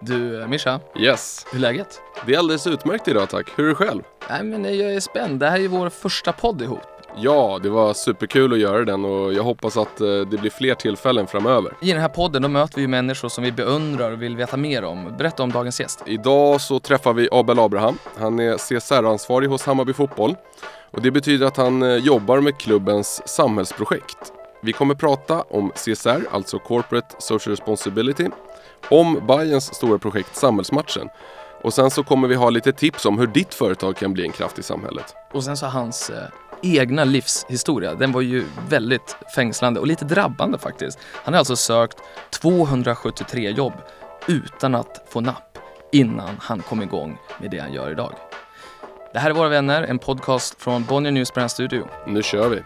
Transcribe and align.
Du, 0.00 0.46
Mischa, 0.48 0.80
Yes, 0.98 1.46
hur 1.50 1.58
är 1.58 1.60
läget? 1.62 2.00
det 2.26 2.34
är 2.34 2.38
alldeles 2.38 2.66
utmärkt 2.66 3.08
idag 3.08 3.28
tack. 3.30 3.46
Hur 3.56 3.64
är 3.64 3.68
det 3.68 3.74
själv? 3.74 4.02
Nej, 4.30 4.42
men 4.42 4.64
jag 4.78 4.94
är 4.94 5.00
spänd. 5.00 5.40
Det 5.40 5.46
här 5.48 5.56
är 5.56 5.60
ju 5.60 5.68
vår 5.68 5.88
första 5.88 6.32
podd 6.32 6.62
ihop. 6.62 6.80
Ja, 7.16 7.60
det 7.62 7.70
var 7.70 7.92
superkul 7.94 8.52
att 8.52 8.58
göra 8.58 8.84
den 8.84 9.04
och 9.04 9.32
jag 9.32 9.42
hoppas 9.42 9.76
att 9.76 10.00
eh, 10.00 10.06
det 10.06 10.40
blir 10.40 10.50
fler 10.50 10.74
tillfällen 10.74 11.26
framöver. 11.26 11.72
I 11.80 11.92
den 11.92 12.00
här 12.00 12.08
podden 12.08 12.42
då 12.42 12.48
möter 12.48 12.76
vi 12.76 12.82
ju 12.82 12.88
människor 12.88 13.28
som 13.28 13.44
vi 13.44 13.52
beundrar 13.52 14.12
och 14.12 14.22
vill 14.22 14.36
veta 14.36 14.56
mer 14.56 14.84
om. 14.84 15.16
Berätta 15.18 15.42
om 15.42 15.52
dagens 15.52 15.80
gäst. 15.80 16.02
Idag 16.06 16.60
så 16.60 16.78
träffar 16.80 17.12
vi 17.12 17.28
Abel 17.32 17.58
Abraham. 17.58 17.98
Han 18.18 18.38
är 18.40 18.56
CSR-ansvarig 18.56 19.48
hos 19.48 19.66
Hammarby 19.66 19.92
Fotboll. 19.92 20.36
Och 20.90 21.02
det 21.02 21.10
betyder 21.10 21.46
att 21.46 21.56
han 21.56 21.82
eh, 21.82 21.96
jobbar 21.96 22.40
med 22.40 22.58
klubbens 22.58 23.22
samhällsprojekt. 23.28 24.32
Vi 24.62 24.72
kommer 24.72 24.94
prata 24.94 25.42
om 25.42 25.70
CSR, 25.74 26.20
alltså 26.30 26.58
Corporate 26.58 27.14
Social 27.18 27.50
Responsibility, 27.52 28.28
om 28.88 29.26
Bayerns 29.26 29.74
stora 29.74 29.98
projekt 29.98 30.36
Samhällsmatchen. 30.36 31.08
Och 31.62 31.74
sen 31.74 31.90
så 31.90 32.02
kommer 32.02 32.28
vi 32.28 32.34
ha 32.34 32.50
lite 32.50 32.72
tips 32.72 33.06
om 33.06 33.18
hur 33.18 33.26
ditt 33.26 33.54
företag 33.54 33.96
kan 33.96 34.12
bli 34.12 34.22
en 34.22 34.32
kraft 34.32 34.58
i 34.58 34.62
samhället. 34.62 35.14
Och 35.32 35.44
sen 35.44 35.56
så 35.56 35.66
hans 35.66 36.10
eh, 36.10 36.24
egna 36.62 37.04
livshistoria. 37.04 37.94
Den 37.94 38.12
var 38.12 38.20
ju 38.20 38.44
väldigt 38.68 39.16
fängslande 39.34 39.80
och 39.80 39.86
lite 39.86 40.04
drabbande 40.04 40.58
faktiskt. 40.58 40.98
Han 41.24 41.34
har 41.34 41.38
alltså 41.38 41.56
sökt 41.56 41.98
273 42.30 43.50
jobb 43.50 43.74
utan 44.26 44.74
att 44.74 45.04
få 45.08 45.20
napp 45.20 45.58
innan 45.92 46.36
han 46.40 46.62
kom 46.62 46.82
igång 46.82 47.18
med 47.38 47.50
det 47.50 47.58
han 47.58 47.72
gör 47.72 47.90
idag. 47.90 48.12
Det 49.12 49.18
här 49.18 49.30
är 49.30 49.34
Våra 49.34 49.48
vänner, 49.48 49.82
en 49.82 49.98
podcast 49.98 50.62
från 50.62 50.84
Bonnier 50.84 51.12
Newsbrand 51.12 51.50
Studio. 51.50 51.88
Nu 52.06 52.22
kör 52.22 52.48
vi! 52.48 52.62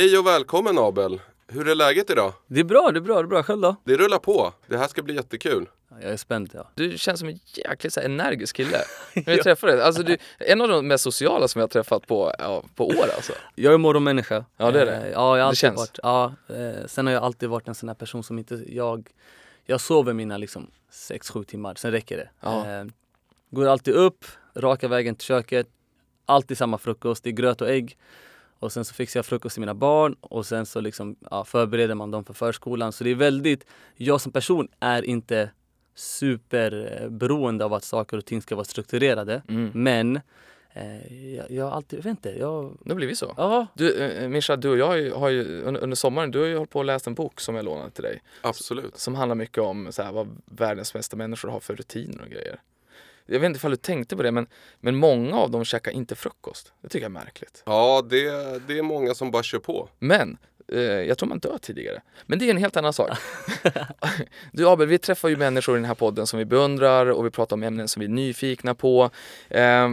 Hej 0.00 0.18
och 0.18 0.26
välkommen 0.26 0.78
Abel! 0.78 1.20
Hur 1.48 1.68
är 1.68 1.74
läget 1.74 2.10
idag? 2.10 2.32
Det 2.46 2.60
är 2.60 2.64
bra, 2.64 2.90
det 2.92 2.98
är 2.98 3.00
bra, 3.00 3.14
det 3.14 3.20
är 3.20 3.26
bra. 3.26 3.42
Själv 3.42 3.60
då? 3.60 3.76
Det 3.84 3.96
rullar 3.96 4.18
på. 4.18 4.52
Det 4.66 4.76
här 4.76 4.88
ska 4.88 5.02
bli 5.02 5.14
jättekul. 5.14 5.68
Ja, 5.90 5.96
Jag 6.02 6.10
är 6.12 6.16
spänd 6.16 6.50
ja. 6.54 6.68
Du 6.74 6.98
känns 6.98 7.20
som 7.20 7.28
en 7.28 7.38
jäkligt 7.44 7.92
så 7.92 8.00
här, 8.00 8.04
energisk 8.04 8.56
kille. 8.56 8.78
När 9.14 9.32
jag 9.32 9.42
träffar 9.42 9.68
dig. 9.68 9.82
Alltså, 9.82 10.02
du, 10.02 10.16
en 10.38 10.60
av 10.60 10.68
de 10.68 10.88
mest 10.88 11.04
sociala 11.04 11.48
som 11.48 11.58
jag 11.58 11.62
har 11.62 11.68
träffat 11.68 12.06
på, 12.06 12.34
ja, 12.38 12.64
på 12.74 12.86
år 12.88 13.04
alltså. 13.16 13.32
Jag 13.54 13.74
är 13.74 13.78
morgonmänniska. 13.78 14.44
Ja, 14.56 14.70
det 14.70 14.80
är 14.80 14.86
det. 14.86 14.96
Eh, 14.96 15.02
Ja, 15.02 15.10
jag 15.12 15.20
har 15.20 15.36
Det 15.36 15.44
alltid 15.44 15.58
känns. 15.58 15.76
varit. 15.76 15.98
Ja, 16.02 16.34
eh, 16.48 16.86
sen 16.86 17.06
har 17.06 17.12
jag 17.12 17.22
alltid 17.22 17.48
varit 17.48 17.68
en 17.68 17.74
sån 17.74 17.88
här 17.88 17.96
person 17.96 18.22
som 18.22 18.38
inte, 18.38 18.64
jag, 18.68 19.08
jag 19.64 19.80
sover 19.80 20.12
mina 20.12 20.36
liksom 20.36 20.70
6-7 20.92 21.44
timmar, 21.44 21.74
sen 21.74 21.90
räcker 21.92 22.16
det. 22.16 22.30
Ja. 22.40 22.70
Eh, 22.70 22.84
går 23.50 23.66
alltid 23.66 23.94
upp, 23.94 24.24
raka 24.56 24.88
vägen 24.88 25.14
till 25.14 25.26
köket, 25.26 25.66
alltid 26.26 26.58
samma 26.58 26.78
frukost, 26.78 27.24
det 27.24 27.30
är 27.30 27.34
gröt 27.34 27.60
och 27.60 27.68
ägg. 27.70 27.98
Och 28.60 28.72
sen 28.72 28.84
så 28.84 28.94
fixar 28.94 29.18
jag 29.18 29.26
frukost 29.26 29.54
till 29.54 29.60
mina 29.60 29.74
barn 29.74 30.16
och 30.20 30.46
sen 30.46 30.66
så 30.66 30.80
liksom, 30.80 31.16
ja, 31.30 31.44
förbereder 31.44 31.94
man 31.94 32.10
dem 32.10 32.24
för 32.24 32.34
förskolan. 32.34 32.92
Så 32.92 33.04
det 33.04 33.10
är 33.10 33.14
väldigt, 33.14 33.66
jag 33.96 34.20
som 34.20 34.32
person 34.32 34.68
är 34.80 35.02
inte 35.02 35.50
superberoende 35.94 37.64
av 37.64 37.74
att 37.74 37.84
saker 37.84 38.16
och 38.16 38.24
ting 38.24 38.42
ska 38.42 38.54
vara 38.54 38.64
strukturerade. 38.64 39.42
Mm. 39.48 39.70
Men 39.74 40.20
eh, 40.72 41.34
jag, 41.34 41.50
jag 41.50 41.64
har 41.64 41.72
alltid, 41.72 41.98
jag 41.98 42.04
vet 42.04 42.10
inte, 42.10 42.30
jag... 42.30 42.78
Då 42.84 42.94
blir 42.94 43.06
vi 43.06 43.16
så. 43.16 43.34
Ja, 43.36 43.66
Du, 43.74 43.96
eh, 43.96 44.28
Mischa, 44.28 44.56
du 44.56 44.68
och 44.70 44.78
jag 44.78 44.86
har 44.86 44.96
ju, 44.96 45.12
har 45.12 45.28
ju 45.28 45.62
under, 45.62 45.80
under 45.80 45.96
sommaren, 45.96 46.30
du 46.30 46.38
har 46.38 46.46
ju 46.46 46.56
hållit 46.56 46.70
på 46.70 46.78
och 46.78 46.84
läst 46.84 47.06
en 47.06 47.14
bok 47.14 47.40
som 47.40 47.54
jag 47.54 47.64
lånade 47.64 47.90
till 47.90 48.04
dig. 48.04 48.22
Absolut. 48.42 48.98
Som 48.98 49.14
handlar 49.14 49.34
mycket 49.34 49.58
om 49.58 49.92
så 49.92 50.02
här, 50.02 50.12
vad 50.12 50.28
världens 50.44 50.92
bästa 50.92 51.16
människor 51.16 51.48
har 51.48 51.60
för 51.60 51.76
rutiner 51.76 52.22
och 52.22 52.30
grejer. 52.30 52.60
Jag 53.32 53.40
vet 53.40 53.46
inte 53.46 53.56
ifall 53.56 53.70
du 53.70 53.76
tänkte 53.76 54.16
på 54.16 54.22
det, 54.22 54.32
men, 54.32 54.46
men 54.80 54.96
många 54.96 55.36
av 55.36 55.50
dem 55.50 55.64
käkar 55.64 55.92
inte 55.92 56.14
frukost. 56.14 56.72
Det 56.82 56.88
tycker 56.88 57.04
jag 57.04 57.10
är 57.10 57.24
märkligt. 57.24 57.62
Ja, 57.66 58.06
det, 58.10 58.26
det 58.66 58.78
är 58.78 58.82
många 58.82 59.14
som 59.14 59.30
bara 59.30 59.42
kör 59.42 59.58
på. 59.58 59.88
Men 59.98 60.38
eh, 60.72 60.80
jag 60.80 61.18
tror 61.18 61.28
man 61.28 61.38
dör 61.38 61.58
tidigare. 61.58 62.02
Men 62.26 62.38
det 62.38 62.46
är 62.46 62.50
en 62.50 62.56
helt 62.56 62.76
annan 62.76 62.92
sak. 62.92 63.10
du 64.52 64.68
Abel, 64.68 64.88
vi 64.88 64.98
träffar 64.98 65.28
ju 65.28 65.36
människor 65.36 65.76
i 65.76 65.78
den 65.78 65.84
här 65.84 65.94
podden 65.94 66.26
som 66.26 66.38
vi 66.38 66.44
beundrar 66.44 67.06
och 67.06 67.26
vi 67.26 67.30
pratar 67.30 67.56
om 67.56 67.62
ämnen 67.62 67.88
som 67.88 68.00
vi 68.00 68.06
är 68.06 68.10
nyfikna 68.10 68.74
på. 68.74 69.10
Eh, 69.48 69.88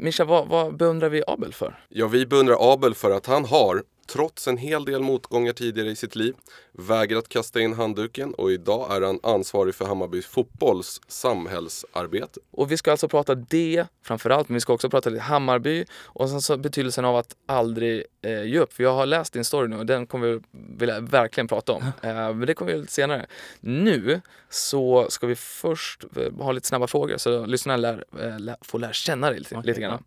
Mischa, 0.00 0.24
vad, 0.24 0.48
vad 0.48 0.76
beundrar 0.76 1.08
vi 1.08 1.22
Abel 1.26 1.52
för? 1.52 1.78
Ja, 1.88 2.06
vi 2.06 2.26
beundrar 2.26 2.72
Abel 2.72 2.94
för 2.94 3.10
att 3.10 3.26
han 3.26 3.44
har, 3.44 3.82
trots 4.06 4.48
en 4.48 4.56
hel 4.56 4.84
del 4.84 5.02
motgångar 5.02 5.52
tidigare 5.52 5.90
i 5.90 5.96
sitt 5.96 6.16
liv, 6.16 6.34
vägrat 6.72 7.28
kasta 7.28 7.60
in 7.60 7.72
handduken 7.72 8.34
och 8.34 8.52
idag 8.52 8.96
är 8.96 9.00
han 9.00 9.20
ansvarig 9.22 9.74
för 9.74 9.84
Hammarby 9.84 10.22
fotbolls 10.22 11.00
samhällsarbete. 11.08 12.40
Och 12.50 12.72
vi 12.72 12.76
ska 12.76 12.90
alltså 12.90 13.08
prata 13.08 13.34
det 13.34 13.86
framförallt, 14.02 14.48
men 14.48 14.54
vi 14.54 14.60
ska 14.60 14.72
också 14.72 14.90
prata 14.90 15.10
lite 15.10 15.22
Hammarby 15.22 15.84
och 16.04 16.30
sen 16.30 16.40
så 16.40 16.56
betydelsen 16.56 17.04
av 17.04 17.16
att 17.16 17.36
aldrig 17.46 18.04
eh, 18.22 18.42
ge 18.42 18.58
upp. 18.58 18.72
För 18.72 18.82
jag 18.82 18.94
har 18.94 19.06
läst 19.06 19.32
din 19.32 19.44
story 19.44 19.68
nu 19.68 19.76
och 19.76 19.86
den 19.86 20.06
kommer 20.06 20.26
vi 20.26 20.40
vilja 20.52 21.00
verkligen 21.00 21.48
prata 21.48 21.72
om. 21.72 21.82
Eh, 22.02 22.34
men 22.34 22.46
det 22.46 22.54
kommer 22.54 22.72
vi 22.72 22.78
lite 22.78 22.92
senare. 22.92 23.26
Nu 23.60 24.20
så 24.50 25.06
ska 25.10 25.26
vi 25.26 25.36
först 25.36 26.04
eh, 26.16 26.32
ha 26.38 26.52
lite 26.52 26.68
snabba 26.68 26.86
frågor 26.86 27.16
så 27.16 27.46
lyssnarna 27.46 27.76
lär, 27.76 28.04
eh, 28.20 28.38
lär, 28.38 28.56
får 28.60 28.78
lära 28.78 28.92
känna 28.92 29.30
dig 29.30 29.38
lite, 29.38 29.54
Okej, 29.54 29.66
lite 29.66 29.80
grann. 29.80 30.04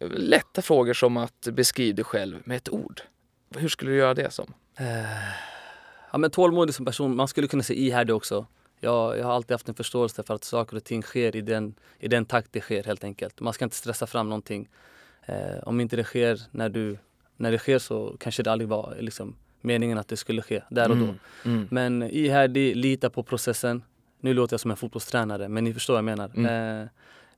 Lätta 0.00 0.62
frågor 0.62 0.92
som 0.92 1.16
att 1.16 1.48
beskriva 1.52 1.96
dig 1.96 2.04
själv 2.04 2.42
med 2.44 2.56
ett 2.56 2.68
ord. 2.68 3.02
Hur 3.56 3.68
skulle 3.68 3.90
du 3.90 3.96
göra 3.96 4.14
det 4.14 4.30
som? 4.30 4.54
ja 6.12 6.18
men 6.18 6.30
tålmodig 6.30 6.74
som 6.74 6.86
person, 6.86 7.16
man 7.16 7.28
skulle 7.28 7.48
kunna 7.48 7.62
säga 7.62 7.80
ihärdig 7.80 8.16
också. 8.16 8.46
Jag, 8.80 9.18
jag 9.18 9.24
har 9.24 9.32
alltid 9.32 9.50
haft 9.50 9.68
en 9.68 9.74
förståelse 9.74 10.22
för 10.22 10.34
att 10.34 10.44
saker 10.44 10.76
och 10.76 10.84
ting 10.84 11.02
sker 11.02 11.36
i 11.36 11.40
den, 11.40 11.74
i 11.98 12.08
den 12.08 12.24
takt 12.24 12.52
det 12.52 12.60
sker 12.60 12.84
helt 12.84 13.04
enkelt. 13.04 13.40
Man 13.40 13.52
ska 13.52 13.64
inte 13.64 13.76
stressa 13.76 14.06
fram 14.06 14.28
någonting. 14.28 14.68
Eh, 15.26 15.62
om 15.62 15.80
inte 15.80 15.96
det 15.96 16.04
sker 16.04 16.40
när 16.50 16.68
du, 16.68 16.98
när 17.36 17.52
det 17.52 17.58
sker 17.58 17.78
så 17.78 18.16
kanske 18.20 18.42
det 18.42 18.52
aldrig 18.52 18.68
var 18.68 18.96
liksom, 19.00 19.36
meningen 19.60 19.98
att 19.98 20.08
det 20.08 20.16
skulle 20.16 20.42
ske 20.42 20.62
där 20.70 20.90
och 20.90 20.96
då. 20.96 21.14
Mm. 21.44 21.68
Men 21.70 22.02
ihärdig, 22.02 22.76
lita 22.76 23.10
på 23.10 23.22
processen. 23.22 23.82
Nu 24.20 24.34
låter 24.34 24.54
jag 24.54 24.60
som 24.60 24.70
en 24.70 24.76
fotbollstränare 24.76 25.48
men 25.48 25.64
ni 25.64 25.74
förstår 25.74 25.94
vad 25.94 25.98
jag 25.98 26.04
menar. 26.04 26.30
Mm. 26.34 26.82
Eh, 26.82 26.88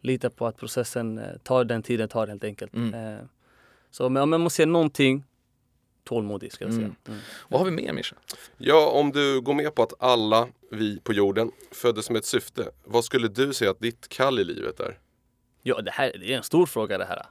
lita 0.01 0.31
på 0.31 0.47
att 0.47 0.57
processen 0.57 1.19
eh, 1.19 1.37
tar 1.43 1.65
den 1.65 1.83
tiden 1.83 2.09
tar 2.09 2.27
helt 2.27 2.45
enkelt. 2.45 2.75
Mm. 2.75 2.95
Eh, 2.95 3.21
så 3.91 4.09
men 4.09 4.23
om 4.23 4.33
jag 4.33 4.41
måste 4.41 4.57
säga 4.57 4.67
någonting, 4.67 5.25
tålmodig 6.07 6.53
ska 6.53 6.65
jag 6.65 6.75
säga. 6.75 6.85
Mm. 6.85 6.97
Mm. 7.09 7.21
Vad 7.49 7.61
har 7.61 7.65
vi 7.65 7.71
mer 7.71 7.93
Mischa? 7.93 8.17
Ja, 8.57 8.91
om 8.91 9.13
du 9.13 9.41
går 9.41 9.55
med 9.55 9.75
på 9.75 9.83
att 9.83 9.93
alla 9.99 10.49
vi 10.71 11.01
på 11.01 11.13
jorden 11.13 11.51
föddes 11.71 12.11
med 12.11 12.19
ett 12.19 12.25
syfte, 12.25 12.71
vad 12.85 13.05
skulle 13.05 13.29
du 13.29 13.55
säga 13.55 13.71
att 13.71 13.81
ditt 13.81 14.09
kall 14.09 14.39
i 14.39 14.45
livet 14.45 14.81
är? 14.81 14.99
Ja, 15.63 15.81
det 15.81 15.91
här 15.91 16.13
det 16.21 16.33
är 16.33 16.37
en 16.37 16.43
stor 16.43 16.67
fråga 16.67 16.99
det 16.99 17.05
här. 17.05 17.27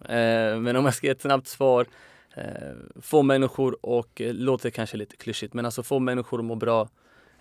Eh, 0.00 0.60
men 0.60 0.76
om 0.76 0.84
jag 0.84 0.94
ska 0.94 1.06
ge 1.06 1.10
ett 1.10 1.20
snabbt 1.20 1.48
svar. 1.48 1.86
Eh, 2.34 3.00
få 3.02 3.22
människor 3.22 3.78
och, 3.86 4.20
eh, 4.20 4.34
låter 4.34 4.70
kanske 4.70 4.96
lite 4.96 5.16
klyschigt, 5.16 5.54
men 5.54 5.64
alltså 5.64 5.82
få 5.82 5.98
människor 5.98 6.38
att 6.38 6.44
må 6.44 6.54
bra. 6.54 6.88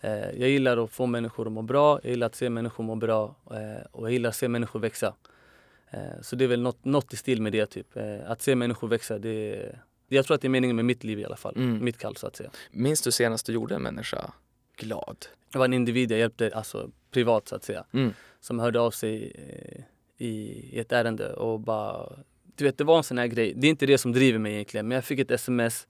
Eh, 0.02 0.12
jag 0.40 0.50
gillar 0.50 0.84
att 0.84 0.92
få 0.92 1.06
människor 1.06 1.48
att 1.48 1.52
må 1.54 1.62
bra, 1.62 2.00
jag 2.04 2.10
gillar 2.10 2.28
att 2.28 2.36
se 2.36 2.50
människor 2.50 2.84
må 2.84 2.96
bra 2.96 3.36
eh, 3.52 3.86
och 3.92 4.08
jag 4.08 4.14
gillar 4.14 4.30
att 4.30 4.36
se 4.36 4.48
människor 4.48 4.80
växa. 4.80 5.14
Eh, 5.90 6.22
så 6.22 6.36
det 6.36 6.44
är 6.44 6.48
väl 6.48 6.62
något, 6.62 6.86
något 6.86 7.14
i 7.14 7.18
stil 7.18 7.42
med 7.42 7.52
det 7.52 7.66
typ. 7.66 7.98
Eh, 7.98 8.32
att 8.32 8.42
se 8.42 8.56
människor 8.56 8.88
växa, 8.88 9.20
det 9.20 9.30
är, 9.30 9.82
jag 10.08 10.26
tror 10.26 10.36
att 10.36 10.42
det 10.42 10.48
är 10.48 10.50
meningen 10.50 10.76
med 10.76 10.86
mitt 10.86 11.04
liv 11.04 11.20
i 11.20 11.26
alla 11.26 11.36
fall. 11.38 11.56
Mm. 11.56 11.86
Mitt 11.86 11.98
kall 11.98 12.16
så 12.16 12.28
att 12.28 12.36
säga. 12.36 12.50
Minns 12.72 13.02
du 13.02 13.12
senast 13.12 13.46
du 13.46 13.54
gjorde 13.54 13.76
en 13.76 13.82
människa 13.82 14.34
glad? 14.78 15.26
Det 15.52 15.58
var 15.58 15.66
en 15.66 15.74
individ 15.74 16.12
jag 16.12 16.20
hjälpte, 16.20 16.52
alltså 16.56 16.90
privat 17.12 17.48
så 17.48 17.56
att 17.56 17.64
säga. 17.64 17.86
Mm. 17.92 18.14
som 18.40 18.60
hörde 18.60 18.80
av 18.80 18.92
sig 18.92 19.32
eh, 19.36 19.84
i, 20.26 20.80
ett 20.80 20.92
ärende 20.92 21.34
och 21.34 21.60
bara... 21.60 22.10
Du 22.56 22.64
vet, 22.64 22.78
det 22.78 22.84
var 22.84 22.98
en 22.98 23.04
sån 23.04 23.18
här 23.18 23.28
grej. 23.28 23.54
Det 23.56 23.68
är 23.68 23.70
inte 23.70 23.86
det 23.86 23.98
som 23.98 24.12
driver 24.12 24.40
mig 24.40 24.54
egentligen, 24.54 24.88
men 24.88 24.96
jag 24.96 25.06
fick 25.06 25.20
ett 25.20 25.32
sms 25.32 25.88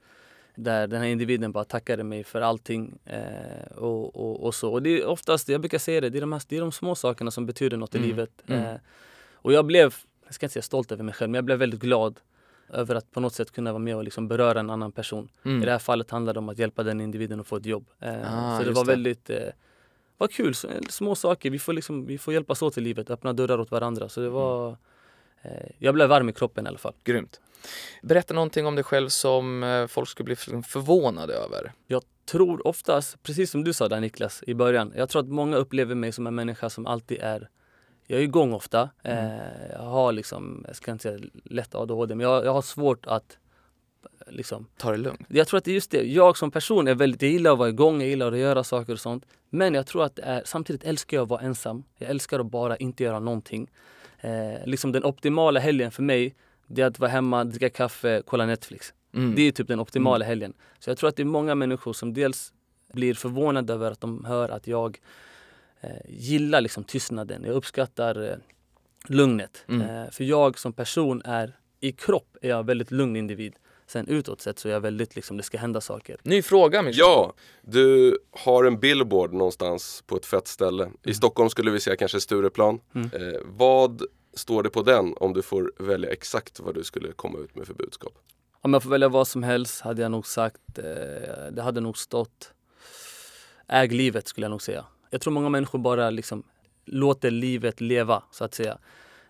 där 0.56 0.88
den 0.88 1.02
här 1.02 1.08
individen 1.08 1.52
bara 1.52 1.64
tackade 1.64 2.04
mig 2.04 2.24
för 2.24 2.42
allting 2.42 2.98
eh, 3.06 3.72
och, 3.76 4.16
och, 4.16 4.44
och 4.44 4.56
så. 4.56 4.72
Och 4.74 4.84
det 4.84 4.90
är 5.02 5.06
oftast, 5.06 5.50
jag 5.50 5.62
brukar 5.62 5.78
säga 5.78 6.02
det, 6.02 6.10
det 6.10 6.20
är 6.20 6.22
de, 6.22 6.34
här, 6.34 6.42
det 6.48 6.58
är 6.58 6.62
de 6.62 6.72
små 6.72 6.96
sakerna 6.96 7.32
som 7.32 7.46
betyder 7.46 7.78
något 7.78 7.96
Mm, 7.96 8.06
i 8.06 8.08
livet. 8.08 8.32
mm. 8.48 8.64
Eh, 8.64 8.76
och 9.34 9.54
jag 9.54 9.66
blev, 9.66 9.96
jag 10.26 10.34
ska 10.34 10.46
inte 10.46 10.54
säga 10.54 10.64
stolt 10.64 10.92
över 10.92 11.04
mig 11.04 11.14
själv, 11.14 11.30
men 11.32 11.36
jag 11.38 11.46
blev 11.46 11.58
väldigt 11.60 11.80
glad 11.80 12.20
över 12.70 12.96
att 12.96 13.12
på 13.12 13.20
något 13.20 13.34
sätt 13.34 13.52
kunna 13.52 13.72
vara 13.72 13.80
med 13.84 13.96
och 13.96 14.04
liksom 14.04 14.28
beröra 14.28 14.60
en 14.60 14.70
annan 14.70 14.92
person. 14.92 15.30
Mm. 15.46 15.62
I 15.62 15.66
det 15.66 15.72
här 15.72 15.80
fallet 15.80 16.12
handlade 16.12 16.36
det 16.36 16.40
om 16.40 16.50
att 16.50 16.58
hjälpa 16.60 16.84
den 16.84 17.02
individen 17.02 17.40
att 17.40 17.48
få 17.48 17.56
ett 17.56 17.66
jobb. 17.66 17.90
Eh, 18.00 18.14
Ah, 18.34 18.58
så 18.58 18.64
det 18.64 18.72
var 18.72 18.86
det. 18.86 18.92
väldigt 18.92 19.30
eh, 19.30 19.38
vad 20.18 20.32
kul, 20.32 20.56
så, 20.56 20.68
små 20.90 21.16
saker. 21.16 21.50
Vi 21.50 21.60
får, 21.60 21.74
liksom, 21.74 22.06
vi 22.06 22.18
får 22.18 22.34
hjälpas 22.34 22.62
åt 22.62 22.78
i 22.78 22.82
livet, 22.82 23.10
öppna 23.10 23.34
dörrar 23.34 23.60
åt 23.60 23.72
varandra. 23.72 24.10
Så 24.10 24.20
det 24.22 24.30
var, 24.30 24.78
eh, 25.42 25.52
jag 25.78 25.94
blev 25.94 26.10
varm 26.10 26.30
i 26.30 26.34
kroppen 26.34 26.66
i 26.66 26.70
alla 26.70 26.78
fall. 26.78 26.94
Grymt. 27.04 27.42
Berätta 28.04 28.34
någonting 28.34 28.66
om 28.66 28.76
dig 28.76 28.84
själv 28.84 29.10
som 29.10 29.64
eh, 29.64 29.88
folk 29.88 30.10
skulle 30.10 30.26
bli 30.26 30.36
förvånade 30.36 31.34
över. 31.34 31.72
Jag 31.88 32.02
tror 32.26 32.68
oftast, 32.68 33.24
precis 33.24 33.52
som 33.52 33.64
du 33.64 33.74
sa 33.74 33.88
där 33.88 34.00
Niklas 34.00 34.44
i 34.48 34.54
början, 34.54 34.94
jag 34.96 35.10
tror 35.10 35.22
att 35.22 35.28
många 35.28 35.58
upplever 35.58 35.96
mig 35.96 36.12
som 36.12 36.28
en 36.28 36.36
människa 36.36 36.70
som 36.70 36.88
alltid 36.88 37.18
är 37.22 37.50
jag 38.08 38.20
är 38.20 38.24
igång 38.24 38.54
ofta. 38.54 38.90
Eh, 39.04 39.72
jag 39.72 39.80
har 39.80 40.12
liksom, 40.12 40.64
jag 40.68 40.76
ska 40.76 40.92
inte 40.92 41.02
säga 41.02 41.20
lätt 41.44 41.76
ADHD, 41.76 42.16
men 42.16 42.24
jag, 42.24 42.46
jag 42.46 42.54
har 42.54 42.62
svårt 42.62 43.06
att 43.06 43.38
liksom 44.28 44.68
Ta 44.78 44.92
det 44.92 44.98
lugnt. 44.98 45.22
Jag 45.28 45.48
tror 45.48 45.58
att 45.58 45.64
det 45.64 45.72
är 45.72 45.76
just 45.76 45.92
det. 45.92 46.04
Jag 46.04 46.38
som 46.38 46.52
person 46.52 46.88
är 46.88 46.96
väldigt, 46.96 47.22
jag 47.22 47.32
gillar 47.32 47.52
att 47.52 47.58
vara 47.58 47.70
igång, 47.70 48.02
jag 48.02 48.10
gillar 48.10 48.32
att 48.32 48.38
göra 48.38 48.64
saker 48.64 48.94
och 48.94 49.00
sånt. 49.00 49.26
Men 49.50 49.74
jag 49.74 49.88
tror 49.88 50.04
att 50.04 50.20
är, 50.20 50.42
samtidigt 50.46 50.84
älskar 50.84 51.18
jag 51.18 51.24
att 51.24 51.30
vara 51.30 51.42
ensam. 51.42 51.84
Jag 51.98 52.10
älskar 52.10 52.40
att 52.40 52.46
bara 52.46 52.78
inte 52.78 53.04
göra 53.04 53.20
någonting. 53.20 53.70
Eh, 54.20 54.66
liksom 54.66 54.92
den 54.92 55.04
optimala 55.04 55.60
helgen 55.60 55.92
för 55.92 56.04
mig, 56.04 56.36
det 56.68 56.82
är 56.82 56.86
att 56.86 57.00
vara 57.00 57.12
hemma, 57.12 57.44
dricka 57.44 57.70
kaffe, 57.70 58.22
kolla 58.26 58.46
Netflix. 58.46 58.94
Mm. 59.14 59.36
Det 59.36 59.42
är 59.42 59.52
typ 59.52 59.68
den 59.68 59.80
optimala 59.80 60.26
helgen. 60.26 60.54
Så 60.80 60.90
jag 60.90 60.98
tror 60.98 61.10
att 61.10 61.16
det 61.16 61.24
är 61.24 61.26
många 61.26 61.56
människor 61.56 61.94
som 61.94 62.14
dels 62.14 62.54
blir 62.94 63.14
förvånade 63.14 63.74
över 63.74 63.92
att 63.92 64.02
de 64.02 64.26
hör 64.26 64.50
att 64.50 64.68
jag 64.68 65.00
gillar 66.10 66.62
liksom 66.62 66.84
tystnaden. 66.84 67.44
Jag 67.44 67.56
uppskattar 67.56 68.30
eh, 68.30 68.38
lugnet. 69.08 69.66
Mm. 69.68 69.82
Eh, 69.82 70.12
för 70.12 70.24
jag 70.24 70.60
som 70.60 70.74
person 70.74 71.22
är, 71.26 71.58
i 71.80 71.92
kropp 71.92 72.38
är 72.42 72.50
jag 72.50 72.60
en 72.60 72.66
väldigt 72.66 72.92
lugn 72.92 73.16
individ. 73.16 73.54
Sen 73.88 74.08
utåt 74.08 74.42
sett 74.42 74.60
så 74.60 74.68
är 74.68 74.74
jag 74.74 74.80
väldigt 74.80 75.16
liksom, 75.16 75.38
det 75.38 75.44
ska 75.44 75.58
hända 75.58 75.82
saker. 75.82 76.18
Ny 76.24 76.42
fråga 76.42 76.82
Mischa. 76.82 77.00
Ja, 77.00 77.34
du 77.62 78.18
har 78.32 78.64
en 78.64 78.80
billboard 78.80 79.34
någonstans 79.34 80.04
på 80.08 80.18
ett 80.18 80.26
fett 80.26 80.48
ställe. 80.48 80.90
I 81.04 81.14
Stockholm 81.14 81.50
skulle 81.50 81.72
vi 81.72 81.80
säga 81.80 81.96
kanske 81.96 82.22
Stureplan. 82.22 82.80
Mm. 82.96 83.10
Eh, 83.14 83.40
vad 83.46 84.02
står 84.34 84.64
det 84.64 84.70
på 84.70 84.82
den 84.82 85.14
om 85.18 85.34
du 85.34 85.42
får 85.42 85.72
välja 85.80 86.10
exakt 86.10 86.60
vad 86.60 86.76
du 86.76 86.84
skulle 86.84 87.12
komma 87.12 87.40
ut 87.40 87.56
med 87.56 87.68
för 87.68 87.74
budskap? 87.74 88.14
Om 88.62 88.74
jag 88.74 88.84
får 88.84 88.90
välja 88.90 89.10
vad 89.10 89.28
som 89.28 89.44
helst 89.44 89.82
hade 89.82 90.02
jag 90.02 90.12
nog 90.12 90.28
sagt, 90.28 90.78
eh, 90.78 90.84
det 91.52 91.62
hade 91.62 91.82
nog 91.82 91.98
stått 91.98 92.54
Äg 93.68 93.88
livet 93.88 94.28
skulle 94.28 94.46
jag 94.46 94.52
nog 94.52 94.62
säga. 94.62 94.86
Jag 95.10 95.22
tror 95.22 95.34
många 95.34 95.50
människor 95.50 95.80
bara 95.80 96.10
liksom 96.10 96.44
låter 96.86 97.32
livet 97.32 97.82
leva 97.82 98.24
så 98.32 98.44
att 98.44 98.54
säga. 98.54 98.78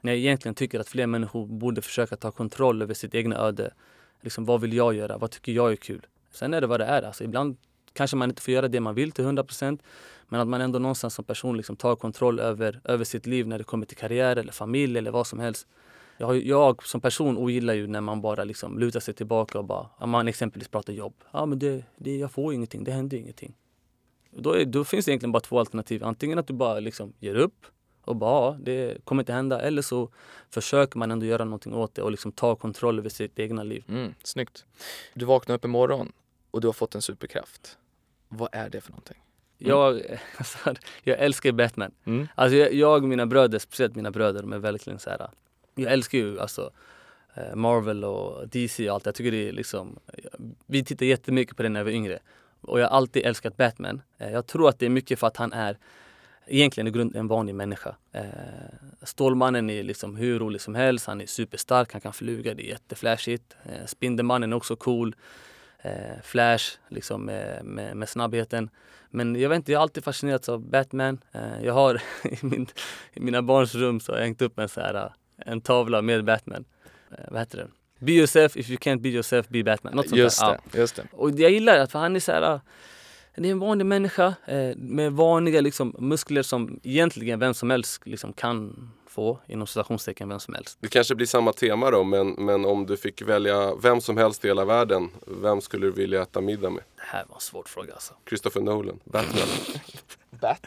När 0.02 0.12
jag 0.12 0.20
egentligen 0.20 0.56
tycker 0.56 0.80
att 0.80 0.90
fler 0.90 1.08
människor 1.08 1.46
borde 1.46 1.82
försöka 1.82 2.16
ta 2.16 2.32
kontroll 2.32 2.82
över 2.82 2.94
sitt 2.94 3.16
egna 3.16 3.38
öde. 3.38 3.74
Liksom, 4.22 4.46
vad 4.46 4.62
vill 4.62 4.74
jag 4.74 4.94
göra? 4.94 5.18
Vad 5.18 5.32
tycker 5.32 5.52
jag 5.52 5.72
är 5.72 5.76
kul? 5.76 6.06
Sen 6.32 6.54
är 6.54 6.62
det 6.62 6.68
vad 6.68 6.80
det 6.80 6.86
är. 6.86 7.02
Alltså, 7.02 7.24
ibland 7.24 7.58
kanske 7.94 8.18
man 8.18 8.30
inte 8.30 8.42
får 8.42 8.54
göra 8.54 8.68
det 8.68 8.80
man 8.80 8.96
vill 8.96 9.12
till 9.12 9.26
100% 9.26 9.80
men 10.28 10.42
att 10.42 10.48
man 10.48 10.62
ändå 10.62 10.80
någonstans 10.80 11.14
som 11.14 11.26
person 11.26 11.58
liksom 11.58 11.76
tar 11.76 11.96
kontroll 11.96 12.40
över, 12.40 12.82
över 12.84 13.06
sitt 13.06 13.26
liv 13.26 13.48
när 13.48 13.58
det 13.58 13.64
kommer 13.64 13.86
till 13.86 13.98
karriär 13.98 14.36
eller 14.36 14.52
familj 14.52 14.98
eller 14.98 15.12
vad 15.12 15.28
som 15.28 15.40
helst. 15.40 15.68
Jag, 16.18 16.44
jag 16.46 16.88
som 16.88 17.02
person 17.02 17.38
ogillar 17.38 17.74
ju 17.74 17.88
när 17.88 18.02
man 18.02 18.22
bara 18.22 18.44
liksom 18.44 18.80
lutar 18.80 19.00
sig 19.00 19.14
tillbaka 19.14 19.60
och 19.60 19.66
bara, 19.66 19.90
om 19.98 20.10
man 20.10 20.28
exempelvis 20.28 20.68
pratar 20.68 20.94
jobb. 20.94 21.14
Ja 21.32 21.46
men 21.46 21.60
det, 21.60 21.84
det, 21.98 22.18
jag 22.18 22.32
får 22.32 22.54
ingenting, 22.54 22.84
det 22.84 22.92
händer 22.92 23.18
ingenting. 23.18 23.54
Då, 24.32 24.52
är, 24.52 24.66
då 24.66 24.84
finns 24.84 25.06
det 25.06 25.12
egentligen 25.12 25.32
bara 25.32 25.40
två 25.40 25.60
alternativ. 25.60 26.04
Antingen 26.04 26.40
att 26.40 26.48
du 26.48 26.54
bara 26.54 26.80
liksom 26.80 27.14
ger 27.20 27.36
upp 27.36 27.66
och 28.02 28.16
bara, 28.16 28.46
ja, 28.46 28.58
det 28.60 29.06
kommer 29.06 29.22
inte 29.22 29.34
hända. 29.34 29.62
Eller 29.62 29.82
så 29.82 30.10
försöker 30.50 31.00
man 31.00 31.12
ändå 31.12 31.26
göra 31.26 31.44
någonting 31.44 31.74
åt 31.74 31.96
det 31.96 32.02
och 32.02 32.12
liksom 32.12 32.32
ta 32.32 32.56
kontroll 32.56 33.00
över 33.00 33.10
sitt 33.10 33.40
egna 33.40 33.64
liv. 33.64 33.84
Mm, 33.90 34.14
snyggt. 34.24 34.66
Du 35.14 35.26
vaknar 35.26 35.56
upp 35.56 35.66
imorgon 35.66 36.12
och 36.52 36.62
du 36.62 36.68
har 36.68 36.74
fått 36.74 36.96
en 36.96 37.02
superkraft. 37.02 37.78
Vad 38.30 38.50
är 38.52 38.70
det 38.70 38.82
för 38.82 38.92
någonting? 38.92 39.18
Jag, 39.58 40.02
alltså, 40.38 40.58
jag 41.04 41.20
älskar 41.20 41.52
Batman. 41.52 41.92
Mm. 42.06 42.28
Alltså 42.36 42.58
jag, 42.58 42.74
jag 42.74 43.04
och 43.04 43.10
mina 43.10 43.26
bröder, 43.26 43.60
speciellt 43.60 43.96
mina 43.96 44.12
bröder, 44.12 44.42
de 44.42 44.54
är 44.54 44.60
verkligen 44.60 45.00
så 45.00 45.10
här. 45.10 45.30
Jag 45.76 45.94
älskar 45.94 46.18
ju 46.18 46.40
alltså 46.40 46.72
eh, 47.36 47.56
Marvel 47.56 48.04
och 48.04 48.48
DC 48.48 48.90
och 48.90 48.96
allt. 48.96 49.06
Jag 49.06 49.16
tycker 49.16 49.32
det 49.32 49.50
är 49.50 49.54
liksom, 49.54 50.00
vi 50.66 50.84
tittar 50.84 51.06
jättemycket 51.06 51.58
på 51.58 51.64
det 51.64 51.70
när 51.70 51.84
vi 51.84 51.92
var 51.92 51.96
yngre. 51.96 52.20
Och 52.68 52.80
jag 52.80 52.90
har 52.90 52.98
alltid 52.98 53.26
älskat 53.26 53.58
Batman. 53.58 54.02
Eh, 54.18 54.32
jag 54.32 54.48
tror 54.48 54.70
att 54.70 54.80
det 54.80 54.86
är 54.86 54.90
mycket 54.90 55.20
för 55.20 55.28
att 55.28 55.38
han 55.38 55.54
är 55.54 55.78
egentligen 56.48 56.88
i 56.88 56.92
grunden 56.92 57.20
en 57.20 57.28
vanlig 57.28 57.56
människa. 57.56 57.96
Eh, 58.12 58.24
Stålmannen 59.02 59.70
är 59.70 59.84
liksom 59.84 60.16
hur 60.16 60.40
rolig 60.40 60.62
som 60.62 60.76
helst, 60.76 61.08
han 61.08 61.22
är 61.22 61.26
superstark, 61.26 61.92
han 61.92 62.02
kan 62.02 62.14
flyga, 62.14 62.54
det 62.54 62.68
är 62.68 62.70
jätteflashigt. 62.70 63.56
Eh, 63.64 63.86
Spindelmannen 63.86 64.52
är 64.54 64.58
också 64.58 64.76
cool. 64.76 65.16
Flash, 66.24 66.78
liksom 66.90 67.26
med, 67.26 67.66
med, 67.66 67.98
med 67.98 68.10
snabbheten. 68.10 68.70
Men 69.10 69.36
jag 69.36 69.50
vet 69.50 69.56
inte, 69.56 69.72
jag 69.72 69.80
har 69.80 69.82
alltid 69.82 70.04
fascinerats 70.04 70.50
av 70.50 70.62
Batman. 70.70 71.20
Jag 71.62 71.74
har 71.74 71.96
i, 72.24 72.38
min, 72.42 72.68
i 73.14 73.20
mina 73.20 73.42
barns 73.42 73.76
rum 73.76 74.00
så 74.00 74.12
har 74.12 74.18
jag 74.18 74.26
hängt 74.26 74.42
upp 74.42 74.60
en, 74.60 74.70
så 74.70 74.82
här, 74.82 75.14
en 75.38 75.62
tavla 75.62 76.02
med 76.02 76.26
Batman. 76.26 76.66
Vad 77.28 77.40
heter 77.40 77.58
det? 77.58 77.68
Be 78.00 78.12
yourself, 78.12 78.58
if 78.58 78.70
you 78.70 78.78
can't 78.80 79.00
be 79.02 79.10
yourself, 79.10 79.48
be 79.50 79.64
Batman. 79.64 79.96
Något 79.96 80.10
sånt 80.10 80.20
Just 80.20 80.40
där. 80.40 80.48
det, 80.52 80.60
Ja. 80.72 80.80
just 80.80 80.96
det. 80.96 81.08
Och 81.12 81.32
jag 81.32 81.52
gillar 81.52 81.78
det, 81.80 81.88
för 81.88 82.00
han 82.00 82.16
är 82.16 82.20
så 82.20 82.32
här, 82.32 82.54
äh, 82.54 82.60
det 83.36 83.48
är 83.48 83.52
en 83.52 83.60
vanlig 83.60 83.86
människa 83.86 84.34
eh, 84.46 84.76
med 84.76 85.12
vanliga 85.14 85.62
liksom, 85.62 85.96
muskler 86.00 86.42
som 86.44 86.80
egentligen 86.84 87.40
vem 87.40 87.54
som 87.54 87.70
helst 87.70 88.02
liksom, 88.06 88.34
kan 88.34 88.90
få, 89.08 89.40
inom 89.48 89.68
citationstecken 89.68 90.30
vem 90.30 90.40
som 90.40 90.54
helst. 90.54 90.78
Det 90.82 90.88
kanske 90.88 91.16
blir 91.16 91.28
samma 91.28 91.54
tema 91.54 91.92
då, 91.92 92.04
men, 92.04 92.30
men 92.32 92.66
om 92.66 92.86
du 92.86 92.98
fick 92.98 93.22
välja 93.22 93.76
vem 93.76 94.02
som 94.02 94.18
helst 94.18 94.46
i 94.46 94.48
hela 94.48 94.66
världen, 94.66 95.10
vem 95.28 95.62
skulle 95.62 95.86
du 95.86 95.92
vilja 95.92 96.22
äta 96.22 96.42
middag 96.42 96.70
med? 96.70 96.84
Det 96.96 97.02
här 97.06 97.26
var 97.28 97.36
en 97.36 97.42
svår 97.42 97.64
fråga 97.68 97.94
alltså. 97.94 98.14
Christopher 98.30 98.62
Nolan, 98.62 99.00
Batman. 99.04 99.48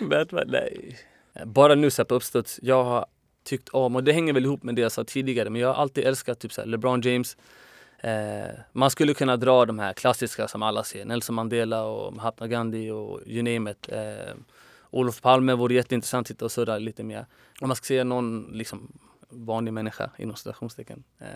Batman, 0.08 0.44
nej. 0.46 0.98
Bara 1.44 1.74
nu 1.74 1.90
så 1.90 2.02
här 2.02 2.04
på 2.04 2.14
uppstuds, 2.14 2.60
jag 2.62 2.84
har 2.84 3.06
tyckt 3.48 3.68
om, 3.68 3.96
och 3.96 4.04
det 4.04 4.12
hänger 4.12 4.32
väl 4.32 4.44
ihop 4.44 4.62
med 4.62 4.74
det 4.74 4.82
jag 4.82 4.92
sa 4.92 5.04
tidigare, 5.04 5.50
men 5.50 5.60
jag 5.60 5.68
har 5.68 5.82
alltid 5.82 6.04
älskat 6.04 6.38
typ 6.40 6.52
så 6.52 6.64
LeBron 6.64 7.00
James. 7.00 7.36
Eh, 8.00 8.10
man 8.72 8.90
skulle 8.90 9.14
kunna 9.14 9.36
dra 9.36 9.64
de 9.66 9.78
här 9.78 9.92
klassiska 9.92 10.48
som 10.48 10.62
alla 10.62 10.84
ser, 10.84 11.04
Nelson 11.04 11.34
Mandela 11.34 11.82
och 11.84 12.12
Mahatma 12.14 12.46
Gandhi 12.46 12.90
och 12.90 13.20
you 13.26 13.42
name 13.42 13.70
it. 13.70 13.88
Eh, 13.92 14.34
Olof 14.90 15.20
Palme 15.22 15.54
vore 15.54 15.74
jätteintressant 15.74 16.24
att 16.24 16.28
sitta 16.28 16.44
och 16.44 16.52
surra 16.52 16.78
lite 16.78 17.02
mer. 17.02 17.26
Om 17.60 17.68
man 17.68 17.76
ska 17.76 17.84
säga 17.84 18.04
någon 18.04 18.50
liksom, 18.52 18.92
vanlig 19.30 19.72
människa 19.72 20.10
inom 20.18 20.36
citationstecken. 20.36 21.04
Eh, 21.20 21.26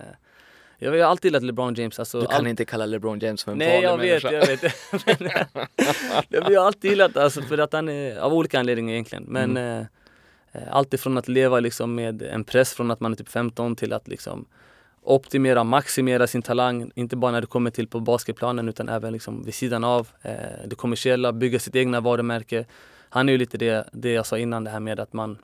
jag 0.78 0.90
har 0.92 0.98
alltid 0.98 1.24
gillat 1.30 1.42
LeBron 1.42 1.74
James. 1.74 1.98
Alltså, 1.98 2.20
Du 2.20 2.26
kan 2.26 2.36
all- 2.36 2.46
inte 2.46 2.64
kalla 2.64 2.86
LeBron 2.86 3.18
James 3.18 3.44
för 3.44 3.52
en 3.52 3.58
Nej 3.58 3.82
jag 3.82 3.90
vanlig 3.90 4.10
vet, 4.12 4.22
människa. 4.24 4.50
jag 4.52 4.56
vet. 4.60 4.74
Men, 6.28 6.52
jag 6.52 6.60
har 6.60 6.66
alltid 6.66 6.90
gillat 6.90 7.16
alltså 7.16 7.42
för 7.42 7.58
att 7.58 7.72
han 7.72 7.88
är, 7.88 8.16
av 8.18 8.34
olika 8.34 8.58
anledningar 8.60 8.92
egentligen. 8.92 9.24
Men 9.28 9.50
Mm. 9.56 9.80
eh, 9.80 9.86
Eh, 10.52 10.62
allt 10.70 10.94
ifrån 10.94 11.18
att 11.18 11.28
leva 11.28 11.60
liksom 11.60 11.94
med 11.94 12.22
en 12.22 12.44
press 12.44 12.72
från 12.74 12.90
att 12.90 13.00
man 13.00 13.12
är 13.12 13.16
typ 13.16 13.28
15 13.28 13.76
till 13.76 13.92
att 13.92 14.08
liksom 14.08 14.46
optimera, 15.02 15.64
maximera 15.64 16.26
sin 16.26 16.42
talang. 16.42 16.90
Inte 16.94 17.16
bara 17.16 17.32
när 17.32 17.40
det 17.40 17.46
kommer 17.46 17.70
till 17.70 17.88
på 17.88 18.00
basketplanen 18.00 18.68
utan 18.68 18.88
även 18.88 19.12
liksom 19.12 19.44
vid 19.44 19.54
sidan 19.54 19.84
av. 19.84 20.08
Eh, 20.22 20.32
det 20.66 20.76
kommersiella, 20.76 21.32
bygga 21.32 21.58
sitt 21.58 21.76
egna 21.76 22.00
varumärke. 22.00 22.64
Han 23.08 23.28
är 23.28 23.32
ju 23.32 23.38
lite 23.38 23.58
det, 23.58 23.88
det 23.92 24.12
jag 24.12 24.26
sa 24.26 24.38
innan 24.38 24.64
det 24.64 24.70
här 24.70 24.80
med 24.80 25.00
att 25.00 25.12
man 25.12 25.38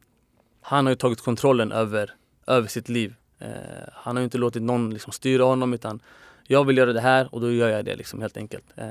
Han 0.61 0.87
har 0.87 0.91
ju 0.91 0.97
tagit 0.97 1.21
kontrollen 1.21 1.73
över, 1.73 2.15
över 2.47 2.69
sitt 2.69 2.89
liv. 2.89 3.15
Eh, 3.39 3.49
han 3.93 4.17
har 4.17 4.21
ju 4.21 4.25
inte 4.25 4.39
låtit 4.39 4.63
någon 4.63 4.91
liksom 4.91 5.13
styra 5.13 5.45
honom 5.45 5.75
utan 5.75 6.01
jag 6.47 6.65
vill 6.65 6.77
göra 6.77 6.93
det 6.93 7.01
här 7.01 7.35
och 7.35 7.41
då 7.41 7.53
gör 7.53 7.69
jag 7.69 7.85
det 7.85 7.97
liksom 7.97 8.21
helt 8.21 8.37
enkelt. 8.37 8.65
Eh, 8.77 8.87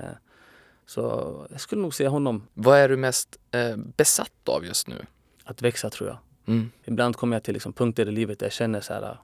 så 0.85 1.01
jag 1.51 1.61
skulle 1.61 1.81
nog 1.81 1.93
säga 1.93 2.09
honom 2.09 2.47
Vad 2.53 2.77
är 2.77 2.89
du 2.89 2.97
mest 2.97 3.39
eh, 3.51 3.77
besatt 3.77 4.49
av 4.49 4.65
just 4.65 4.87
nu? 4.87 5.05
Att 5.47 5.61
växa 5.61 5.89
tror 5.89 6.09
jag. 6.09 6.17
Mm. 6.45 6.71
Ibland 6.85 7.15
kommer 7.15 7.35
jag 7.35 7.43
till 7.43 7.53
liksom 7.53 7.73
punkter 7.73 8.07
i 8.07 8.11
livet 8.11 8.39
där 8.39 8.45
jag 8.45 8.53
känner 8.53 8.81
så 8.81 8.93
här 8.93 9.17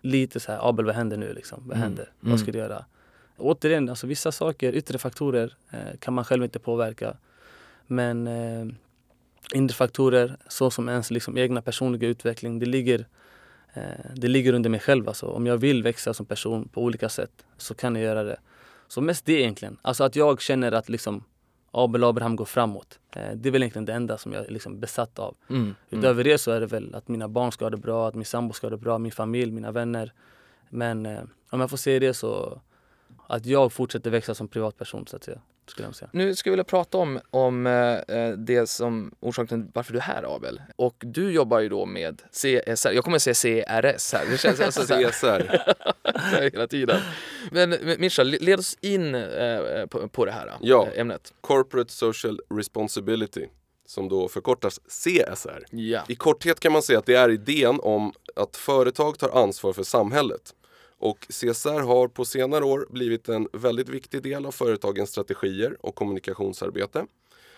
lite 0.00 0.40
så 0.40 0.52
här, 0.52 0.68
Abel 0.68 0.84
vad 0.84 0.94
händer 0.94 1.16
nu 1.16 1.32
liksom? 1.34 1.58
Vad 1.66 1.76
Mm. 1.76 1.82
händer? 1.82 2.02
Mm. 2.22 2.30
Vad 2.30 2.40
ska 2.40 2.52
du 2.52 2.58
göra? 2.58 2.84
Återigen, 3.36 3.88
alltså 3.88 4.06
vissa 4.06 4.32
saker, 4.32 4.72
yttre 4.72 4.98
faktorer 4.98 5.56
eh, 5.70 5.98
kan 5.98 6.14
man 6.14 6.24
själv 6.24 6.44
inte 6.44 6.58
påverka. 6.58 7.16
Men 7.86 8.26
eh, 8.26 8.66
inre 9.54 9.74
faktorer, 9.74 10.36
så 10.48 10.70
som 10.70 10.88
ens 10.88 11.10
liksom 11.10 11.38
egna 11.38 11.62
personliga 11.62 12.08
utveckling, 12.08 12.58
det 12.58 12.66
ligger, 12.66 13.06
eh, 13.74 13.82
det 14.16 14.28
ligger 14.28 14.52
under 14.52 14.70
mig 14.70 14.80
själv. 14.80 15.08
Alltså. 15.08 15.26
Om 15.26 15.46
jag 15.46 15.56
vill 15.56 15.82
växa 15.82 16.14
som 16.14 16.26
person 16.26 16.68
på 16.68 16.82
olika 16.82 17.08
sätt 17.08 17.44
så 17.56 17.74
kan 17.74 17.94
jag 17.96 18.04
göra 18.04 18.22
det. 18.22 18.36
Så 18.88 19.00
mest 19.00 19.24
det 19.26 19.32
egentligen. 19.32 19.76
Alltså 19.82 20.04
att 20.04 20.16
jag 20.16 20.40
känner 20.40 20.72
att 20.72 20.88
liksom 20.88 21.24
Abel 21.70 22.04
Abraham 22.04 22.36
går 22.36 22.44
framåt. 22.44 22.98
Eh, 23.16 23.32
det 23.34 23.48
är 23.48 23.50
väl 23.50 23.62
egentligen 23.62 23.84
det 23.84 23.92
enda 23.92 24.18
som 24.18 24.32
jag 24.32 24.46
är 24.46 24.50
liksom 24.50 24.80
besatt 24.80 25.18
av. 25.18 25.36
Mm. 25.48 25.62
Mm. 25.62 25.74
Utöver 25.90 26.24
det 26.24 26.38
så 26.38 26.50
är 26.50 26.60
det 26.60 26.66
väl 26.66 26.94
att 26.94 27.08
mina 27.08 27.28
barn 27.28 27.52
ska 27.52 27.64
ha 27.64 27.70
det 27.70 27.76
bra, 27.76 28.08
att 28.08 28.14
min 28.14 28.24
sambo 28.24 28.52
ska 28.52 28.66
ha 28.66 28.70
det 28.70 28.76
bra, 28.76 28.98
min 28.98 29.12
familj, 29.12 29.52
mina 29.52 29.72
vänner. 29.72 30.12
Men 30.68 31.06
eh, 31.06 31.22
om 31.50 31.60
jag 31.60 31.70
får 31.70 31.76
säga 31.76 32.00
det 32.00 32.14
så 32.14 32.60
att 33.26 33.46
jag 33.46 33.72
fortsätter 33.72 34.10
växa 34.10 34.34
som 34.34 34.48
privatperson 34.48 35.06
så 35.06 35.16
att 35.16 35.24
säga. 35.24 35.40
Skulle 35.70 35.88
jag 35.88 35.94
säga. 35.94 36.10
Nu 36.12 36.34
skulle 36.34 36.50
jag 36.50 36.52
vilja 36.52 36.64
prata 36.64 36.98
om, 36.98 37.20
om 37.30 37.66
eh, 37.66 38.28
det 38.30 38.66
som 38.66 39.14
orsaken 39.20 39.62
till 39.62 39.70
varför 39.74 39.92
du 39.92 39.98
är 39.98 40.02
här 40.02 40.36
Abel. 40.36 40.62
Och 40.76 40.96
du 41.00 41.30
jobbar 41.32 41.60
ju 41.60 41.68
då 41.68 41.86
med 41.86 42.22
CSR, 42.32 42.90
jag 42.92 43.04
kommer 43.04 43.16
att 43.16 43.22
säga 43.22 43.64
CRS 43.64 44.12
här, 44.12 44.26
det 44.30 44.38
känns 44.38 44.60
alltså 44.60 44.86
så 44.86 44.94
här, 44.94 45.10
CSR. 45.10 46.42
hela 46.52 46.66
tiden. 46.66 47.00
Men 47.50 47.70
Mischa, 47.98 48.22
le- 48.22 48.38
led 48.40 48.58
oss 48.58 48.76
in 48.80 49.14
eh, 49.14 49.86
på, 49.86 50.08
på 50.08 50.24
det 50.24 50.32
här 50.32 50.52
Ja. 50.60 50.88
eh, 50.94 51.00
ämnet. 51.00 51.32
Corporate 51.40 51.92
Social 51.92 52.40
Responsibility, 52.54 53.46
som 53.86 54.08
då 54.08 54.28
förkortas 54.28 54.80
CSR. 54.88 55.64
Ja. 55.70 56.00
I 56.08 56.14
korthet 56.14 56.60
kan 56.60 56.72
man 56.72 56.82
säga 56.82 56.98
att 56.98 57.06
det 57.06 57.14
är 57.14 57.28
idén 57.30 57.80
om 57.82 58.12
att 58.36 58.56
företag 58.56 59.18
tar 59.18 59.42
ansvar 59.42 59.72
för 59.72 59.82
samhället. 59.82 60.54
Och 61.00 61.26
CSR 61.28 61.80
har 61.80 62.08
på 62.08 62.24
senare 62.24 62.64
år 62.64 62.86
blivit 62.90 63.28
en 63.28 63.48
väldigt 63.52 63.88
viktig 63.88 64.22
del 64.22 64.46
av 64.46 64.52
företagens 64.52 65.10
strategier 65.10 65.76
och 65.80 65.94
kommunikationsarbete. 65.94 67.06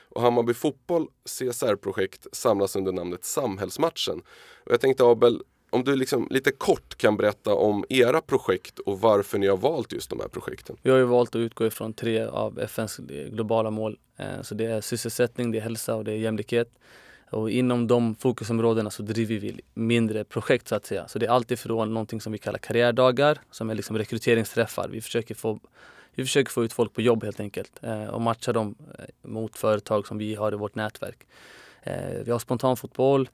Och 0.08 0.22
Hammarby 0.22 0.54
Fotboll 0.54 1.06
CSR-projekt 1.24 2.26
samlas 2.32 2.76
under 2.76 2.92
namnet 2.92 3.24
Samhällsmatchen. 3.24 4.22
Och 4.64 4.72
jag 4.72 4.80
tänkte 4.80 5.04
Abel, 5.04 5.42
om 5.70 5.84
du 5.84 5.96
liksom 5.96 6.26
lite 6.30 6.52
kort 6.52 6.94
kan 6.96 7.16
berätta 7.16 7.54
om 7.54 7.84
era 7.88 8.20
projekt 8.20 8.78
och 8.78 9.00
varför 9.00 9.38
ni 9.38 9.46
har 9.46 9.56
valt 9.56 9.92
just 9.92 10.10
de 10.10 10.20
här 10.20 10.28
projekten. 10.28 10.76
Vi 10.82 10.90
har 10.90 10.98
ju 10.98 11.04
valt 11.04 11.34
att 11.34 11.38
utgå 11.38 11.66
ifrån 11.66 11.92
tre 11.92 12.22
av 12.24 12.60
FNs 12.60 12.96
globala 13.30 13.70
mål. 13.70 13.98
Eh, 14.16 14.42
så 14.42 14.54
det 14.54 14.64
är 14.64 14.80
sysselsättning, 14.80 15.52
det 15.52 15.58
är 15.58 15.62
hälsa 15.62 15.94
och 15.94 16.04
det 16.04 16.12
är 16.12 16.16
jämlikhet. 16.16 16.68
Och 17.32 17.50
inom 17.50 17.86
de 17.86 18.14
fokusområdena 18.14 18.90
så 18.90 19.02
driver 19.02 19.38
vi 19.38 19.60
mindre 19.74 20.24
projekt 20.24 20.68
så 20.68 20.74
att 20.74 20.86
säga. 20.86 21.08
Så 21.08 21.18
det 21.18 21.26
är 21.26 21.30
alltifrån 21.30 21.94
någonting 21.94 22.20
som 22.20 22.32
vi 22.32 22.38
kallar 22.38 22.58
karriärdagar 22.58 23.38
som 23.50 23.70
är 23.70 23.74
liksom 23.74 23.98
rekryteringsträffar. 23.98 24.88
Vi 24.88 25.00
försöker 25.00 25.34
få, 25.34 25.58
vi 26.14 26.24
försöker 26.24 26.50
få 26.50 26.64
ut 26.64 26.72
folk 26.72 26.92
på 26.92 27.00
jobb 27.00 27.24
helt 27.24 27.40
enkelt 27.40 27.72
eh, 27.82 28.06
och 28.06 28.20
matcha 28.20 28.52
dem 28.52 28.74
eh, 28.98 29.30
mot 29.30 29.56
företag 29.56 30.06
som 30.06 30.18
vi 30.18 30.34
har 30.34 30.52
i 30.52 30.56
vårt 30.56 30.74
nätverk. 30.74 31.26
Eh, 31.82 32.22
vi 32.24 32.30
har 32.30 32.38
spontanfotboll. 32.38 33.28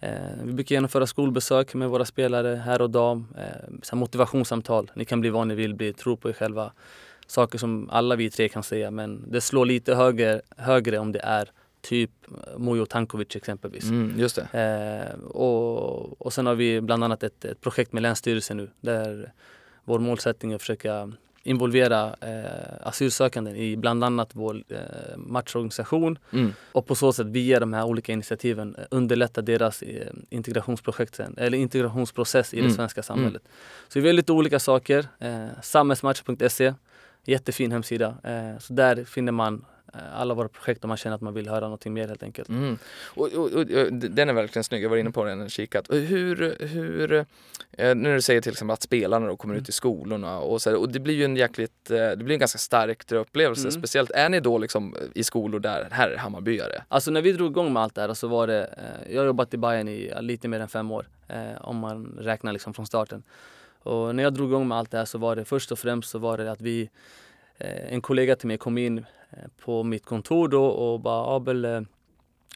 Eh, 0.00 0.12
vi 0.44 0.52
brukar 0.52 0.74
genomföra 0.74 1.06
skolbesök 1.06 1.74
med 1.74 1.88
våra 1.88 2.04
spelare, 2.04 2.56
här 2.56 2.82
och 2.82 2.90
dam. 2.90 3.26
Eh, 3.38 3.94
motivationssamtal. 3.94 4.90
Ni 4.94 5.04
kan 5.04 5.20
bli 5.20 5.30
vad 5.30 5.46
ni 5.46 5.54
vill 5.54 5.74
bli, 5.74 5.92
tro 5.92 6.16
på 6.16 6.28
er 6.28 6.32
själva. 6.32 6.72
Saker 7.26 7.58
som 7.58 7.90
alla 7.90 8.16
vi 8.16 8.30
tre 8.30 8.48
kan 8.48 8.62
säga 8.62 8.90
men 8.90 9.30
det 9.30 9.40
slår 9.40 9.66
lite 9.66 9.94
högre, 9.94 10.40
högre 10.56 10.98
om 10.98 11.12
det 11.12 11.20
är 11.20 11.50
typ 11.82 12.10
Mujo 12.58 12.86
Tankovic 12.86 13.36
exempelvis. 13.36 13.84
Mm, 13.84 14.14
just 14.18 14.36
det. 14.36 14.58
Eh, 14.58 15.24
och, 15.24 16.22
och 16.22 16.32
sen 16.32 16.46
har 16.46 16.54
vi 16.54 16.80
bland 16.80 17.04
annat 17.04 17.22
ett, 17.22 17.44
ett, 17.44 17.60
projekt 17.60 17.92
med 17.92 18.02
Länsstyrelsen 18.02 18.56
nu 18.56 18.70
där 18.80 19.32
vår 19.84 19.98
målsättning 19.98 20.52
är 20.52 20.56
att 20.56 20.62
försöka 20.62 21.12
involvera 21.42 22.16
eh, 22.20 22.86
asylsökande 22.88 23.50
i 23.50 23.76
bland 23.76 24.04
annat 24.04 24.30
vår 24.32 24.62
eh, 24.68 25.16
matchorganisation 25.16 26.18
mm. 26.32 26.52
och 26.72 26.86
på 26.86 26.94
så 26.94 27.12
sätt 27.12 27.26
via 27.26 27.60
de 27.60 27.72
här 27.72 27.84
olika 27.84 28.12
initiativen 28.12 28.76
eh, 28.78 28.84
underlätta 28.90 29.42
deras 29.42 29.82
eh, 29.82 30.12
integrationsprojekt 30.30 31.14
sen, 31.14 31.34
eller 31.38 31.58
integrationsprocess 31.58 32.54
i 32.54 32.58
mm. 32.58 32.68
det 32.70 32.76
svenska 32.76 32.98
mm. 32.98 33.04
samhället. 33.04 33.42
Så 33.88 34.00
vi 34.00 34.08
har 34.08 34.12
lite 34.12 34.32
olika 34.32 34.58
saker. 34.58 35.06
Eh, 35.18 35.46
Samhällsmatch.se, 35.62 36.74
jättefin 37.24 37.72
hemsida. 37.72 38.14
Eh, 38.24 38.58
så 38.58 38.72
där 38.72 39.04
finner 39.04 39.32
man 39.32 39.64
alla 39.92 40.34
våra 40.34 40.48
projekt 40.48 40.84
om 40.84 40.88
man 40.88 40.96
känner 40.96 41.16
att 41.16 41.20
man 41.20 41.34
vill 41.34 41.48
höra 41.48 41.60
någonting 41.60 41.92
mer 41.92 42.08
helt 42.08 42.22
enkelt. 42.22 42.48
Mm. 42.48 42.78
Och, 43.04 43.32
och, 43.32 43.52
och, 43.52 43.66
den 43.92 44.28
är 44.28 44.32
verkligen 44.32 44.64
snygg, 44.64 44.84
jag 44.84 44.90
var 44.90 44.96
inne 44.96 45.10
på 45.10 45.24
den 45.24 45.40
och 45.40 45.50
kikat. 45.50 45.86
Hur, 45.90 46.56
hur, 46.66 47.12
eh, 47.12 47.94
när 47.94 48.14
du 48.14 48.22
säger 48.22 48.40
till 48.40 48.52
exempel 48.52 48.72
att 48.72 48.82
spelarna 48.82 49.26
då 49.26 49.36
kommer 49.36 49.54
mm. 49.54 49.62
ut 49.62 49.68
i 49.68 49.72
skolorna 49.72 50.38
och 50.38 50.62
så 50.62 50.76
och 50.76 50.88
det 50.88 51.00
blir 51.00 51.14
ju 51.14 51.24
en 51.24 51.36
jäkligt, 51.36 51.90
eh, 51.90 51.96
det 51.96 52.16
blir 52.16 52.32
en 52.32 52.38
ganska 52.38 52.58
stark 52.58 53.12
upplevelse. 53.12 53.68
Mm. 53.68 53.72
Speciellt, 53.72 54.10
är 54.10 54.28
ni 54.28 54.40
då 54.40 54.58
liksom 54.58 54.96
i 55.14 55.24
skolor 55.24 55.60
där, 55.60 55.88
här 55.90 56.10
är 56.10 56.16
Hammarbyare? 56.16 56.84
Alltså 56.88 57.10
när 57.10 57.22
vi 57.22 57.32
drog 57.32 57.50
igång 57.50 57.72
med 57.72 57.82
allt 57.82 57.94
det 57.94 58.00
här 58.00 58.14
så 58.14 58.28
var 58.28 58.46
det, 58.46 58.78
jag 59.10 59.20
har 59.20 59.26
jobbat 59.26 59.54
i 59.54 59.56
Bayern 59.56 59.88
i 59.88 60.12
lite 60.20 60.48
mer 60.48 60.60
än 60.60 60.68
fem 60.68 60.90
år 60.90 61.06
om 61.60 61.76
man 61.76 62.18
räknar 62.18 62.52
liksom 62.52 62.74
från 62.74 62.86
starten. 62.86 63.22
Och 63.78 64.14
när 64.14 64.22
jag 64.22 64.34
drog 64.34 64.48
igång 64.48 64.68
med 64.68 64.78
allt 64.78 64.90
det 64.90 64.98
här 64.98 65.04
så 65.04 65.18
var 65.18 65.36
det 65.36 65.44
först 65.44 65.72
och 65.72 65.78
främst 65.78 66.10
så 66.10 66.18
var 66.18 66.38
det 66.38 66.52
att 66.52 66.60
vi 66.60 66.90
en 67.88 68.00
kollega 68.00 68.36
till 68.36 68.48
mig 68.48 68.58
kom 68.58 68.78
in 68.78 69.04
Eh, 69.21 69.21
Eh, 69.32 69.48
på 69.64 69.82
mitt 69.82 70.06
kontor 70.06 70.48
då 70.48 70.64
och 70.64 71.00
bara 71.00 71.36
Abel 71.36 71.64
eh, 71.64 71.76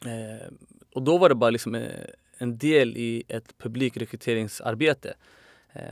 eh 0.05 0.47
och 0.93 1.03
då 1.03 1.17
var 1.17 1.29
det 1.29 1.35
bara 1.35 1.49
liksom 1.49 1.75
eh, 1.75 1.91
en 2.37 2.57
del 2.57 2.97
i 2.97 3.23
ett 3.27 3.57
publikrekryteringsarbete. 3.57 5.13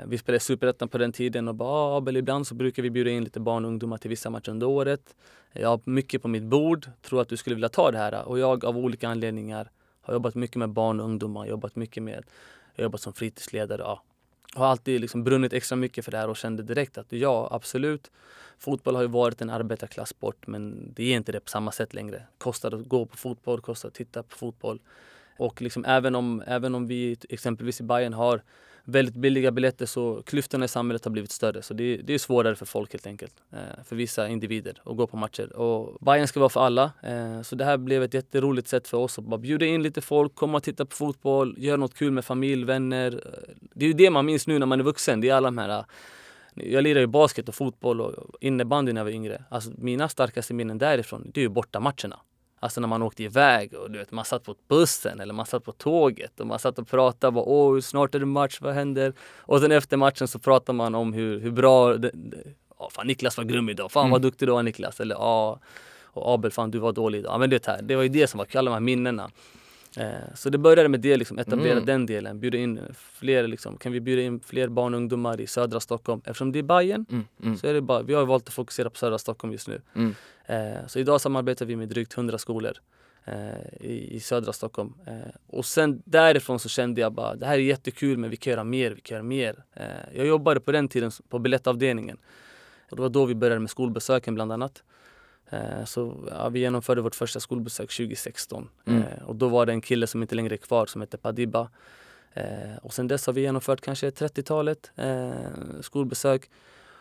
Vi 0.05 0.17
spelade 0.17 0.39
Superettan 0.39 0.89
på 0.89 0.97
den 0.97 1.11
tiden 1.11 1.47
och 1.47 1.55
bara 1.55 1.69
ah, 1.69 1.97
Abel, 1.97 2.17
ibland 2.17 2.47
så 2.47 2.55
brukar 2.55 2.83
vi 2.83 2.89
bjuda 2.89 3.09
in 3.09 3.23
lite 3.23 3.39
barn 3.39 3.65
och 3.65 3.71
ungdomar 3.71 3.97
till 3.97 4.09
vissa 4.09 4.29
matcher 4.29 4.49
under 4.49 4.67
året. 4.67 5.15
Jag 5.53 5.69
har 5.69 5.79
mycket 5.83 6.21
på 6.21 6.27
mitt 6.27 6.43
bord, 6.43 6.87
tror 7.01 7.21
att 7.21 7.29
du 7.29 7.37
skulle 7.37 7.55
vilja 7.55 7.69
ta 7.69 7.91
det 7.91 7.97
här 7.97 8.27
och 8.27 8.39
jag 8.39 8.65
av 8.65 8.77
olika 8.77 9.09
anledningar 9.09 9.71
har 10.01 10.13
jobbat 10.13 10.35
mycket 10.35 10.55
med 10.55 10.69
barn 10.69 10.99
och 10.99 11.05
ungdomar, 11.05 11.45
jobbat 11.45 11.75
mycket 11.75 12.03
med, 12.03 12.23
jag 12.75 12.81
har 12.81 12.83
jobbat 12.83 13.01
som 13.01 13.13
fritidsledare. 13.13 13.81
Ja. 13.81 14.03
Har 14.55 14.65
alltid 14.65 15.01
liksom 15.01 15.23
brunnit 15.23 15.53
extra 15.53 15.75
mycket 15.75 16.05
för 16.05 16.11
det 16.11 16.17
här 16.17 16.29
och 16.29 16.37
kände 16.37 16.63
direkt 16.63 16.97
att 16.97 17.11
ja, 17.11 17.47
absolut 17.51 18.11
Fotboll 18.59 18.95
har 18.95 19.01
ju 19.01 19.07
varit 19.07 19.41
en 19.41 19.49
arbetarklassport 19.49 20.47
men 20.47 20.93
det 20.93 21.03
är 21.03 21.15
inte 21.15 21.31
det 21.31 21.39
på 21.39 21.49
samma 21.49 21.71
sätt 21.71 21.93
längre. 21.93 22.23
Kostar 22.37 22.71
att 22.71 22.87
gå 22.87 23.05
på 23.05 23.17
fotboll, 23.17 23.61
kostar 23.61 23.89
att 23.89 23.95
titta 23.95 24.23
på 24.23 24.35
fotboll. 24.35 24.79
Och 25.37 25.61
liksom 25.61 25.85
även, 25.85 26.15
om, 26.15 26.43
även 26.47 26.75
om 26.75 26.87
vi 26.87 27.17
exempelvis 27.29 27.79
i 27.79 27.83
Bayern 27.83 28.13
har 28.13 28.41
väldigt 28.85 29.15
billiga 29.15 29.51
biljetter 29.51 29.85
så 29.85 30.21
klyftorna 30.25 30.65
i 30.65 30.67
samhället 30.67 31.05
har 31.05 31.11
blivit 31.11 31.31
större. 31.31 31.61
Så 31.61 31.73
det, 31.73 31.97
det 31.97 32.13
är 32.13 32.17
svårare 32.17 32.55
för 32.55 32.65
folk 32.65 32.93
helt 32.93 33.07
enkelt. 33.07 33.33
Eh, 33.51 33.83
för 33.85 33.95
vissa 33.95 34.27
individer 34.27 34.81
att 34.85 34.97
gå 34.97 35.07
på 35.07 35.17
matcher. 35.17 35.55
Och 35.55 36.05
Bayern 36.05 36.27
ska 36.27 36.39
vara 36.39 36.49
för 36.49 36.61
alla. 36.61 36.91
Eh, 37.03 37.41
så 37.41 37.55
det 37.55 37.65
här 37.65 37.77
blev 37.77 38.03
ett 38.03 38.13
jätteroligt 38.13 38.67
sätt 38.67 38.87
för 38.87 38.97
oss 38.97 39.19
att 39.19 39.25
bara 39.25 39.37
bjuda 39.37 39.65
in 39.65 39.83
lite 39.83 40.01
folk, 40.01 40.35
komma 40.35 40.57
och 40.57 40.63
titta 40.63 40.85
på 40.85 40.95
fotboll, 40.95 41.55
göra 41.57 41.77
något 41.77 41.93
kul 41.93 42.11
med 42.11 42.25
familj, 42.25 42.63
vänner. 42.63 43.11
Eh, 43.11 43.53
det 43.73 43.85
är 43.85 43.87
ju 43.87 43.93
det 43.93 44.09
man 44.09 44.25
minns 44.25 44.47
nu 44.47 44.59
när 44.59 44.65
man 44.65 44.79
är 44.79 44.83
vuxen. 44.83 45.21
Det 45.21 45.29
är 45.29 45.33
alla 45.33 45.47
de 45.47 45.57
här 45.57 45.69
eh, 45.69 45.85
jag 46.55 46.83
lirade 46.83 46.99
ju 46.99 47.07
basket 47.07 47.49
och 47.49 47.55
fotboll 47.55 48.01
och 48.01 48.35
innebandy 48.41 48.93
när 48.93 49.01
jag 49.01 49.05
var 49.05 49.11
yngre. 49.11 49.43
Alltså 49.49 49.71
mina 49.77 50.09
starkaste 50.09 50.53
minnen 50.53 50.77
därifrån, 50.77 51.31
det 51.33 51.39
är 51.39 51.43
ju 51.43 51.49
bortamatcherna. 51.49 52.19
Alltså 52.65 52.81
när 52.81 52.87
man 52.87 53.01
åkte 53.01 53.23
iväg 53.23 53.73
och 53.73 53.91
du 53.91 53.99
vet, 53.99 54.11
man 54.11 54.25
satt 54.25 54.43
på 54.43 54.55
bussen 54.67 55.19
eller 55.19 55.33
man 55.33 55.45
satt 55.45 55.63
på 55.63 55.71
tåget 55.71 56.39
och 56.39 56.47
man 56.47 56.59
satt 56.59 56.79
och 56.79 56.87
pratade. 56.87 57.31
Bara, 57.31 57.45
Åh, 57.45 57.79
snart 57.79 58.15
är 58.15 58.19
det 58.19 58.25
match, 58.25 58.57
vad 58.61 58.73
händer? 58.73 59.13
Och 59.37 59.59
sen 59.59 59.71
efter 59.71 59.97
matchen 59.97 60.27
så 60.27 60.39
pratar 60.39 60.73
man 60.73 60.95
om 60.95 61.13
hur, 61.13 61.39
hur 61.39 61.51
bra... 61.51 61.93
Det, 61.93 62.11
det, 62.13 62.37
oh, 62.77 62.89
fan, 62.89 63.07
Niklas 63.07 63.37
var 63.37 63.43
grym 63.43 63.69
idag. 63.69 63.91
Fan 63.91 64.01
mm. 64.01 64.11
vad 64.11 64.21
duktig 64.21 64.47
du 64.47 64.51
var 64.51 64.63
Niklas. 64.63 64.99
Eller 64.99 65.15
ja, 65.15 65.59
och 66.03 66.33
Abel, 66.33 66.51
fan 66.51 66.71
du 66.71 66.79
var 66.79 66.91
dålig 66.91 67.19
idag. 67.19 67.33
Ja, 67.33 67.37
men 67.37 67.49
det, 67.49 67.65
här, 67.67 67.81
det 67.81 67.95
var 67.95 68.03
ju 68.03 68.09
det 68.09 68.27
som 68.27 68.37
var 68.37 68.47
alla 68.55 68.71
de 68.71 68.73
här 68.73 68.79
minnena. 68.79 69.29
Eh, 69.97 70.33
så 70.35 70.49
det 70.49 70.57
började 70.57 70.89
med 70.89 70.99
det, 70.99 71.17
liksom, 71.17 71.39
etablera 71.39 71.73
mm. 71.73 71.85
den 71.85 72.05
delen. 72.05 72.39
Bjuda 72.39 72.57
in 72.57 72.79
fler, 72.93 73.47
liksom, 73.47 73.77
kan 73.77 73.91
vi 73.91 73.99
bjuda 74.01 74.21
in 74.21 74.39
fler 74.39 74.67
barn 74.67 74.93
och 74.93 74.97
ungdomar 74.97 75.41
i 75.41 75.47
södra 75.47 75.79
Stockholm? 75.79 76.21
Eftersom 76.25 76.51
det 76.51 76.59
är 76.59 76.63
Bayern 76.63 77.05
mm. 77.09 77.25
Mm. 77.43 77.57
så 77.57 77.67
är 77.67 77.73
det 77.73 77.81
bara, 77.81 78.01
vi 78.01 78.13
har 78.13 78.25
valt 78.25 78.47
att 78.47 78.53
fokusera 78.53 78.89
på 78.89 78.97
södra 78.97 79.17
Stockholm 79.17 79.51
just 79.51 79.67
nu. 79.67 79.81
Mm. 79.93 80.15
Eh, 80.45 80.87
så 80.87 80.99
idag 80.99 81.21
samarbetar 81.21 81.65
vi 81.65 81.75
med 81.75 81.89
drygt 81.89 82.17
100 82.17 82.37
skolor 82.37 82.77
eh, 83.25 83.35
i, 83.81 84.15
i, 84.15 84.19
södra 84.19 84.53
Stockholm. 84.53 84.93
Eh, 85.05 85.13
och 85.47 85.65
sen 85.65 86.01
därifrån 86.05 86.59
så 86.59 86.69
kände 86.69 87.01
jag 87.01 87.13
bara, 87.13 87.35
det 87.35 87.45
här 87.45 87.53
är 87.53 87.59
jättekul 87.59 88.17
men 88.17 88.29
vi 88.29 88.37
kan 88.37 88.51
göra 88.51 88.63
mer, 88.63 88.91
vi 88.91 89.01
kan 89.01 89.15
göra 89.15 89.23
mer. 89.23 89.63
Eh, 89.73 89.85
jag 90.15 90.27
jobbade 90.27 90.59
på 90.59 90.71
den 90.71 90.87
tiden 90.87 91.11
på 91.29 91.39
biljettavdelningen. 91.39 92.17
Och 92.89 92.95
det 92.95 93.01
var 93.01 93.09
då 93.09 93.25
vi 93.25 93.35
började 93.35 93.59
med 93.59 93.69
skolbesöken 93.69 94.35
bland 94.35 94.51
annat. 94.51 94.83
Eh, 95.49 95.85
så 95.85 96.27
ja, 96.29 96.49
vi 96.49 96.59
genomförde 96.59 97.01
vårt 97.01 97.15
första 97.15 97.39
skolbesök 97.39 97.91
2016 97.91 98.69
mm. 98.85 99.03
Eh, 99.03 99.23
och 99.23 99.35
då 99.35 99.47
var 99.47 99.65
det 99.65 99.71
en 99.71 99.81
kille 99.81 100.07
som 100.07 100.21
inte 100.21 100.35
längre 100.35 100.55
är 100.55 100.57
kvar 100.57 100.85
som 100.85 101.01
heter 101.01 101.17
Padiba. 101.17 101.69
Eh, 102.33 102.77
och 102.81 102.93
sen 102.93 103.07
dess 103.07 103.25
har 103.25 103.33
vi 103.33 103.41
genomfört 103.41 103.81
kanske 103.81 104.09
30-talet 104.09 104.91
skolbesök. 105.81 106.49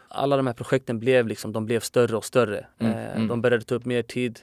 Alla 0.08 0.36
de 0.36 0.46
här 0.46 0.54
projekten 0.54 0.98
blev, 0.98 1.28
liksom, 1.28 1.52
de 1.52 1.66
blev 1.66 1.80
större 1.80 2.16
och 2.16 2.24
större. 2.24 2.66
Mm. 2.78 2.92
Mm. 2.92 3.28
De 3.28 3.40
började 3.40 3.64
ta 3.64 3.74
upp 3.74 3.84
mer 3.84 4.02
tid, 4.02 4.40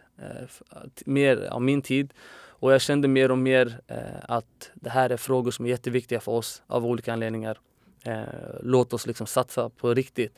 mer 1.06 1.48
av 1.52 1.62
min 1.62 1.82
tid. 1.82 2.14
Och 2.34 2.74
jag 2.74 2.82
kände 2.82 3.08
mer 3.08 3.32
och 3.32 3.38
mer 3.38 3.80
att 4.22 4.72
det 4.74 4.90
här 4.90 5.10
är 5.10 5.18
frågor 5.18 5.52
som 5.52 5.66
är 5.66 5.70
jätteviktiga 5.70 6.20
för 6.20 6.32
oss 6.32 6.64
av 6.68 6.86
olika 6.86 7.14
anledningar. 7.14 7.58
låt 8.62 8.94
oss 8.94 9.08
liksom 9.08 9.28
satsa 9.28 9.70
på 9.70 9.94
riktigt. 9.94 10.36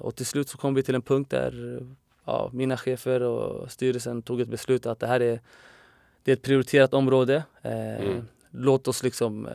och 0.00 0.16
till 0.16 0.26
slut 0.26 0.48
så 0.48 0.58
kom 0.58 0.74
vi 0.74 0.82
till 0.82 0.94
en 0.94 1.02
punkt 1.02 1.30
där 1.30 1.80
ja, 2.28 2.50
mina 2.52 2.76
chefer 2.76 3.22
och 3.22 3.70
styrelsen 3.70 4.22
tog 4.22 4.40
ett 4.40 4.48
beslut 4.48 4.86
att 4.86 5.00
det 5.00 5.06
här 5.06 5.20
är, 5.20 5.40
det 6.22 6.30
är 6.30 6.36
ett 6.36 6.42
prioriterat 6.42 6.94
område. 6.94 7.42
Eh, 7.62 8.00
mm. 8.00 8.28
Låt 8.50 8.88
oss 8.88 9.02
liksom, 9.02 9.46
eh, 9.46 9.52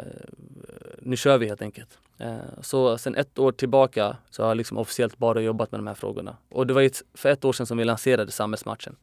nu 1.00 1.16
kör 1.16 1.38
vi 1.38 1.48
helt 1.48 1.62
enkelt. 1.62 2.00
Eh, 2.18 2.36
så 2.62 2.98
sen 2.98 3.16
ett 3.16 3.40
år 3.40 3.52
tillbaka 3.52 4.18
så 4.30 4.44
har 4.44 4.50
jag 4.50 4.58
liksom 4.58 4.78
officiellt 4.78 5.18
bara 5.18 5.42
jobbat 5.42 5.72
med 5.72 5.80
de 5.80 5.88
här 5.88 5.96
frågorna. 5.96 6.38
Och 6.50 6.68
det 6.68 6.74
var 6.74 6.82
ett, 6.82 7.04
för 7.14 7.30
ett 7.30 7.46
år 7.46 7.54
sedan 7.54 7.66
som 7.66 7.78
vi 7.78 7.86
lanserade 7.86 8.32
Samhällsmatchen. 8.32 8.96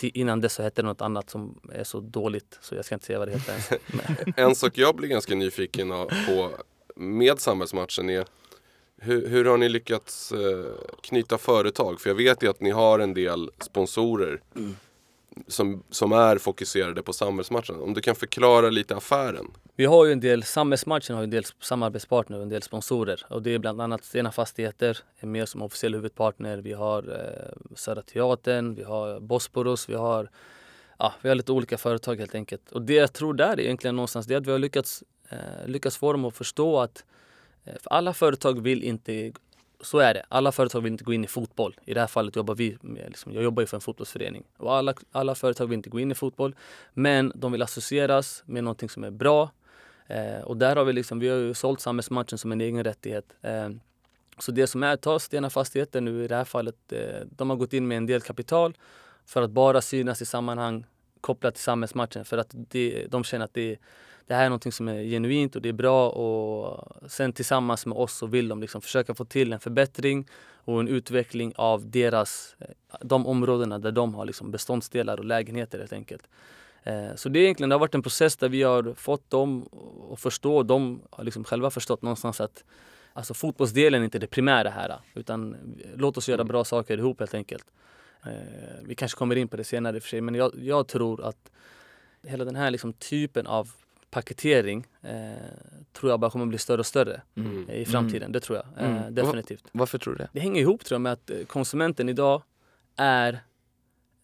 Innan 0.00 0.40
dess 0.40 0.54
så 0.54 0.62
hette 0.62 0.82
det 0.82 0.88
något 0.88 1.00
annat 1.00 1.30
som 1.30 1.60
är 1.72 1.84
så 1.84 2.00
dåligt 2.00 2.58
så 2.62 2.74
jag 2.74 2.84
ska 2.84 2.94
inte 2.94 3.06
säga 3.06 3.18
vad 3.18 3.28
det 3.28 3.32
heter. 3.32 3.78
en 4.36 4.54
sak 4.54 4.78
jag 4.78 4.96
blir 4.96 5.08
ganska 5.08 5.34
nyfiken 5.34 5.88
på 6.26 6.50
med 6.96 7.40
Samhällsmatchen 7.40 8.10
är 8.10 8.24
hur, 9.00 9.28
hur 9.28 9.44
har 9.44 9.56
ni 9.56 9.68
lyckats 9.68 10.32
eh, 10.32 10.72
knyta 11.00 11.38
företag? 11.38 12.00
För 12.00 12.10
jag 12.10 12.14
vet 12.14 12.42
ju 12.42 12.50
att 12.50 12.60
ni 12.60 12.70
har 12.70 12.98
en 12.98 13.14
del 13.14 13.50
sponsorer 13.60 14.40
mm. 14.56 14.76
som, 15.46 15.82
som 15.90 16.12
är 16.12 16.38
fokuserade 16.38 17.02
på 17.02 17.12
samhällsmatchen. 17.12 17.80
Om 17.80 17.94
du 17.94 18.00
kan 18.00 18.14
förklara 18.14 18.70
lite 18.70 18.96
affären? 18.96 19.46
Vi 19.76 19.84
har 19.84 20.04
ju 20.04 20.12
en 20.12 20.20
del, 20.20 20.42
samhällsmatchen 20.42 21.16
har 21.16 21.22
en 21.22 21.30
del 21.30 21.44
samarbetspartner 21.60 22.36
och 22.36 22.42
en 22.42 22.48
del 22.48 22.62
sponsorer. 22.62 23.26
Och 23.30 23.42
det 23.42 23.54
är 23.54 23.58
bland 23.58 23.80
annat 23.80 24.04
Stena 24.04 24.32
Fastigheter, 24.32 24.98
är 25.18 25.26
med 25.26 25.48
som 25.48 25.62
officiell 25.62 25.94
huvudpartner. 25.94 26.58
Vi 26.58 26.72
har 26.72 27.02
eh, 27.02 27.76
Södra 27.76 28.02
Teatern, 28.02 28.74
vi 28.74 28.82
har 28.82 29.20
Bosporus, 29.20 29.88
vi 29.88 29.94
har 29.94 30.30
Ja, 30.98 31.14
vi 31.22 31.28
har 31.28 31.36
lite 31.36 31.52
olika 31.52 31.78
företag 31.78 32.16
helt 32.16 32.34
enkelt. 32.34 32.72
Och 32.72 32.82
det 32.82 32.94
jag 32.94 33.12
tror 33.12 33.34
där 33.34 33.52
är 33.52 33.60
egentligen 33.60 33.96
någonstans 33.96 34.26
det 34.26 34.34
är 34.34 34.38
att 34.38 34.46
vi 34.46 34.50
har 34.50 34.58
lyckats, 34.58 35.04
eh, 35.28 35.66
lyckats 35.66 35.96
få 35.96 36.12
dem 36.12 36.24
att 36.24 36.36
förstå 36.36 36.80
att 36.80 37.04
Eh, 37.66 37.74
för 37.82 37.90
alla 37.90 38.14
företag 38.14 38.60
vill 38.60 38.82
inte, 38.82 39.32
så 39.80 39.98
är 39.98 40.14
det, 40.14 40.22
alla 40.28 40.52
företag 40.52 40.80
vill 40.80 40.92
inte 40.92 41.04
gå 41.04 41.12
in 41.12 41.24
i 41.24 41.26
fotboll. 41.26 41.76
I 41.84 41.94
det 41.94 42.00
här 42.00 42.06
fallet 42.06 42.36
jobbar 42.36 42.54
vi 42.54 42.78
med, 42.80 43.04
liksom, 43.08 43.32
jag 43.32 43.44
jobbar 43.44 43.62
ju 43.62 43.66
för 43.66 43.76
en 43.76 43.80
fotbollsförening. 43.80 44.44
Och 44.56 44.74
alla, 44.74 44.94
alla 45.12 45.34
företag 45.34 45.66
vill 45.66 45.76
inte 45.76 45.90
gå 45.90 46.00
in 46.00 46.10
i 46.10 46.14
fotboll, 46.14 46.54
men 46.94 47.32
de 47.34 47.52
vill 47.52 47.62
associeras 47.62 48.42
med 48.46 48.64
någonting 48.64 48.88
som 48.88 49.04
är 49.04 49.10
bra. 49.10 49.50
Eh, 50.06 50.40
och 50.44 50.56
där 50.56 50.76
har 50.76 50.84
vi 50.84 50.92
liksom, 50.92 51.18
vi 51.18 51.28
har 51.28 51.36
ju 51.36 51.54
sålt 51.54 51.80
samhällsmatchen 51.80 52.38
som 52.38 52.52
en 52.52 52.60
egen 52.60 52.84
rättighet. 52.84 53.24
Eh, 53.42 53.68
så 54.38 54.52
det 54.52 54.66
som 54.66 54.82
är, 54.82 54.96
ta 54.96 55.18
Stena 55.18 55.50
Fastigheter 55.50 56.00
nu 56.00 56.24
i 56.24 56.28
det 56.28 56.36
här 56.36 56.44
fallet, 56.44 56.92
eh, 56.92 57.26
de 57.30 57.50
har 57.50 57.56
gått 57.56 57.72
in 57.72 57.88
med 57.88 57.96
en 57.96 58.06
del 58.06 58.20
kapital 58.20 58.76
för 59.26 59.42
att 59.42 59.50
bara 59.50 59.80
synas 59.80 60.22
i 60.22 60.26
sammanhang 60.26 60.86
kopplat 61.20 61.54
till 61.54 61.64
samhällsmatchen 61.64 62.24
för 62.24 62.38
att 62.38 62.50
de, 62.50 63.06
de 63.08 63.24
känner 63.24 63.44
att 63.44 63.54
det, 63.54 63.72
är 63.72 63.78
det 64.26 64.34
här 64.34 64.44
är 64.44 64.48
någonting 64.48 64.72
som 64.72 64.88
är 64.88 65.02
genuint 65.02 65.56
och 65.56 65.62
det 65.62 65.68
är 65.68 65.72
bra 65.72 66.10
och 66.10 67.10
sen 67.10 67.32
tillsammans 67.32 67.86
med 67.86 67.98
oss 67.98 68.12
så 68.12 68.26
vill 68.26 68.48
de 68.48 68.60
liksom 68.60 68.80
försöka 68.80 69.14
få 69.14 69.24
till 69.24 69.52
en 69.52 69.60
förbättring 69.60 70.28
och 70.54 70.80
en 70.80 70.88
utveckling 70.88 71.52
av 71.56 71.90
deras, 71.90 72.56
de 73.00 73.26
områdena 73.26 73.78
där 73.78 73.92
de 73.92 74.14
har 74.14 74.24
liksom 74.24 74.50
beståndsdelar 74.50 75.18
och 75.18 75.24
lägenheter 75.24 75.78
helt 75.78 75.92
enkelt. 75.92 76.28
Eh, 76.82 77.14
så 77.14 77.28
det, 77.28 77.38
är 77.38 77.42
egentligen, 77.42 77.68
det 77.68 77.74
har 77.74 77.80
varit 77.80 77.94
en 77.94 78.02
process 78.02 78.36
där 78.36 78.48
vi 78.48 78.62
har 78.62 78.94
fått 78.94 79.30
dem 79.30 79.68
att 80.12 80.20
förstå, 80.20 80.62
de 80.62 81.00
har 81.10 81.24
liksom 81.24 81.44
själva 81.44 81.70
förstått 81.70 82.02
någonstans 82.02 82.40
att 82.40 82.64
alltså 83.12 83.34
fotbollsdelen 83.34 84.00
är 84.00 84.04
inte 84.04 84.18
det 84.18 84.26
primära 84.26 84.70
här 84.70 84.98
utan 85.14 85.56
låt 85.96 86.16
oss 86.16 86.28
göra 86.28 86.44
bra 86.44 86.64
saker 86.64 86.98
ihop 86.98 87.18
helt 87.18 87.34
enkelt. 87.34 87.66
Eh, 88.24 88.32
vi 88.84 88.94
kanske 88.94 89.18
kommer 89.18 89.36
in 89.36 89.48
på 89.48 89.56
det 89.56 89.64
senare 89.64 89.96
i 89.96 89.98
och 89.98 90.02
för 90.02 90.08
sig 90.08 90.20
men 90.20 90.34
jag, 90.34 90.52
jag 90.58 90.88
tror 90.88 91.24
att 91.24 91.50
hela 92.22 92.44
den 92.44 92.56
här 92.56 92.70
liksom 92.70 92.92
typen 92.92 93.46
av 93.46 93.70
paketering 94.10 94.86
eh, 95.02 95.32
tror 95.92 96.10
jag 96.12 96.20
bara 96.20 96.30
kommer 96.30 96.46
bli 96.46 96.58
större 96.58 96.78
och 96.78 96.86
större 96.86 97.22
Mm. 97.36 97.70
i 97.70 97.84
framtiden. 97.84 98.22
Mm. 98.22 98.32
Det 98.32 98.40
tror 98.40 98.58
jag 98.58 98.84
eh, 98.84 98.96
Mm. 98.96 99.14
definitivt. 99.14 99.64
Varför 99.72 99.98
tror 99.98 100.14
du 100.14 100.18
det? 100.18 100.28
Det 100.32 100.40
hänger 100.40 100.60
ihop 100.60 100.84
tror 100.84 100.94
jag 100.94 101.00
med 101.00 101.12
att 101.12 101.30
eh, 101.30 101.44
konsumenten 101.46 102.08
idag 102.08 102.42
är 102.96 103.38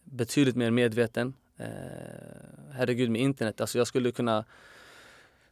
betydligt 0.03 0.55
mer 0.55 0.71
medveten. 0.71 1.33
Eh, 1.57 1.65
herregud 2.71 3.09
med 3.09 3.21
internet, 3.21 3.61
alltså 3.61 3.77
jag 3.77 3.87
skulle 3.87 4.11
kunna 4.11 4.45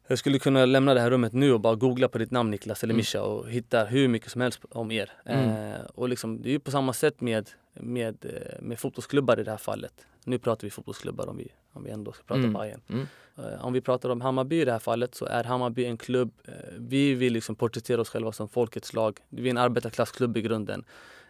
jag 0.08 0.18
skulle 0.20 0.40
kunna 0.40 0.66
lämna 0.66 0.94
det 0.94 1.00
här 1.00 1.10
rummet 1.12 1.34
nu 1.34 1.54
och 1.54 1.60
bara 1.60 1.76
googla 1.76 2.08
på 2.08 2.18
ditt 2.18 2.32
namn 2.32 2.52
Niklas 2.52 2.84
eller 2.84 2.94
Mm. 2.94 2.98
Mischa 2.98 3.22
och 3.24 3.50
hitta 3.52 3.86
hur 3.86 4.08
mycket 4.08 4.32
som 4.32 4.42
helst 4.42 4.60
om 4.70 4.92
er. 4.92 5.12
Mm. 5.26 5.72
Eh, 5.74 5.82
och 5.82 6.10
liksom, 6.10 6.42
det 6.42 6.50
är 6.50 6.52
ju 6.52 6.60
på 6.60 6.72
samma 6.72 6.94
sätt 6.94 7.22
med, 7.22 7.50
med, 7.74 8.26
eh, 8.26 8.62
med 8.62 8.80
fotbollsklubbar 8.80 9.40
i 9.40 9.44
det 9.44 9.52
här 9.52 9.58
fallet. 9.58 10.06
Nu 10.24 10.40
pratar 10.40 10.68
vi 10.68 10.72
fotbollsklubbar 10.72 11.28
om 11.28 11.38
vi, 11.38 11.48
om 11.74 11.84
vi 11.84 11.90
ändå 11.92 12.12
ska 12.12 12.24
prata 12.24 12.40
Mm. 12.40 12.54
Bayern. 12.54 12.82
Mm. 12.90 13.06
Eh, 13.38 13.66
Om 13.66 13.74
vi 13.74 13.82
pratar 13.82 14.10
om 14.10 14.22
Hammarby 14.22 14.62
i 14.62 14.66
det 14.66 14.72
här 14.72 14.80
fallet 14.80 15.16
så 15.16 15.26
är 15.26 15.44
Hammarby 15.44 15.86
en 15.86 15.98
klubb, 15.98 16.32
eh, 16.48 16.54
vi 16.78 17.14
vill 17.14 17.34
liksom 17.34 17.56
porträttera 17.56 18.02
oss 18.02 18.10
själva 18.10 18.32
som 18.32 18.50
folkets 18.50 18.94
lag. 18.94 19.20
Vi 19.30 19.46
är 19.46 19.52
en 19.52 19.58
arbetarklassklubb 19.58 20.38
i 20.38 20.42
grunden. 20.42 20.84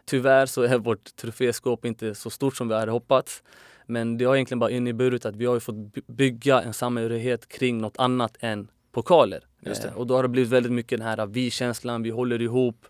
Tyvärr 0.05 0.45
så 0.45 0.61
är 0.61 0.77
vårt 0.77 1.15
troféskåp 1.15 1.85
inte 1.85 2.15
så 2.15 2.29
stort 2.29 2.55
som 2.55 2.67
vi 2.67 2.73
hade 2.75 2.91
hoppats. 2.91 3.43
Men 3.85 4.17
det 4.17 4.25
har 4.25 4.35
egentligen 4.35 4.59
bara 4.59 4.69
inneburit 4.71 5.25
att 5.25 5.35
vi 5.35 5.45
har 5.45 5.59
fått 5.59 5.75
by- 5.75 6.01
bygga 6.07 6.61
en 6.61 6.73
samhörighet 6.73 7.47
kring 7.47 7.77
något 7.77 7.97
annat 7.99 8.37
än 8.39 8.67
pokaler. 8.91 9.43
Eh, 9.89 9.97
Och 9.97 10.07
då 10.07 10.15
har 10.15 10.23
det 10.23 10.29
blivit 10.29 10.51
väldigt 10.51 10.71
mycket 10.71 10.99
den 10.99 11.07
här 11.07 11.25
vi-känslan, 11.25 12.03
vi 12.03 12.09
håller 12.09 12.41
ihop. 12.41 12.85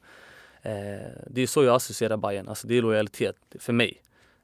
Det 1.28 1.42
är 1.42 1.48
så 1.48 1.64
jag 1.64 1.76
associerar 1.76 2.18
Bayern. 2.18 2.48
alltså 2.48 2.68
det 2.68 2.78
är 2.78 2.82
lojalitet 2.82 3.36
för 3.60 3.74
mig. 3.74 4.02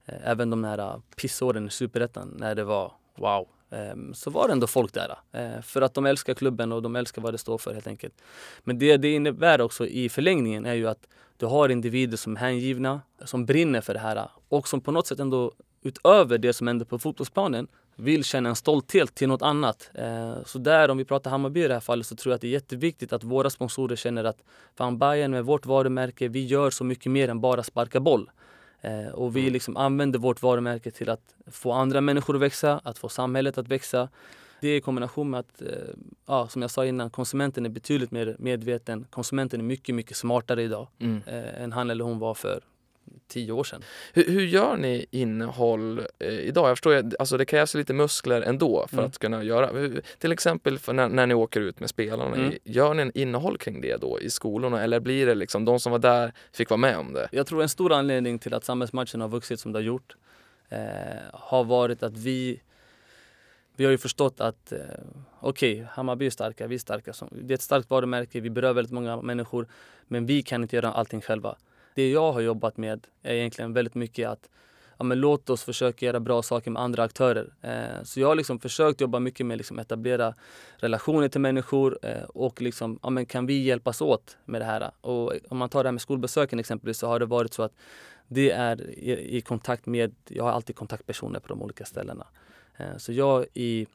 Eh, 0.08 0.30
även 0.30 0.50
de 0.50 0.64
här 0.64 0.78
ah, 0.78 1.02
pissåren 1.16 1.68
i 1.68 1.70
Superettan 1.70 2.36
när 2.40 2.56
det 2.56 2.64
var 2.64 2.92
wow. 3.16 3.48
Ehm, 3.70 4.14
så 4.14 4.30
var 4.30 4.48
det 4.48 4.52
ändå 4.54 4.68
folk 4.68 4.94
där. 4.94 5.18
Ah. 5.32 5.38
Eh, 5.38 5.62
för 5.62 5.82
att 5.82 5.94
de 5.94 6.06
älskar 6.06 6.34
klubben 6.34 6.72
och 6.72 6.82
de 6.82 6.96
älskar 6.96 7.22
vad 7.22 7.34
det 7.34 7.38
står 7.38 7.58
för 7.58 7.74
helt 7.74 7.88
enkelt. 7.88 8.14
Men 8.64 8.80
det 8.80 8.98
det 8.98 9.14
innebär 9.14 9.62
också 9.62 9.88
i 9.88 10.10
förlängningen 10.10 10.66
är 10.66 10.74
ju 10.74 10.88
att 10.88 11.08
du 11.38 11.46
har 11.46 11.70
individer 11.70 12.18
som 12.18 12.36
är 12.36 12.40
hängivna, 12.40 13.02
som 13.26 13.46
brinner 13.46 13.82
för 13.82 13.94
det 13.94 14.00
här 14.00 14.16
ah, 14.16 14.32
och 14.50 14.68
som 14.68 14.82
på 14.82 14.92
något 14.92 15.08
sätt 15.08 15.20
ändå 15.20 15.52
utöver 15.82 16.38
det 16.38 16.54
som 16.54 16.68
händer 16.68 16.86
på 16.86 17.00
fotbollsplanen 17.00 17.68
vill 17.96 18.24
känna 18.24 18.50
en 18.50 18.56
stolthet 18.56 19.16
till 19.16 19.28
något 19.28 19.42
annat. 19.42 19.92
Eh, 19.94 20.44
så 20.46 20.60
där, 20.60 20.90
om 20.90 20.98
vi 20.98 21.06
pratar 21.06 21.32
Hammarby 21.32 21.64
i 21.64 21.68
det 21.68 21.74
här 21.74 21.82
fallet, 21.82 22.08
så 22.08 22.16
tror 22.16 22.32
jag 22.32 22.36
att 22.36 22.42
det 22.42 22.48
är 22.48 22.52
jätteviktigt 22.52 23.14
att 23.14 23.24
våra 23.24 23.50
sponsorer 23.50 23.96
känner 23.96 24.24
att 24.24 24.44
fan 24.76 24.98
Bayern 24.98 25.32
med 25.32 25.46
vårt 25.46 25.66
varumärke, 25.66 26.28
vi 26.28 26.46
gör 26.46 26.70
så 26.70 26.84
mycket 26.84 27.12
mer 27.12 27.30
än 27.30 27.42
bara 27.42 27.64
sparka 27.64 28.00
boll. 28.00 28.30
Eh, 28.82 29.08
och 29.08 29.36
vi 29.36 29.50
liksom 29.50 29.78
använder 29.78 30.20
vårt 30.20 30.42
varumärke 30.42 30.92
till 30.92 31.10
att 31.10 31.36
få 31.52 31.72
andra 31.72 32.02
människor 32.02 32.36
att 32.36 32.42
växa, 32.42 32.82
att 32.84 32.98
få 32.98 33.10
samhället 33.10 33.58
att 33.58 33.68
växa. 33.68 34.10
Det 34.62 34.68
är 34.68 34.76
i 34.78 34.82
kombination 34.82 35.30
med 35.30 35.40
att, 35.40 35.62
eh, 35.62 35.68
ja, 36.26 36.48
som 36.48 36.62
jag 36.62 36.72
sa 36.72 36.86
innan, 36.86 37.10
konsumenten 37.10 37.66
är 37.66 37.70
betydligt 37.70 38.12
mer 38.12 38.36
medveten. 38.40 39.06
Konsumenten 39.10 39.60
är 39.60 39.64
mycket, 39.64 39.96
mycket 39.96 40.18
smartare 40.18 40.64
idag 40.64 40.88
Mm. 41.00 41.22
eh, 41.26 41.62
än 41.64 41.72
han 41.72 41.90
eller 41.90 42.04
hon 42.04 42.20
var 42.20 42.34
för 42.34 42.62
tio 43.28 43.52
år 43.52 43.64
sedan. 43.64 43.82
Hur, 44.14 44.24
hur 44.24 44.42
gör 44.46 44.78
ni 44.78 45.06
innehåll 45.12 46.00
eh, 46.20 46.28
idag? 46.40 46.70
Jag 46.70 46.78
förstår 46.78 46.94
ju, 46.94 47.12
alltså 47.20 47.38
det 47.38 47.46
krävs 47.46 47.74
lite 47.76 47.94
muskler 47.94 48.42
ändå 48.42 48.86
för 48.88 48.98
Mm. 48.98 49.06
att 49.06 49.18
kunna 49.18 49.44
göra. 49.44 49.68
Hur- 49.68 50.02
Till 50.20 50.32
exempel 50.32 50.80
när, 50.88 51.10
när 51.10 51.28
ni 51.28 51.34
åker 51.34 51.62
ut 51.62 51.80
med 51.80 51.90
spelarna, 51.90 52.36
Mm. 52.36 52.54
gör 52.64 52.94
ni 52.94 53.02
en 53.02 53.12
innehåll 53.18 53.58
kring 53.58 53.82
det 53.82 53.98
då 54.02 54.20
i 54.22 54.30
skolorna 54.30 54.84
eller 54.84 55.00
blir 55.00 55.26
det 55.26 55.36
liksom 55.36 55.66
de 55.66 55.80
som 55.80 55.92
var 55.92 56.00
där 56.00 56.34
fick 56.54 56.70
vara 56.70 56.78
med 56.78 56.98
om 56.98 57.14
det? 57.14 57.30
Jag 57.32 57.48
tror 57.48 57.62
en 57.62 57.70
stor 57.70 57.94
anledning 57.94 58.40
till 58.40 58.54
att 58.54 58.64
samhällsmatchen 58.66 59.22
har 59.22 59.28
vuxit 59.28 59.60
som 59.60 59.72
det 59.72 59.80
har 59.80 59.84
gjort 59.84 60.16
eh, 60.70 60.78
har 61.34 61.64
varit 61.64 62.04
att 62.04 62.18
vi 62.18 62.62
vi 63.76 63.86
har 63.86 63.92
ju 63.92 63.98
förstått 63.98 64.42
att 64.42 64.72
eh, 64.72 64.80
okej, 65.40 65.88
Hammarby 65.92 66.26
är 66.26 66.30
starka, 66.30 66.68
vi 66.68 66.76
är 66.76 66.80
starka. 66.80 67.14
Det 67.32 67.54
är 67.54 67.56
ett 67.56 67.62
starkt 67.62 67.90
varumärke, 67.90 68.40
vi 68.40 68.50
berör 68.50 68.74
väldigt 68.74 68.92
många 68.94 69.22
människor. 69.22 69.68
Men 70.08 70.26
vi 70.26 70.42
kan 70.42 70.62
inte 70.62 70.76
göra 70.76 70.92
allting 70.92 71.22
själva. 71.22 71.56
Det 71.98 72.10
jag 72.10 72.32
har 72.32 72.42
jobbat 72.42 72.78
med 72.78 73.08
är 73.24 73.34
egentligen 73.34 73.74
väldigt 73.74 73.96
mycket 73.96 74.30
att 74.30 74.50
ja, 74.98 75.04
men 75.04 75.20
låt 75.20 75.50
oss 75.50 75.64
försöka 75.64 76.06
göra 76.06 76.20
bra 76.20 76.42
saker 76.42 76.72
med 76.72 76.82
andra 76.82 77.04
aktörer. 77.04 77.54
Eh, 77.62 78.04
så 78.04 78.20
jag 78.20 78.28
har 78.28 78.36
liksom 78.36 78.60
försökt 78.60 79.02
jobba 79.02 79.20
mycket 79.20 79.46
med 79.46 79.58
liksom 79.58 79.80
etablera 79.80 80.34
relationer 80.78 81.30
till 81.30 81.42
människor 81.42 82.00
eh, 82.02 82.24
och 82.24 82.62
liksom, 82.62 83.00
ja, 83.04 83.10
men 83.10 83.26
kan 83.26 83.46
vi 83.46 83.64
hjälpas 83.64 84.02
åt 84.02 84.38
med 84.46 84.62
det 84.62 84.66
här? 84.66 84.92
Och 85.02 85.34
om 85.50 85.58
man 85.58 85.70
tar 85.70 85.84
det 85.84 85.88
här 85.88 85.92
med 85.92 86.02
skolbesöken 86.02 86.60
exempelvis 86.60 86.98
så 86.98 87.08
har 87.08 87.20
det 87.20 87.26
varit 87.26 87.54
så 87.54 87.64
att 87.64 87.74
det 88.28 88.52
är 88.52 88.90
i, 88.90 89.38
i 89.38 89.42
kontakt 89.42 89.86
med, 89.86 90.16
jag 90.28 90.44
har 90.44 90.52
alltid 90.52 90.76
kontaktpersoner 90.76 91.40
på 91.40 91.48
de 91.48 91.62
olika 91.62 91.86
ställena. 91.86 92.28
Eh, 92.78 92.98
så 92.98 93.14
jag 93.14 93.46
i, 93.54 93.88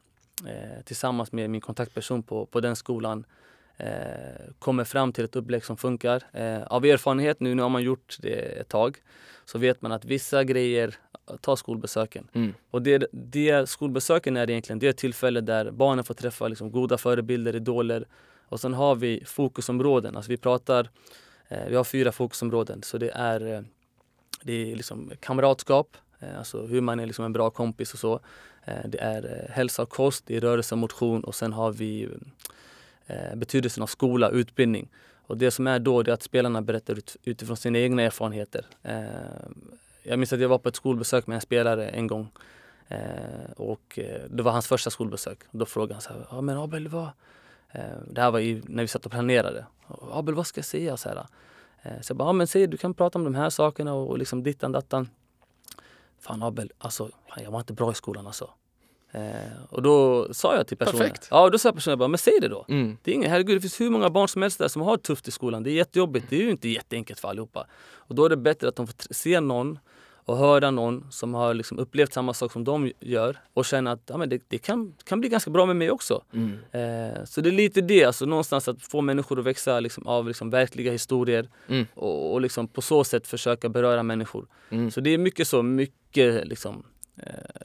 eh, 0.45 0.83
tillsammans 0.85 1.31
med 1.31 1.49
min 1.49 1.61
kontaktperson 1.61 2.23
på, 2.23 2.45
på 2.45 2.59
den 2.59 2.75
skolan 2.75 3.25
kommer 4.59 4.83
fram 4.83 5.13
till 5.13 5.25
ett 5.25 5.35
upplägg 5.35 5.65
som 5.65 5.77
funkar. 5.77 6.23
Eh, 6.33 6.63
av 6.63 6.85
erfarenhet 6.85 7.39
nu, 7.39 7.55
nu 7.55 7.61
har 7.61 7.69
man 7.69 7.83
gjort 7.83 8.17
det 8.19 8.33
ett 8.33 8.69
tag, 8.69 8.97
så 9.45 9.57
vet 9.57 9.81
man 9.81 9.91
att 9.91 10.05
vissa 10.05 10.43
grejer, 10.43 10.95
ta 11.41 11.55
skolbesöken. 11.55 12.27
Mm. 12.33 12.53
Och 12.71 12.81
det, 12.81 13.07
det 13.11 13.69
skolbesöken 13.69 14.37
är 14.37 14.49
egentligen 14.49 14.79
det 14.79 14.93
tillfälle 14.93 15.41
där 15.41 15.71
barnen 15.71 16.03
får 16.03 16.13
träffa 16.13 16.47
liksom 16.47 16.71
goda 16.71 16.97
förebilder, 16.97 17.55
idoler. 17.55 18.07
Och 18.49 18.59
sen 18.59 18.73
har 18.73 18.95
vi 18.95 19.23
fokusområden. 19.25 20.15
Alltså 20.15 20.29
vi 20.29 20.37
pratar, 20.37 20.89
eh, 21.47 21.67
vi 21.67 21.75
har 21.75 21.83
fyra 21.83 22.11
fokusområden. 22.11 22.83
Så 22.83 22.97
det 22.97 23.09
är, 23.09 23.53
eh, 23.53 23.61
det 24.43 24.71
är 24.71 24.75
liksom 24.75 25.11
kamratskap, 25.19 25.97
eh, 26.19 26.37
alltså 26.37 26.65
hur 26.65 26.81
man 26.81 26.99
är 26.99 27.05
liksom 27.05 27.25
en 27.25 27.33
bra 27.33 27.49
kompis 27.49 27.93
och 27.93 27.99
så. 27.99 28.19
Eh, 28.65 28.87
det 28.87 29.01
är 29.01 29.23
eh, 29.23 29.55
hälsa 29.55 29.81
och 29.81 29.89
kost, 29.89 30.23
det 30.27 30.35
är 30.35 30.41
rörelse 30.41 30.75
och 30.75 30.79
motion 30.79 31.23
och 31.23 31.35
sen 31.35 31.53
har 31.53 31.71
vi 31.71 32.09
eh, 33.07 33.35
betydelsen 33.35 33.83
av 33.83 33.87
skola, 33.87 34.29
utbildning. 34.29 34.89
Och 35.27 35.37
det 35.37 35.51
som 35.51 35.67
är 35.67 35.79
då 35.79 36.03
det 36.03 36.11
är 36.11 36.13
att 36.13 36.23
spelarna 36.23 36.61
berättar 36.61 36.93
ut, 36.97 37.17
utifrån 37.23 37.57
sina 37.57 37.79
egna 37.79 38.01
erfarenheter. 38.01 38.65
Eh, 38.83 39.03
jag 40.03 40.19
minns 40.19 40.33
att 40.33 40.39
jag 40.39 40.49
var 40.49 40.57
på 40.57 40.69
ett 40.69 40.75
skolbesök 40.75 41.27
med 41.27 41.35
en 41.35 41.41
spelare 41.41 41.89
en 41.89 42.07
gång. 42.07 42.31
Eh, 42.87 43.51
och 43.57 43.99
eh, 43.99 44.21
det 44.29 44.43
var 44.43 44.51
hans 44.51 44.67
första 44.67 44.89
skolbesök. 44.89 45.39
Då 45.51 45.65
frågade 45.65 45.93
han 45.93 46.01
så 46.01 46.13
här, 46.13 46.27
ja 46.31 46.41
men 46.41 46.57
Abel 46.57 46.87
vad? 46.87 47.09
Eh, 47.71 47.81
det 48.07 48.21
här 48.21 48.31
var 48.31 48.39
ju 48.39 48.61
när 48.65 48.83
vi 48.83 48.87
satt 48.87 49.05
och 49.05 49.11
planerade. 49.11 49.65
Abel 50.11 50.35
vad 50.35 50.47
ska 50.47 50.59
jag 50.59 50.65
säga? 50.65 50.97
Så, 50.97 51.09
här, 51.09 51.25
eh, 51.81 52.01
så 52.01 52.11
jag 52.11 52.17
bara, 52.17 52.29
ja 52.29 52.33
men 52.33 52.47
säg 52.47 52.67
du 52.67 52.77
kan 52.77 52.93
prata 52.93 53.19
om 53.19 53.25
de 53.25 53.35
här 53.35 53.49
sakerna 53.49 53.93
och, 53.93 54.09
och 54.09 54.17
liksom 54.17 54.43
dittan 54.43 54.71
dattan. 54.71 55.09
Fan 56.19 56.43
Abel, 56.43 56.71
alltså 56.77 57.09
jag 57.37 57.51
var 57.51 57.59
inte 57.59 57.73
bra 57.73 57.91
i 57.91 57.95
skolan 57.95 58.27
alltså. 58.27 58.49
Eh, 59.13 59.21
och 59.69 59.81
då 59.81 60.27
sa 60.33 60.55
jag 60.55 60.67
till 60.67 60.77
personen, 60.77 60.97
Perfekt. 60.99 61.27
ja 61.31 61.49
då 61.49 61.57
sa 61.57 61.71
personen 61.71 61.99
bara, 61.99 62.07
men 62.07 62.17
säg 62.17 62.39
det 62.41 62.47
då. 62.47 62.65
Mm. 62.69 62.97
Det 63.03 63.11
är 63.11 63.15
ingen, 63.15 63.31
herregud, 63.31 63.57
det 63.57 63.61
finns 63.61 63.81
hur 63.81 63.89
många 63.89 64.09
barn 64.09 64.27
som 64.27 64.41
helst 64.41 64.59
där 64.59 64.67
som 64.67 64.81
har 64.81 64.97
det 64.97 65.03
tufft 65.03 65.27
i 65.27 65.31
skolan. 65.31 65.63
Det 65.63 65.69
är 65.71 65.73
jättejobbigt. 65.73 66.25
Det 66.29 66.35
är 66.35 66.41
ju 66.41 66.49
inte 66.51 66.69
jätteenkelt 66.69 67.19
för 67.19 67.27
allihopa. 67.27 67.67
Och 67.95 68.15
då 68.15 68.25
är 68.25 68.29
det 68.29 68.37
bättre 68.37 68.67
att 68.67 68.75
de 68.75 68.87
får 68.87 68.95
se 69.13 69.39
någon 69.39 69.79
och 70.25 70.37
höra 70.37 70.71
någon 70.71 71.07
som 71.11 71.33
har 71.33 71.53
liksom 71.53 71.79
upplevt 71.79 72.13
samma 72.13 72.33
sak 72.33 72.51
som 72.51 72.63
de 72.63 72.91
gör 72.99 73.37
och 73.53 73.65
känna 73.65 73.91
att 73.91 74.01
ja, 74.05 74.17
men 74.17 74.29
det, 74.29 74.41
det 74.47 74.57
kan, 74.57 74.93
kan 75.03 75.19
bli 75.19 75.29
ganska 75.29 75.51
bra 75.51 75.65
med 75.65 75.75
mig 75.75 75.91
också. 75.91 76.23
Mm. 76.33 76.51
Eh, 76.71 77.23
så 77.25 77.41
det 77.41 77.49
är 77.49 77.51
lite 77.51 77.81
det, 77.81 78.03
alltså 78.05 78.25
någonstans 78.25 78.67
att 78.67 78.83
få 78.83 79.01
människor 79.01 79.39
att 79.39 79.45
växa 79.45 79.79
liksom, 79.79 80.07
av 80.07 80.27
liksom, 80.27 80.49
verkliga 80.49 80.91
historier 80.91 81.49
Mm. 81.67 81.85
och, 81.93 82.33
och 82.33 82.41
liksom, 82.41 82.67
på 82.67 82.81
så 82.81 83.03
sätt 83.03 83.27
försöka 83.27 83.69
beröra 83.69 84.03
människor. 84.03 84.47
Mm. 84.69 84.91
Så 84.91 85.01
det 85.01 85.09
är 85.09 85.17
mycket 85.17 85.47
så, 85.47 85.63
mycket 85.63 86.47
liksom, 86.47 86.83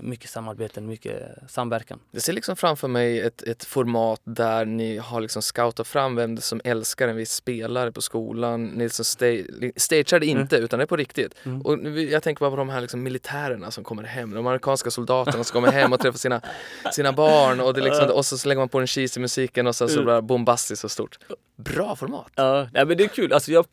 mycket 0.01 0.31
samarbeten, 0.31 0.87
mycket 0.87 1.23
samverkan. 1.49 2.01
Jag 2.11 2.23
ser 2.23 2.33
liksom 2.33 2.57
framför 2.57 2.89
mig 2.89 3.21
ett, 3.21 3.43
ett 3.43 3.65
format 3.65 4.21
där 4.25 4.65
ni 4.65 4.97
har 4.99 5.21
liksom 5.21 5.43
scoutat 5.43 5.87
fram 5.89 6.15
vem 6.17 6.35
det 6.35 6.43
som 6.43 6.61
älskar 6.65 7.09
en 7.09 7.17
viss 7.17 7.33
spelare 7.33 7.93
på 7.93 8.03
skolan. 8.03 8.65
Ni 8.67 8.85
liksom 8.85 9.03
sta- 9.05 9.73
stagear 9.77 10.21
det 10.21 10.27
inte 10.27 10.57
utan 10.57 10.79
det 10.79 10.85
är 10.85 10.87
på 10.87 10.97
riktigt. 10.97 11.35
Mm. 11.45 11.61
Och 11.63 11.79
jag 11.91 12.23
tänker 12.23 12.41
bara 12.41 12.51
på 12.51 12.57
de 12.57 12.69
här 12.69 12.81
liksom 12.81 13.03
militärerna 13.03 13.71
som 13.71 13.85
kommer 13.85 14.03
hem, 14.03 14.31
de 14.35 14.47
amerikanska 14.47 14.91
soldaterna 14.91 15.45
som 15.45 15.53
kommer 15.61 15.73
hem 15.73 15.93
och 15.93 16.01
träffar 16.01 16.19
sina, 16.19 16.41
sina 16.93 17.13
barn 17.13 17.61
och, 17.61 17.75
det 17.75 17.81
liksom, 17.81 18.11
och 18.15 18.27
så 18.27 18.49
lägger 18.49 18.61
man 18.61 18.69
på 18.69 18.79
den 18.79 18.87
cheesy 18.87 19.21
musiken 19.21 19.67
och 19.67 19.77
sen 19.77 19.89
så 19.89 19.95
Mm. 19.95 20.05
blir 20.05 20.15
det 20.15 20.23
bombastiskt 20.23 20.85
och 20.85 20.91
stort. 20.91 21.19
Bra 21.59 21.97
format! 21.97 22.33
Ja, 22.35 22.69
men 22.73 22.89
det 22.89 23.05
är 23.05 23.09
kul. 23.09 23.33
Alltså 23.33 23.53
jag, 23.53 23.67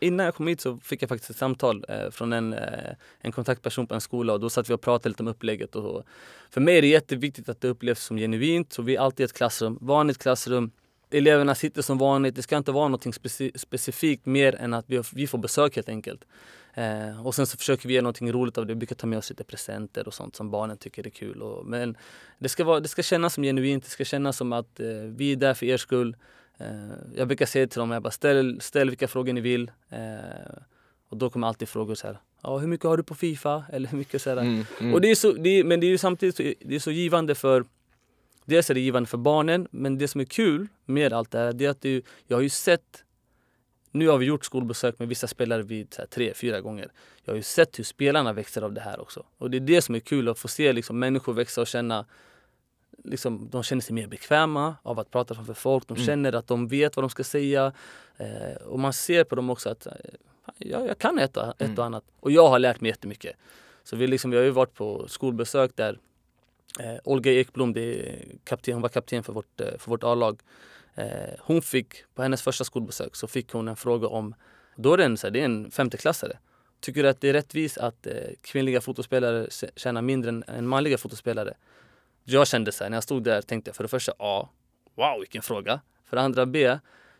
innan 0.00 0.26
jag 0.26 0.34
kom 0.34 0.46
hit 0.46 0.60
så 0.60 0.78
fick 0.78 1.02
jag 1.02 1.08
faktiskt 1.08 1.30
ett 1.30 1.36
samtal 1.36 1.84
eh, 1.88 2.10
från 2.10 2.32
en, 2.32 2.52
eh, 2.52 2.92
en 3.20 3.32
kontaktperson 3.32 3.86
på 3.86 3.94
en 3.94 4.00
skola 4.00 4.32
och 4.32 4.40
då 4.40 4.50
satt 4.50 4.70
vi 4.70 4.74
och 4.74 4.80
pratade 4.80 5.08
lite 5.08 5.22
om 5.22 5.28
upplägget. 5.28 5.76
Och 5.76 5.82
så. 5.82 6.04
För 6.50 6.60
mig 6.60 6.78
är 6.78 6.82
det 6.82 6.88
jätteviktigt 6.88 7.48
att 7.48 7.60
det 7.60 7.68
upplevs 7.68 8.04
som 8.04 8.16
genuint. 8.16 8.72
Så 8.72 8.82
vi 8.82 8.96
är 8.96 9.00
alltid 9.00 9.24
ett 9.24 9.32
klassrum, 9.32 9.78
vanligt 9.80 10.18
klassrum. 10.18 10.70
Eleverna 11.10 11.54
sitter 11.54 11.82
som 11.82 11.98
vanligt. 11.98 12.36
Det 12.36 12.42
ska 12.42 12.56
inte 12.56 12.72
vara 12.72 12.88
något 12.88 13.14
speci 13.14 13.52
specifikt 13.54 14.26
mer 14.26 14.54
än 14.54 14.74
att 14.74 14.84
vi, 14.88 15.02
vi 15.12 15.26
får 15.26 15.38
besök 15.38 15.76
helt 15.76 15.88
enkelt. 15.88 16.24
Eh, 16.74 17.26
och 17.26 17.34
sen 17.34 17.46
så 17.46 17.56
försöker 17.56 17.88
vi 17.88 17.94
göra 17.94 18.02
någonting 18.02 18.32
roligt 18.32 18.58
av 18.58 18.66
det. 18.66 18.72
Vi 18.72 18.78
brukar 18.78 18.96
ta 18.96 19.06
med 19.06 19.18
oss 19.18 19.30
lite 19.30 19.44
presenter 19.44 20.06
och 20.06 20.14
sånt 20.14 20.36
som 20.36 20.50
barnen 20.50 20.76
tycker 20.76 21.06
är 21.06 21.10
kul. 21.10 21.42
Och, 21.42 21.66
men 21.66 21.96
det 22.38 22.48
ska, 22.48 22.64
vara, 22.64 22.80
det 22.80 22.88
ska 22.88 23.02
kännas 23.02 23.34
som 23.34 23.44
genuint. 23.44 23.84
Det 23.84 23.90
ska 23.90 24.04
kännas 24.04 24.36
som 24.36 24.52
att 24.52 24.80
eh, 24.80 24.86
vi 24.86 25.32
är 25.32 25.36
där 25.36 25.54
för 25.54 25.66
er 25.66 25.76
skull. 25.76 26.16
Eh, 26.58 26.66
jag 27.16 27.28
brukar 27.28 27.46
säga 27.46 27.66
till 27.66 27.78
dem, 27.78 27.90
jag 27.90 28.02
bara 28.02 28.10
ställ, 28.10 28.60
ställ 28.60 28.90
vilka 28.90 29.08
frågor 29.08 29.32
ni 29.32 29.40
vill. 29.40 29.70
Eh, 29.88 29.98
och 31.08 31.16
då 31.16 31.30
kommer 31.30 31.46
alltid 31.46 31.68
frågor 31.68 31.94
så 31.94 32.06
här. 32.06 32.18
Ja, 32.42 32.58
hur 32.58 32.68
mycket 32.68 32.86
har 32.86 32.96
du 32.96 33.02
på 33.02 33.14
Fifa? 33.14 33.64
Eller 33.72 33.88
hur 33.88 33.98
mycket 33.98 34.22
så 34.22 34.30
mm, 34.30 34.64
mm. 34.80 34.94
Och 34.94 35.00
det 35.00 35.10
är 35.10 35.14
så, 35.14 35.32
det 35.32 35.48
är, 35.48 35.64
men 35.64 35.80
det 35.80 35.86
är 35.86 35.88
ju 35.88 35.98
samtidigt 35.98 36.36
så, 36.36 36.42
det 36.60 36.74
är 36.74 36.80
så 36.80 36.90
givande 36.90 37.34
för 37.34 37.64
Dels 38.44 38.70
är 38.70 38.74
det 38.74 38.80
givande 38.80 39.08
för 39.08 39.18
barnen, 39.18 39.68
men 39.70 39.98
det 39.98 40.08
som 40.08 40.20
är 40.20 40.24
kul 40.24 40.68
med 40.84 41.12
allt 41.12 41.30
det 41.30 41.38
här, 41.38 41.52
det 41.52 41.64
är 41.64 41.70
att 41.70 41.80
det, 41.80 42.02
jag 42.26 42.36
har 42.36 42.42
ju 42.42 42.48
sett 42.48 43.04
nu 43.96 44.08
har 44.08 44.18
vi 44.18 44.26
gjort 44.26 44.44
skolbesök 44.44 44.98
med 44.98 45.08
vissa 45.08 45.26
spelare 45.26 45.62
vid 45.62 45.94
här, 45.98 46.06
tre, 46.06 46.34
fyra 46.34 46.60
gånger. 46.60 46.90
Jag 47.24 47.32
har 47.32 47.36
ju 47.36 47.42
sett 47.42 47.78
hur 47.78 47.84
spelarna 47.84 48.32
växer 48.32 48.62
av 48.62 48.72
det 48.72 48.80
här 48.80 49.00
också. 49.00 49.24
Och 49.38 49.50
det 49.50 49.56
är 49.56 49.60
det 49.60 49.82
som 49.82 49.94
är 49.94 50.00
kul, 50.00 50.28
att 50.28 50.38
få 50.38 50.48
se 50.48 50.72
liksom, 50.72 50.98
människor 50.98 51.32
växa 51.32 51.60
och 51.60 51.66
känna 51.66 52.06
liksom, 53.06 53.48
de 53.50 53.62
känner 53.62 53.82
sig 53.82 53.94
mer 53.94 54.06
bekväma 54.06 54.76
av 54.82 54.98
att 54.98 55.10
prata 55.10 55.34
framför 55.34 55.54
folk. 55.54 55.88
De 55.88 55.94
mm. 55.94 56.06
känner 56.06 56.32
att 56.32 56.46
de 56.46 56.68
vet 56.68 56.96
vad 56.96 57.02
de 57.02 57.10
ska 57.10 57.24
säga. 57.24 57.72
Eh, 58.16 58.56
och 58.66 58.78
man 58.78 58.92
ser 58.92 59.24
på 59.24 59.34
dem 59.34 59.50
också 59.50 59.68
att 59.70 59.86
eh, 59.86 59.92
ja, 60.58 60.86
jag 60.86 60.98
kan 60.98 61.18
ett, 61.18 61.36
ett 61.36 61.60
mm. 61.60 61.78
och 61.78 61.84
annat. 61.84 62.04
Och 62.20 62.30
jag 62.30 62.48
har 62.48 62.58
lärt 62.58 62.80
mig 62.80 62.88
jättemycket. 62.90 63.36
Så 63.84 63.96
vi, 63.96 64.06
liksom, 64.06 64.30
vi 64.30 64.36
har 64.36 64.44
ju 64.44 64.50
varit 64.50 64.74
på 64.74 65.08
skolbesök 65.08 65.70
där 65.74 65.98
eh, 66.80 66.96
Olga 67.04 67.32
Ekblom, 67.32 67.72
det 67.72 67.80
är 67.80 68.24
kapten, 68.44 68.74
hon 68.74 68.82
var 68.82 68.88
kapten 68.88 69.22
för 69.22 69.32
vårt, 69.32 69.60
eh, 69.60 69.78
för 69.78 69.90
vårt 69.90 70.04
A-lag. 70.04 70.40
Eh, 70.94 71.06
hon 71.40 71.62
fick, 71.62 72.04
på 72.14 72.22
hennes 72.22 72.42
första 72.42 72.64
skolbesök, 72.64 73.16
så 73.16 73.26
fick 73.26 73.52
hon 73.52 73.68
en 73.68 73.76
fråga 73.76 74.08
om, 74.08 74.34
då 74.76 74.92
är 74.92 74.96
det 74.96 75.04
en, 75.04 75.16
så 75.16 75.26
här, 75.26 75.32
det 75.32 75.40
är 75.40 75.44
en 75.44 75.70
femteklassare. 75.70 76.38
Tycker 76.80 77.02
du 77.02 77.08
att 77.08 77.20
det 77.20 77.28
är 77.28 77.32
rättvist 77.32 77.78
att 77.78 78.06
eh, 78.06 78.12
kvinnliga 78.40 78.80
fotospelare 78.80 79.46
tjänar 79.76 80.02
mindre 80.02 80.28
än, 80.28 80.44
än 80.46 80.66
manliga 80.66 80.98
fotospelare? 80.98 81.54
Jag 82.28 82.46
kände 82.46 82.72
så 82.72 82.84
här, 82.84 82.90
när 82.90 82.96
jag 82.96 83.04
stod 83.04 83.22
där 83.22 83.42
tänkte 83.42 83.68
jag 83.68 83.76
för 83.76 83.84
det 83.84 83.88
första 83.88 84.12
A, 84.18 84.48
wow 84.94 85.20
vilken 85.20 85.42
fråga. 85.42 85.80
För 86.04 86.16
det 86.16 86.22
andra 86.22 86.46
B, 86.46 86.78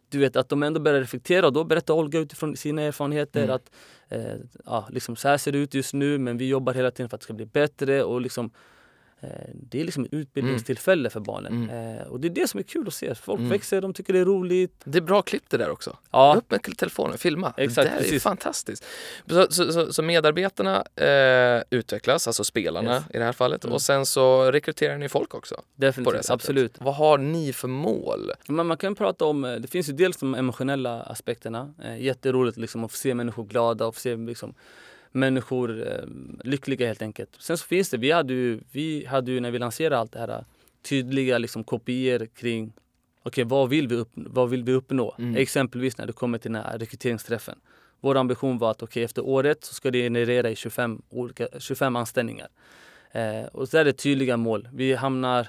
du 0.08 0.18
vet 0.18 0.36
att 0.36 0.48
de 0.48 0.62
ändå 0.62 0.80
börjar 0.80 1.00
reflektera 1.00 1.46
och 1.46 1.52
då 1.52 1.64
berättar 1.64 1.94
Olga 1.94 2.18
utifrån 2.18 2.56
sina 2.56 2.82
erfarenheter 2.82 3.42
mm. 3.42 3.54
att 3.54 3.70
eh, 4.08 4.36
ja, 4.64 4.88
liksom 4.90 5.16
så 5.16 5.28
här 5.28 5.36
ser 5.36 5.52
det 5.52 5.58
ut 5.58 5.74
just 5.74 5.94
nu 5.94 6.18
men 6.18 6.38
vi 6.38 6.48
jobbar 6.48 6.74
hela 6.74 6.90
tiden 6.90 7.08
för 7.10 7.16
att 7.16 7.20
det 7.20 7.24
ska 7.24 7.34
bli 7.34 7.46
bättre 7.46 8.04
och 8.04 8.20
liksom 8.20 8.50
det 9.54 9.80
är 9.80 9.84
liksom 9.84 10.04
ett 10.04 10.12
utbildningstillfälle 10.12 11.00
mm. 11.00 11.10
för 11.10 11.20
barnen. 11.20 11.52
Mm. 11.70 11.98
Eh, 11.98 12.06
och 12.06 12.20
det 12.20 12.28
är 12.28 12.30
det 12.30 12.48
som 12.48 12.60
är 12.60 12.64
kul 12.64 12.86
att 12.86 12.94
se. 12.94 13.14
Folk 13.14 13.38
mm. 13.38 13.50
växer, 13.50 13.80
de 13.80 13.94
tycker 13.94 14.12
det 14.12 14.18
är 14.18 14.24
roligt. 14.24 14.80
Det 14.84 14.98
är 14.98 15.02
bra 15.02 15.22
klipp 15.22 15.42
det 15.48 15.56
där 15.56 15.70
också. 15.70 15.96
Ja. 16.10 16.34
Upp 16.38 16.50
med 16.50 16.76
telefonen, 16.76 17.18
filma. 17.18 17.54
Exakt, 17.56 17.90
det 17.90 18.08
där 18.08 18.14
är 18.14 18.18
fantastiskt. 18.18 18.84
Så, 19.28 19.46
så, 19.50 19.72
så, 19.72 19.92
så 19.92 20.02
medarbetarna 20.02 20.84
eh, 20.96 21.62
utvecklas, 21.70 22.26
alltså 22.26 22.44
spelarna 22.44 22.94
yes. 22.94 23.04
i 23.14 23.18
det 23.18 23.24
här 23.24 23.32
fallet. 23.32 23.64
Mm. 23.64 23.74
Och 23.74 23.82
sen 23.82 24.06
så 24.06 24.52
rekryterar 24.52 24.98
ni 24.98 25.08
folk 25.08 25.34
också. 25.34 25.62
Definitivt, 25.74 26.30
absolut. 26.30 26.74
Vad 26.78 26.94
har 26.94 27.18
ni 27.18 27.52
för 27.52 27.68
mål? 27.68 28.32
Man, 28.48 28.66
man 28.66 28.76
kan 28.76 28.94
prata 28.94 29.24
om, 29.24 29.44
eh, 29.44 29.54
det 29.54 29.68
finns 29.68 29.88
ju 29.88 29.92
dels 29.92 30.16
de 30.16 30.34
emotionella 30.34 31.02
aspekterna. 31.02 31.74
Eh, 31.82 32.02
jätteroligt 32.02 32.56
liksom 32.56 32.84
att 32.84 32.92
få 32.92 32.96
se 32.96 33.14
människor 33.14 33.44
glada 33.44 33.86
och 33.86 33.94
få 33.94 34.00
se 34.00 34.16
liksom, 34.16 34.54
människor 35.16 35.88
eh, 35.88 36.04
lyckliga 36.44 36.86
helt 36.86 37.02
enkelt. 37.02 37.36
Sen 37.38 37.58
så 37.58 37.66
finns 37.66 37.90
det, 37.90 37.96
vi 37.96 38.10
hade 38.10 38.32
ju, 38.32 38.60
vi 38.72 39.06
hade 39.06 39.32
ju 39.32 39.40
när 39.40 39.50
vi 39.50 39.58
lanserade 39.58 39.98
allt 39.98 40.12
det 40.12 40.18
här 40.18 40.44
tydliga 40.82 41.38
liksom, 41.38 41.64
kopior 41.64 42.26
kring 42.26 42.72
okej, 43.22 43.44
okay, 43.44 43.44
vad, 43.44 43.68
vill 43.68 43.88
vi 43.88 43.94
upp, 43.94 44.10
vad 44.14 44.50
vill 44.50 44.64
vi 44.64 44.72
uppnå? 44.72 45.14
Mm. 45.18 45.36
Exempelvis 45.36 45.98
när 45.98 46.06
det 46.06 46.12
kommer 46.12 46.38
till 46.38 46.52
den 46.52 46.62
här 46.62 46.78
rekryteringsträffen. 46.78 47.58
Vår 48.00 48.16
ambition 48.16 48.58
var 48.58 48.70
att 48.70 48.82
okay, 48.82 49.02
efter 49.02 49.24
året 49.24 49.64
så 49.64 49.74
ska 49.74 49.90
det 49.90 50.02
generera 50.02 50.50
i 50.50 50.56
25, 50.56 51.02
olika, 51.08 51.48
25 51.58 51.96
anställningar. 51.96 52.48
Eh, 53.12 53.44
och 53.52 53.68
så 53.68 53.78
är 53.78 53.84
det 53.84 53.92
tydliga 53.92 54.36
mål. 54.36 54.68
Vi 54.72 54.94
hamnar, 54.94 55.48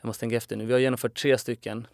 jag 0.00 0.06
måste 0.06 0.20
tänka 0.20 0.36
efter 0.36 0.56
nu, 0.56 0.64
vi 0.64 0.72
har 0.72 0.80
genomfört 0.80 1.20
tre 1.22 1.38
stycken 1.38 1.86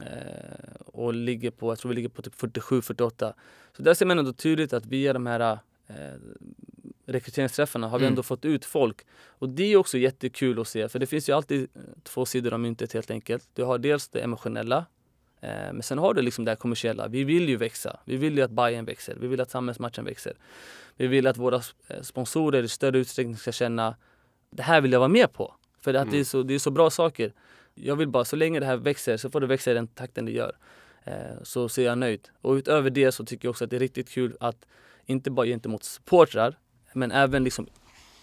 eh, 0.00 0.80
och 0.86 1.14
ligger 1.14 1.50
på, 1.50 1.70
jag 1.70 1.78
tror 1.78 1.88
vi 1.88 1.94
ligger 1.94 2.08
på 2.08 2.22
typ 2.22 2.34
47-48. 2.34 3.32
Så 3.76 3.82
där 3.82 3.94
ser 3.94 4.06
man 4.06 4.18
ändå 4.18 4.32
tydligt 4.32 4.72
att 4.72 4.86
via 4.86 5.12
de 5.12 5.26
här 5.26 5.58
eh, 5.88 5.94
rekryteringsträffarna 7.06 7.88
har 7.88 7.98
vi 7.98 8.04
mm. 8.04 8.12
ändå 8.12 8.22
fått 8.22 8.44
ut 8.44 8.64
folk. 8.64 9.06
Och 9.26 9.48
det 9.48 9.72
är 9.72 9.76
också 9.76 9.98
jättekul 9.98 10.60
att 10.60 10.68
se, 10.68 10.88
för 10.88 10.98
det 10.98 11.06
finns 11.06 11.28
ju 11.28 11.32
alltid 11.32 11.62
eh, 11.74 11.80
två 12.02 12.26
sidor 12.26 12.52
av 12.52 12.60
myntet 12.60 12.92
helt 12.92 13.10
enkelt. 13.10 13.48
Du 13.54 13.64
har 13.64 13.78
dels 13.78 14.08
det 14.08 14.20
emotionella, 14.20 14.86
eh, 15.40 15.50
men 15.50 15.82
sen 15.82 15.98
har 15.98 16.14
du 16.14 16.22
liksom 16.22 16.44
det 16.44 16.56
kommersiella. 16.56 17.08
Vi 17.08 17.24
vill 17.24 17.48
ju 17.48 17.56
växa. 17.56 18.00
Vi 18.04 18.16
vill 18.16 18.36
ju 18.36 18.42
att 18.42 18.50
Bayern 18.50 18.84
växer. 18.84 19.16
Vi 19.20 19.26
vill 19.26 19.40
att 19.40 19.50
samhällsmatchen 19.50 20.04
växer. 20.04 20.32
Vi 20.96 21.06
vill 21.06 21.26
att 21.26 21.36
våra 21.36 21.62
eh, 21.88 22.02
sponsorer 22.02 22.62
i 22.62 22.68
större 22.68 22.98
utsträckning 22.98 23.36
ska 23.36 23.52
känna 23.52 23.96
det 24.50 24.62
här 24.62 24.80
vill 24.80 24.92
jag 24.92 24.98
vara 24.98 25.08
med 25.08 25.32
på. 25.32 25.54
För 25.80 25.94
att 25.94 26.02
mm. 26.02 26.10
det, 26.10 26.16
är 26.16 26.18
mm. 26.18 26.24
så, 26.24 26.42
det 26.42 26.54
är 26.54 26.58
så 26.58 26.70
bra 26.70 26.90
saker. 26.90 27.32
Jag 27.74 27.96
vill 27.96 28.08
bara, 28.08 28.24
så 28.24 28.36
länge 28.36 28.60
det 28.60 28.66
här 28.66 28.76
växer 28.76 29.16
så 29.16 29.30
får 29.30 29.40
det 29.40 29.46
växa 29.46 29.70
i 29.70 29.74
den 29.74 29.86
takten 29.86 30.24
det 30.24 30.32
gör. 30.32 30.56
Eh, 31.04 31.42
så, 31.42 31.68
så 31.68 31.80
är 31.80 31.84
jag 31.84 31.98
nöjd. 31.98 32.28
Och 32.40 32.52
utöver 32.52 32.90
det 32.90 33.12
så 33.12 33.24
tycker 33.24 33.48
jag 33.48 33.50
också 33.50 33.64
att 33.64 33.70
det 33.70 33.76
är 33.76 33.80
riktigt 33.80 34.10
kul 34.10 34.36
att 34.40 34.66
inte 35.06 35.30
bara 35.30 35.46
gentemot 35.46 35.84
supportrar, 35.84 36.58
men 36.92 37.12
även 37.12 37.44
liksom 37.44 37.66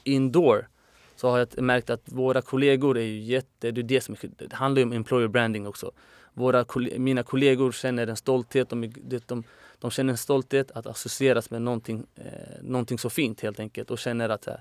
indoor 0.04 0.68
så 1.16 1.30
har 1.30 1.40
jag 1.40 1.62
märkt 1.62 1.90
att 1.90 2.02
våra 2.06 2.42
kollegor 2.42 2.98
är 2.98 3.04
ju 3.04 3.20
jätte, 3.20 3.72
det 3.72 3.82
är 3.82 3.84
det 3.84 4.02
som 4.02 4.16
det 4.22 4.54
handlar 4.54 4.80
ju 4.80 4.86
om 4.86 4.94
employer 4.94 5.28
branding 5.28 5.68
också. 5.68 5.92
Våra, 6.34 6.66
mina 6.98 7.24
kollegor 7.24 7.72
känner 7.72 8.08
en 8.08 8.16
stolthet, 8.18 8.70
de, 8.70 8.94
de, 9.26 9.44
de 9.80 9.92
känner 9.92 10.12
en 10.12 10.18
stolthet 10.18 10.72
att 10.72 10.88
associeras 10.88 11.50
med 11.50 11.62
någonting, 11.62 12.06
eh, 12.16 12.62
någonting 12.62 13.00
så 13.00 13.10
fint 13.10 13.42
helt 13.42 13.60
enkelt 13.60 13.92
och 13.92 14.00
känner 14.00 14.30
att, 14.30 14.48
eh, 14.48 14.54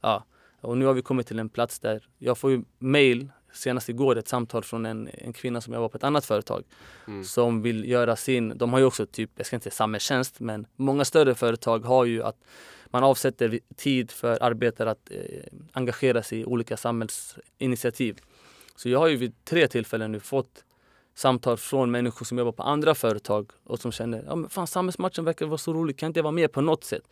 ja, 0.00 0.24
och 0.60 0.78
nu 0.78 0.84
har 0.84 0.94
vi 0.94 1.02
kommit 1.02 1.26
till 1.26 1.38
en 1.38 1.48
plats 1.48 1.78
där 1.78 2.08
jag 2.18 2.38
får 2.38 2.50
ju 2.50 2.62
mail 2.78 3.30
senast 3.52 3.88
igår 3.88 4.18
ett 4.18 4.28
samtal 4.28 4.64
från 4.64 4.86
en, 4.86 5.08
en 5.12 5.32
kvinna 5.32 5.60
som 5.60 5.74
jobbar 5.74 5.88
på 5.88 5.96
ett 5.96 6.04
annat 6.04 6.24
företag 6.24 6.64
mm. 7.06 7.24
som 7.24 7.62
vill 7.62 7.88
göra 7.88 8.16
sin, 8.16 8.58
de 8.58 8.72
har 8.72 8.80
ju 8.80 8.84
också 8.84 9.06
typ, 9.06 9.30
jag 9.36 9.46
ska 9.46 9.56
inte 9.56 9.64
säga 9.64 9.74
samhällstjänst, 9.74 10.40
men 10.40 10.66
många 10.76 11.04
större 11.04 11.34
företag 11.34 11.84
har 11.84 12.04
ju 12.04 12.22
att 12.22 12.36
man 12.86 13.04
avsätter 13.04 13.60
tid 13.76 14.10
för 14.10 14.42
arbetare 14.42 14.90
att 14.90 15.10
eh, 15.10 15.18
engagera 15.72 16.22
sig 16.22 16.40
i 16.40 16.44
olika 16.44 16.76
samhällsinitiativ. 16.76 18.20
Så 18.76 18.88
jag 18.88 18.98
har 18.98 19.08
ju 19.08 19.16
vid 19.16 19.44
tre 19.44 19.68
tillfällen 19.68 20.12
nu 20.12 20.20
fått 20.20 20.64
samtal 21.14 21.56
från 21.56 21.90
människor 21.90 22.26
som 22.26 22.38
jobbar 22.38 22.52
på 22.52 22.62
andra 22.62 22.94
företag 22.94 23.50
och 23.64 23.80
som 23.80 23.92
känner 23.92 24.24
ja, 24.26 24.36
men 24.36 24.50
fan 24.50 24.66
samhällsmatchen 24.66 25.24
verkar 25.24 25.46
vara 25.46 25.58
så 25.58 25.72
rolig, 25.72 25.98
kan 25.98 26.06
inte 26.06 26.18
jag 26.18 26.24
vara 26.24 26.32
med 26.32 26.52
på 26.52 26.60
något 26.60 26.84
sätt? 26.84 27.02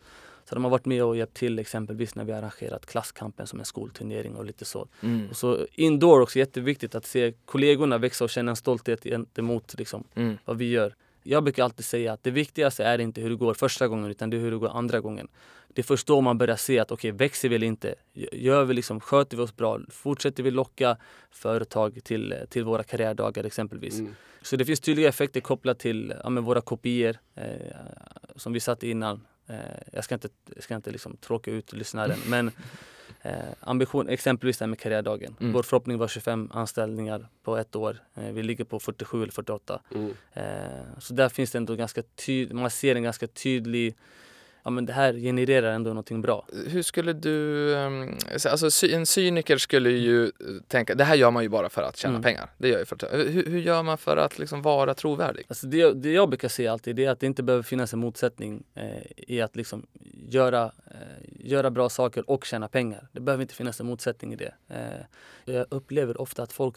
Så 0.49 0.55
de 0.55 0.63
har 0.63 0.71
varit 0.71 0.85
med 0.85 1.03
och 1.03 1.17
hjälpt 1.17 1.33
till 1.33 1.59
exempelvis 1.59 2.15
när 2.15 2.23
vi 2.23 2.31
arrangerat 2.31 2.85
Klasskampen 2.85 3.47
som 3.47 3.59
en 3.59 3.65
skolturnering 3.65 4.35
och 4.35 4.45
lite 4.45 4.65
så. 4.65 4.87
Mm. 5.03 5.29
Och 5.29 5.37
så 5.37 5.67
indoor 5.71 6.21
också 6.21 6.39
jätteviktigt 6.39 6.95
att 6.95 7.05
se 7.05 7.33
kollegorna 7.45 7.97
växa 7.97 8.23
och 8.23 8.29
känna 8.29 8.51
en 8.51 8.55
stolthet 8.55 9.03
gentemot 9.03 9.75
liksom, 9.77 10.03
mm. 10.15 10.37
vad 10.45 10.57
vi 10.57 10.69
gör. 10.69 10.95
Jag 11.23 11.43
brukar 11.43 11.63
alltid 11.63 11.85
säga 11.85 12.13
att 12.13 12.23
det 12.23 12.31
viktigaste 12.31 12.83
är 12.83 12.99
inte 12.99 13.21
hur 13.21 13.29
det 13.29 13.35
går 13.35 13.53
första 13.53 13.87
gången 13.87 14.11
utan 14.11 14.29
det 14.29 14.37
är 14.37 14.41
hur 14.41 14.51
det 14.51 14.57
går 14.57 14.69
andra 14.69 14.99
gången. 14.99 15.27
Det 15.67 15.81
är 15.81 15.83
först 15.83 16.07
då 16.07 16.21
man 16.21 16.37
börjar 16.37 16.55
se 16.55 16.79
att 16.79 16.91
okej, 16.91 17.11
okay, 17.11 17.17
växer 17.27 17.49
vi 17.49 17.55
eller 17.55 17.67
inte? 17.67 17.95
Gör 18.31 18.65
vi 18.65 18.73
liksom, 18.73 18.99
sköter 18.99 19.37
vi 19.37 19.43
oss 19.43 19.55
bra? 19.55 19.79
Fortsätter 19.89 20.43
vi 20.43 20.51
locka 20.51 20.97
företag 21.31 21.99
till, 22.03 22.35
till 22.49 22.63
våra 22.63 22.83
karriärdagar 22.83 23.43
exempelvis? 23.43 23.99
Mm. 23.99 24.15
Så 24.41 24.55
det 24.55 24.65
finns 24.65 24.79
tydliga 24.79 25.09
effekter 25.09 25.39
kopplat 25.41 25.79
till 25.79 26.13
ja, 26.23 26.29
våra 26.29 26.61
kopior 26.61 27.17
eh, 27.35 27.43
som 28.35 28.53
vi 28.53 28.59
satte 28.59 28.87
innan. 28.87 29.21
Eh, 29.49 29.55
jag 29.91 30.03
ska 30.03 30.15
inte, 30.15 30.29
jag 30.55 30.63
ska 30.63 30.75
inte 30.75 30.91
liksom 30.91 31.17
tråka 31.17 31.51
ut 31.51 31.73
lyssnaren 31.73 32.19
men 32.27 32.51
eh, 33.21 33.33
ambition, 33.59 34.09
exempelvis 34.09 34.57
det 34.57 34.65
här 34.65 34.67
med 34.69 34.79
karriärdagen. 34.79 35.35
Mm. 35.39 35.53
Vår 35.53 35.63
förhoppning 35.63 35.97
var 35.97 36.07
25 36.07 36.51
anställningar 36.53 37.27
på 37.43 37.57
ett 37.57 37.75
år. 37.75 37.97
Eh, 38.15 38.31
vi 38.31 38.43
ligger 38.43 38.63
på 38.63 38.79
47 38.79 39.23
eller 39.23 39.31
48. 39.31 39.81
Mm. 39.95 40.13
Eh, 40.33 40.99
så 40.99 41.13
där 41.13 41.29
finns 41.29 41.51
det 41.51 41.57
ändå 41.57 41.75
ganska 41.75 42.03
tydligt, 42.25 42.55
man 42.55 42.69
ser 42.69 42.95
en 42.95 43.03
ganska 43.03 43.27
tydlig 43.27 43.95
ja, 44.63 44.69
men 44.69 44.85
det 44.85 44.93
här 44.93 45.13
genererar 45.13 45.71
ändå 45.71 45.89
någonting 45.89 46.21
bra. 46.21 46.47
Hur 46.67 46.81
skulle 46.81 47.13
du, 47.13 47.75
ehm, 47.75 48.17
alltså 48.49 48.85
en 48.87 49.05
cyniker 49.05 49.57
skulle 49.57 49.89
ju 49.89 50.31
tänka, 50.67 50.95
det 50.95 51.03
här 51.03 51.15
gör 51.15 51.31
man 51.31 51.43
ju 51.43 51.49
bara 51.49 51.69
för 51.69 51.81
att 51.81 51.97
tjäna 51.97 52.13
mm. 52.13 52.23
pengar. 52.23 52.49
Det 52.57 52.67
gör 52.67 52.79
ju 52.79 52.85
för 52.85 52.95
att, 52.95 53.03
hur, 53.13 53.45
hur, 53.45 53.59
gör 53.59 53.83
man 53.83 53.97
för 53.97 54.17
att 54.17 54.39
liksom 54.39 54.61
vara 54.61 54.93
trovärdig? 54.93 55.45
Alltså 55.47 55.67
det, 55.67 55.93
det 55.93 56.11
jag 56.11 56.29
brukar 56.29 56.47
säga 56.47 56.71
alltid 56.71 56.99
är 56.99 57.09
att 57.09 57.19
det 57.19 57.25
inte 57.25 57.43
behöver 57.43 57.63
finnas 57.63 57.93
en 57.93 57.99
motsättning 57.99 58.63
eh, 58.73 58.85
i 59.17 59.41
att 59.41 59.55
liksom 59.55 59.85
göra, 60.29 60.71
eh, 60.85 61.47
göra 61.49 61.71
bra 61.71 61.89
saker 61.89 62.29
och 62.29 62.45
tjäna 62.45 62.67
pengar. 62.67 63.07
Det 63.11 63.19
behöver 63.19 63.41
inte 63.41 63.53
finnas 63.53 63.79
en 63.79 63.85
motsättning 63.85 64.33
i 64.33 64.35
det. 64.35 64.53
Eh, 64.67 65.53
jag 65.53 65.65
upplever 65.69 66.21
ofta 66.21 66.43
att 66.43 66.53
folk 66.53 66.75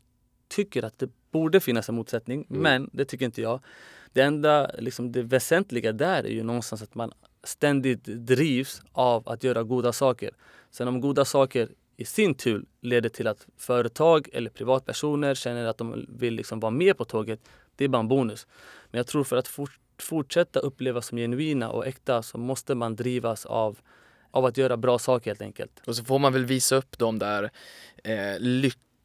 tycker 0.49 0.83
att 0.83 0.99
det 0.99 1.11
borde 1.31 1.61
finnas 1.61 1.89
en 1.89 1.95
motsättning, 1.95 2.47
mm. 2.51 2.63
men 2.63 2.91
det 2.93 3.05
tycker 3.05 3.25
inte 3.25 3.43
jag. 3.43 3.61
det 4.13 4.23
enda, 4.23 4.71
liksom 4.79 5.13
det 5.13 5.23
väsentliga 5.23 5.93
där 5.93 6.25
är 6.25 6.31
ju 6.31 6.43
någonstans 6.43 6.83
att 6.83 6.95
man 6.95 7.13
ständigt 7.45 8.05
drivs 8.05 8.83
av 8.93 9.29
att 9.29 9.45
göra 9.45 9.63
goda 9.63 9.93
saker. 9.93 10.31
Sen 10.71 10.89
om 10.89 11.01
goda 11.01 11.25
saker 11.25 11.69
i 11.97 12.05
sin 12.05 12.35
tur 12.35 12.65
leder 12.81 13.09
till 13.09 13.27
att 13.27 13.47
företag 13.59 14.29
eller 14.33 14.51
privatpersoner 14.51 15.35
känner 15.35 15.65
att 15.65 15.79
de 15.79 16.07
vill 16.09 16.35
liksom 16.35 16.61
vara 16.61 16.71
med 16.71 16.99
på 16.99 17.05
tåget, 17.05 17.41
det 17.77 17.85
är 17.85 17.89
bara 17.89 18.01
en 18.01 18.09
bonus. 18.09 18.47
Men 18.91 18.99
jag 18.99 19.07
tror 19.07 19.25
för 19.25 19.37
att 19.37 19.49
fort, 19.49 19.79
fortsätta 19.99 20.61
upplevas 20.61 21.07
som 21.07 21.19
genuina 21.19 21.71
och 21.71 21.87
äkta 21.87 22.23
så 22.23 22.39
måste 22.39 22.75
man 22.75 22.97
drivas 22.97 23.47
av, 23.47 23.79
av 24.31 24.45
att 24.45 24.57
göra 24.57 24.77
bra 24.77 24.99
saker 24.99 25.31
helt 25.31 25.43
enkelt. 25.43 25.83
Och 25.87 25.97
så 25.97 26.05
får 26.05 26.19
man 26.19 26.33
väl 26.33 26.45
visa 26.45 26.77
upp 26.77 26.99
de 26.99 27.19
där 27.19 27.51
eh, 28.05 28.41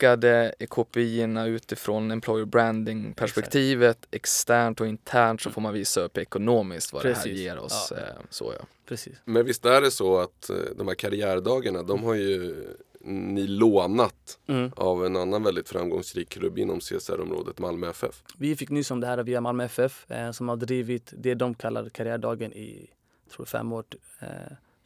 lyckade 0.01 0.53
KPI-erna 0.69 1.45
utifrån 1.47 2.11
employer 2.11 2.45
branding 2.45 3.13
perspektivet. 3.13 4.07
Externt 4.11 4.81
och 4.81 4.87
internt 4.87 5.41
så 5.41 5.49
får 5.51 5.61
man 5.61 5.73
visa 5.73 6.01
upp 6.01 6.17
ekonomiskt 6.17 6.93
vad 6.93 7.03
det 7.03 7.07
här 7.07 7.15
Precis. 7.15 7.39
ger 7.39 7.57
oss. 7.59 7.93
Ja. 7.95 8.01
Eh, 8.01 8.03
så 8.29 8.53
ja. 8.59 8.65
Precis. 8.85 9.17
Men 9.25 9.45
visst 9.45 9.65
är 9.65 9.81
det 9.81 9.91
så 9.91 10.19
att 10.19 10.49
eh, 10.49 10.55
de 10.77 10.87
här 10.87 10.95
karriärdagarna, 10.95 11.83
de 11.83 12.03
har 12.03 12.13
ju 12.13 12.55
ni 13.01 13.47
lånat 13.47 14.39
Mm. 14.47 14.71
av 14.75 15.05
en 15.05 15.15
annan 15.15 15.43
väldigt 15.43 15.69
framgångsrik 15.69 16.29
klubb 16.29 16.57
inom 16.57 16.79
CSR-området, 16.79 17.59
Malmö 17.59 17.89
FF. 17.89 18.23
Vi 18.37 18.55
fick 18.55 18.69
nys 18.69 18.91
om 18.91 18.99
det 18.99 19.07
här 19.07 19.23
via 19.23 19.41
Malmö 19.41 19.63
FF 19.65 20.11
eh, 20.11 20.31
som 20.31 20.49
har 20.49 20.55
drivit 20.55 21.13
det 21.17 21.33
de 21.35 21.53
kallar 21.53 21.89
karriärdagen 21.89 22.53
i 22.53 22.89
tror 23.31 23.45
fem 23.45 23.73
år, 23.73 23.83
eh, 24.19 24.27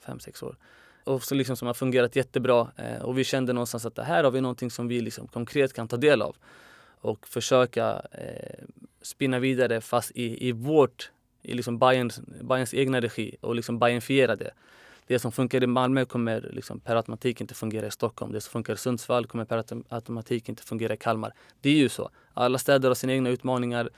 fem, 0.06 0.20
sex 0.20 0.44
år. 0.44 0.56
Och 1.04 1.24
så 1.24 1.36
liksom 1.36 1.56
som 1.56 1.68
har 1.68 1.74
fungerat 1.74 2.16
jättebra 2.16 2.72
eh, 2.78 3.02
och 3.02 3.18
vi 3.18 3.24
kände 3.24 3.54
någonstans 3.54 3.86
att 3.86 3.96
det 3.96 4.04
här 4.04 4.24
har 4.24 4.32
vi 4.32 4.42
någonting 4.42 4.72
som 4.72 4.88
vi 4.88 5.02
liksom 5.02 5.28
konkret 5.28 5.74
kan 5.74 5.88
ta 5.88 5.98
del 5.98 6.22
av 6.22 6.36
och 7.02 7.28
försöka 7.28 8.02
eh, 8.12 8.66
spinna 9.02 9.40
vidare 9.40 9.82
fast 9.82 10.12
i, 10.12 10.48
i 10.48 10.52
vårt, 10.52 11.12
i 11.42 11.54
liksom 11.54 11.78
Bayerns, 11.78 12.22
Bayerns 12.42 12.74
egna 12.74 13.02
regi 13.02 13.36
och 13.42 13.56
liksom 13.56 13.80
Bayernfiera 13.80 14.36
det. 14.36 14.52
Det 15.08 15.20
som 15.20 15.32
funkar 15.32 15.64
i 15.64 15.68
Malmö 15.68 16.06
kommer 16.06 16.50
liksom 16.54 16.80
per 16.80 16.96
automatik 16.96 17.42
inte 17.42 17.54
fungera 17.54 17.88
i 17.88 17.92
Stockholm. 17.92 18.32
Det 18.32 18.42
som 18.42 18.52
funkar 18.52 18.74
i 18.74 18.78
Sundsvall 18.78 19.26
kommer 19.26 19.46
per 19.46 19.64
automatik 19.90 20.50
inte 20.50 20.64
fungera 20.64 20.94
i 20.94 20.98
Kalmar. 20.98 21.34
Det 21.62 21.70
är 21.70 21.76
ju 21.76 21.90
så. 21.90 22.10
Alla 22.34 22.58
städer 22.58 22.88
har 22.88 22.96
sina 22.96 23.14
egna 23.14 23.30
utmaningar. 23.30 23.90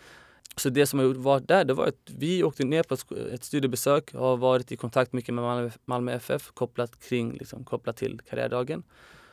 Så 0.56 0.70
det 0.70 0.86
som 0.86 1.00
har 1.00 1.06
varit 1.06 1.48
där, 1.48 1.66
det 1.66 1.74
var 1.74 1.88
att 1.88 2.10
vi 2.18 2.44
åkte 2.44 2.64
ner 2.66 2.84
på 2.84 2.94
ett 3.34 3.44
studiebesök 3.44 4.14
och 4.14 4.20
har 4.26 4.38
varit 4.38 4.72
i 4.72 4.78
kontakt 4.78 5.14
mycket 5.14 5.34
med 5.34 5.44
Malmö, 5.44 5.70
Malmö 5.86 6.12
FF 6.14 6.52
kopplat, 6.54 7.00
kring, 7.10 7.34
liksom, 7.34 7.64
kopplat 7.64 7.98
till 7.98 8.22
karriärdagen. 8.30 8.84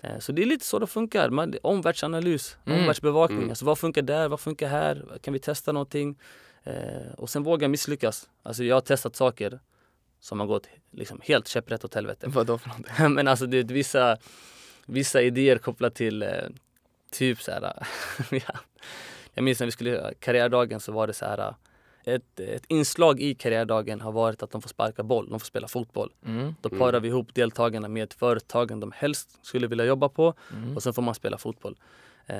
Eh, 0.02 0.18
Så 0.18 0.32
det 0.32 0.42
är 0.42 0.46
lite 0.46 0.64
så 0.64 0.78
det 0.78 0.86
funkar. 0.86 1.30
Man, 1.30 1.54
omvärldsanalys, 1.62 2.56
Mm. 2.66 2.78
omvärldsbevakning. 2.80 3.38
Mm. 3.38 3.50
Alltså 3.50 3.64
vad 3.64 3.78
funkar 3.78 4.02
där? 4.02 4.28
Vad 4.28 4.40
funkar 4.40 4.68
här? 4.68 5.18
Kan 5.22 5.32
vi 5.34 5.40
testa 5.40 5.72
någonting? 5.72 6.18
Eh, 6.64 7.12
och 7.16 7.30
sen 7.30 7.42
våga 7.42 7.68
misslyckas. 7.68 8.28
Alltså 8.42 8.64
jag 8.64 8.76
har 8.76 8.80
testat 8.80 9.16
saker 9.16 9.60
som 10.20 10.40
har 10.40 10.46
gått 10.46 10.66
liksom 10.90 11.20
helt 11.22 11.48
käpprätt 11.48 11.84
åt 11.84 11.94
helvete. 11.94 12.26
Vadå 12.28 12.58
för 12.58 12.68
någonting? 12.68 12.92
Men 13.14 13.28
alltså 13.28 13.46
det 13.46 13.58
är 13.58 13.64
vissa, 13.64 14.16
vissa 14.86 15.22
idéer 15.22 15.58
kopplat 15.58 15.94
till 15.94 16.22
eh, 16.22 16.28
typ 17.10 17.42
så 17.42 17.50
här. 17.52 17.86
ja. 18.30 18.58
Jag 19.34 19.44
minns 19.44 19.60
när 19.60 19.66
vi 19.66 19.70
skulle 19.70 19.90
göra 19.90 20.14
karriärdagen 20.14 20.80
så 20.80 20.92
var 20.92 21.06
det 21.06 21.12
så 21.12 21.24
här. 21.24 21.54
Ett, 22.04 22.40
ett 22.40 22.64
inslag 22.68 23.20
i 23.20 23.34
karriärdagen 23.34 24.00
har 24.00 24.12
varit 24.12 24.42
att 24.42 24.50
de 24.50 24.62
får 24.62 24.68
sparka 24.68 25.02
boll, 25.02 25.30
de 25.30 25.40
får 25.40 25.46
spela 25.46 25.68
fotboll. 25.68 26.12
Mm. 26.26 26.54
Då 26.60 26.68
parar 26.68 27.00
vi 27.00 27.08
ihop 27.08 27.34
deltagarna 27.34 27.88
med 27.88 28.12
företagen 28.12 28.80
de 28.80 28.92
helst 28.96 29.38
skulle 29.42 29.66
vilja 29.66 29.84
jobba 29.84 30.08
på 30.08 30.34
Mm. 30.52 30.76
och 30.76 30.82
sen 30.82 30.92
får 30.94 31.02
man 31.02 31.14
spela 31.14 31.38
fotboll. 31.38 31.76
Eh, 32.26 32.36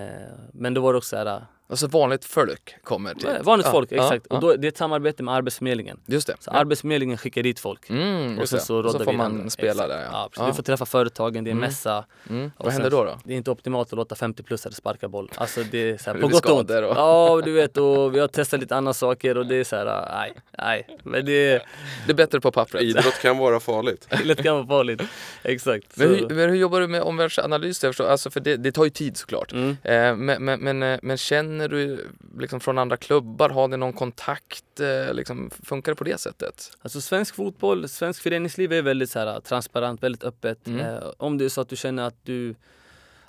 men 0.53 0.75
då 0.75 0.81
var 0.81 0.93
det 0.93 0.97
också 0.97 1.09
så 1.09 1.17
här, 1.17 1.43
Alltså 1.71 1.87
vanligt 1.87 2.25
folk 2.25 2.75
kommer 2.85 3.15
till. 3.15 3.29
vanligt 3.43 3.67
Ja, 3.67 3.73
folk, 3.73 3.93
ja, 3.93 4.03
exakt. 4.05 4.27
ja. 4.31 4.37
Och 4.37 4.43
då, 4.43 4.57
det 4.57 4.67
är 4.67 4.69
ett 4.69 4.77
samarbete 4.77 5.23
med 5.23 5.35
Arbetsförmedlingen. 5.35 6.01
Just 6.07 6.27
det. 6.27 6.35
Så 6.41 6.51
Arbetsförmedlingen 6.51 7.19
skickar 7.19 7.43
dit 7.43 7.59
folk. 7.61 7.91
Mm, 7.91 8.39
Och 8.39 8.49
sen 8.49 8.61
så 8.61 8.91
så 8.91 8.99
får 9.05 9.13
man 9.13 9.51
spela 9.51 9.87
där 9.89 10.03
Ja, 10.13 10.31
ja. 10.37 10.47
Du 10.47 10.53
får 10.53 10.63
träffa 10.63 10.87
företagen, 10.87 11.45
det 11.45 11.51
är 11.51 11.53
Mm. 11.53 11.61
mässa. 11.61 12.05
Mm. 12.31 12.51
Och 12.57 12.65
Vad 12.65 12.73
händer 12.73 12.91
då? 12.91 13.05
då? 13.05 13.19
Det 13.25 13.33
är 13.33 13.37
inte 13.37 13.51
optimalt 13.51 13.89
att 13.93 13.97
låta 13.97 14.15
50-plussare 14.15 14.73
sparka 14.73 15.09
boll. 15.09 15.31
Alltså 15.37 15.63
det 15.71 15.91
är 15.91 15.99
så 15.99 16.11
här, 16.13 16.19
på 16.21 16.29
gott 16.29 16.47
och 16.47 16.59
ont. 16.59 16.71
Ja, 16.71 17.41
du 17.45 17.53
vet 17.53 17.77
och 17.77 18.15
vi 18.15 18.19
har 18.19 18.29
testat 18.29 18.61
lite 18.61 18.77
andra 18.77 18.93
saker 18.93 19.39
och 19.39 19.47
det 19.47 19.57
är 19.57 19.65
så 19.65 19.77
här, 19.77 20.09
nej, 20.13 20.33
nej. 20.59 20.99
Men 21.03 21.25
det 21.27 21.33
är 21.53 21.63
Det 22.07 22.13
är 22.13 22.17
bättre 22.17 22.41
på 22.41 22.53
pappret. 22.53 22.83
Idrott 22.83 23.19
kan 23.23 23.39
vara 23.39 23.61
farligt. 23.61 24.09
lätt 24.25 24.43
kan 24.43 24.55
vara 24.57 24.67
farligt. 24.67 25.03
Exakt. 25.43 25.97
Men 25.97 26.09
hur, 26.09 26.29
men 26.29 26.51
hur 26.51 26.57
jobbar 26.57 26.81
du 26.81 26.87
med 26.89 27.03
omvärldsanalys? 27.03 27.85
Alltså 28.01 28.31
för 28.31 28.41
det, 28.41 28.57
det 28.57 28.73
tar 28.73 28.85
ju 28.85 28.91
tid 28.91 29.17
såklart. 29.17 29.53
Mm. 29.53 29.77
Eh, 29.83 30.17
men, 30.17 30.45
men, 30.45 30.61
men, 30.61 30.83
eh, 30.83 30.99
men 31.03 31.17
känner 31.19 31.60
du 31.69 32.07
liksom 32.39 32.61
från 32.61 32.79
andra 32.79 32.97
klubbar, 32.97 33.49
har 33.49 33.69
ni 33.69 33.77
någon 33.77 33.93
kontakt? 33.93 34.81
Eh, 34.81 35.15
liksom, 35.15 35.51
funkar 35.63 35.93
det 35.93 35.97
på 35.97 36.05
det 36.05 36.21
sättet? 36.21 36.71
Alltså 36.83 37.01
svensk 37.01 37.35
fotboll, 37.35 37.89
svensk 37.89 38.23
föreningsliv 38.23 38.73
är 38.73 38.83
väldigt 38.83 39.11
så 39.11 39.19
här, 39.19 39.41
transparent, 39.41 40.03
väldigt 40.03 40.25
öppet. 40.25 40.67
Mm. 40.67 40.81
Eh, 40.81 41.03
om 41.17 41.39
det 41.39 41.45
är 41.45 41.49
så 41.49 41.61
att 41.61 41.69
du 41.69 41.77
känner 41.77 42.03
att 42.03 42.25
du 42.25 42.55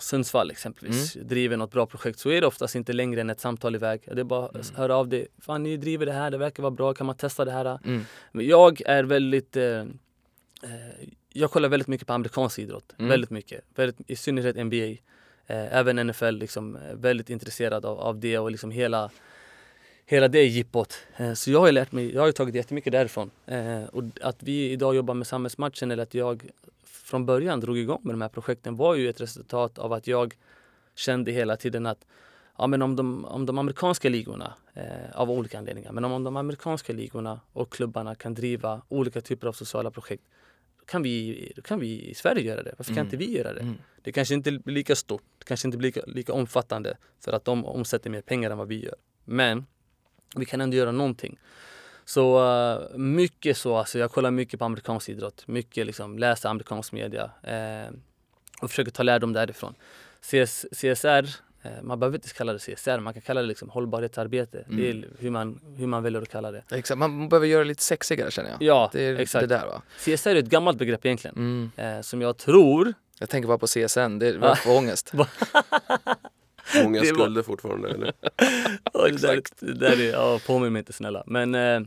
Sundsvall 0.02 0.52
exempelvis 0.52 1.14
driver 1.14 1.58
något 1.58 1.72
bra 1.72 1.86
projekt 1.86 2.20
så 2.20 2.30
är 2.30 2.42
det 2.42 2.48
oftast 2.48 2.76
inte 2.76 2.94
längre 2.94 3.22
än 3.22 3.30
ett 3.30 3.40
samtal 3.40 3.76
iväg. 3.76 4.02
Det 4.06 4.20
är 4.20 4.24
bara 4.24 4.46
att 4.46 4.70
höra 4.70 4.96
av 4.96 5.08
dig. 5.08 5.28
Fan 5.40 5.64
ni 5.64 5.78
driver 5.78 6.06
det 6.06 6.12
här, 6.12 6.32
det 6.32 6.38
verkar 6.38 6.64
vara 6.64 6.72
bra, 6.72 6.94
kan 6.94 7.08
man 7.08 7.18
testa 7.18 7.46
det 7.46 7.52
här? 7.52 7.80
Mm. 7.86 8.06
Men 8.32 8.46
jag 8.46 8.82
är 8.86 9.04
väldigt 9.04 9.58
eh, 9.58 9.64
eh, 9.64 9.86
Jag 11.30 11.52
kollar 11.52 11.70
väldigt 11.70 11.88
mycket 11.88 12.08
på 12.08 12.14
amerikansk 12.14 12.60
idrott. 12.60 12.94
Mm. 12.98 13.10
Väldigt 13.10 13.30
mycket. 13.30 13.64
Väldigt, 13.76 14.10
I 14.10 14.16
synnerhet 14.16 14.56
NBA. 14.56 15.02
Eh, 15.52 15.78
även 15.78 16.08
NFL 16.08 16.32
liksom, 16.32 16.76
eh, 16.76 16.96
väldigt 16.96 17.30
intresserad 17.30 17.86
av, 17.86 18.00
av 18.00 18.20
det 18.20 18.40
och 18.40 18.52
liksom 18.52 18.72
hela 18.72 19.10
Hela 20.06 20.28
det 20.28 20.44
jippot. 20.44 20.94
Eh, 21.18 21.34
så 21.34 21.52
jag 21.52 21.60
har 21.60 21.72
lärt 21.72 21.92
mig, 21.92 22.14
jag 22.14 22.22
har 22.22 22.32
tagit 22.32 22.56
jättemycket 22.56 22.92
därifrån. 22.92 23.32
Och 23.92 24.04
att 24.22 24.44
vi 24.44 24.72
idag 24.72 24.96
jobbar 24.96 25.14
med 25.14 25.28
samhällsmatchen 25.28 25.92
eller 25.92 26.04
att 26.04 26.14
jag 26.14 26.50
från 26.84 27.26
början 27.26 27.60
drog 27.60 27.78
igång 27.78 28.00
med 28.04 28.14
de 28.14 28.22
här 28.22 28.30
projekten 28.30 28.76
var 28.76 28.96
ju 28.96 29.10
ett 29.10 29.22
resultat 29.22 29.80
av 29.80 29.94
att 29.94 30.08
jag 30.08 30.36
kände 30.96 31.32
hela 31.32 31.58
tiden 31.58 31.86
att 31.86 32.06
ja, 32.58 32.68
men 32.68 32.82
om, 32.82 32.96
de, 32.96 33.26
om 33.26 33.46
de 33.46 33.58
amerikanska 33.58 34.10
ligorna, 34.10 34.54
eh, 34.74 35.12
av 35.14 35.32
olika 35.32 35.58
anledningar, 35.58 35.92
men 35.92 36.06
om 36.06 36.24
de 36.24 36.38
amerikanska 36.38 36.94
ligorna 36.94 37.40
och 37.54 37.70
klubbarna 37.72 38.16
kan 38.16 38.34
driva 38.34 38.82
olika 38.90 39.22
typer 39.22 39.48
av 39.48 39.54
sociala 39.54 39.92
projekt, 39.92 40.24
kan 40.92 41.04
vi, 41.04 41.52
då 41.56 41.62
kan 41.62 41.80
vi 41.80 42.10
i 42.10 42.14
Sverige 42.14 42.44
göra 42.44 42.64
det. 42.64 42.74
Varför 42.78 42.94
kan 42.94 42.98
Mm. 42.98 43.06
inte 43.08 43.18
vi 43.18 43.38
göra 43.38 43.54
det? 43.54 43.60
Mm. 43.62 43.76
Det 44.02 44.12
kanske 44.12 44.34
inte 44.34 44.52
blir 44.52 44.74
lika 44.76 44.96
stort, 44.96 45.24
det 45.38 45.46
kanske 45.46 45.68
inte 45.68 45.78
blir 45.78 45.88
lika, 45.88 46.02
lika 46.08 46.34
omfattande 46.34 46.98
för 47.20 47.32
att 47.34 47.46
de 47.46 47.66
omsätter 47.66 48.10
mer 48.10 48.22
pengar 48.22 48.52
än 48.52 48.58
vad 48.58 48.68
vi 48.68 48.86
gör. 48.86 48.96
Men 49.26 49.66
vi 50.36 50.46
kan 50.46 50.62
ändå 50.62 50.78
göra 50.78 50.92
någonting. 50.92 51.40
Så 52.06 52.54
eh, 52.94 52.98
mycket 52.98 53.58
så, 53.58 53.76
alltså 53.78 54.00
jag 54.00 54.12
kollar 54.12 54.32
mycket 54.32 54.60
på 54.60 54.66
amerikansk 54.66 55.10
idrott, 55.10 55.48
mycket 55.48 55.86
liksom 55.86 56.20
läser 56.20 56.50
amerikansk 56.50 56.92
media 56.92 57.32
eh, 57.44 57.94
och 58.62 58.70
försöker 58.70 58.92
ta 58.92 59.04
lärdom 59.04 59.34
därifrån. 59.34 59.74
CS, 60.22 60.66
CSR, 60.72 61.26
man 61.84 62.00
behöver 62.00 62.18
inte 62.18 62.30
kalla 62.30 62.54
det 62.54 62.60
CSR, 62.60 63.00
man 63.00 63.14
kan 63.14 63.22
kalla 63.22 63.42
det 63.42 63.48
liksom 63.48 63.70
hållbarhetsarbete. 63.70 64.66
Det 64.70 64.90
är 64.90 65.08
hur 65.20 65.30
man, 65.30 65.60
hur 65.78 65.88
man 65.88 66.04
väljer 66.04 66.22
att 66.22 66.30
kalla 66.30 66.52
det. 66.52 66.64
Exakt, 66.72 66.98
man 66.98 67.30
behöver 67.30 67.48
göra 67.48 67.64
det 67.64 67.68
lite 67.68 67.84
sexigare 67.84 68.32
känner 68.32 68.50
jag. 68.50 68.62
Ja, 68.62 68.90
det 68.94 69.04
är 69.04 69.16
exakt. 69.20 69.50
det 69.50 69.56
där 69.56 69.66
va? 69.66 69.82
CSR 70.00 70.28
är 70.30 70.36
ett 70.36 70.46
gammalt 70.46 70.78
begrepp 70.78 71.06
egentligen, 71.06 71.36
Mm. 71.38 71.72
eh, 71.98 72.02
som 72.02 72.22
jag 72.22 72.38
tror 72.38 72.94
Jag 73.20 73.30
tänker 73.30 73.48
bara 73.48 73.58
på 73.58 73.68
CSN, 73.68 74.20
det 74.20 74.38
var 74.38 74.56
för 74.56 74.78
ångest. 74.78 75.14
Många 76.84 77.00
var- 77.00 77.06
skulder 77.06 77.42
fortfarande. 77.44 77.90
Eller? 77.90 78.14
Ja, 78.94 79.08
det 79.08 79.22
där, 79.22 79.42
det 79.60 79.74
där 79.74 80.00
är, 80.02 80.12
ja, 80.12 80.40
påminn 80.48 80.74
mig 80.74 80.80
inte 80.80 80.94
snälla. 80.94 81.24
Men 81.26 81.56
eh, 81.56 81.62
eh, 81.62 81.82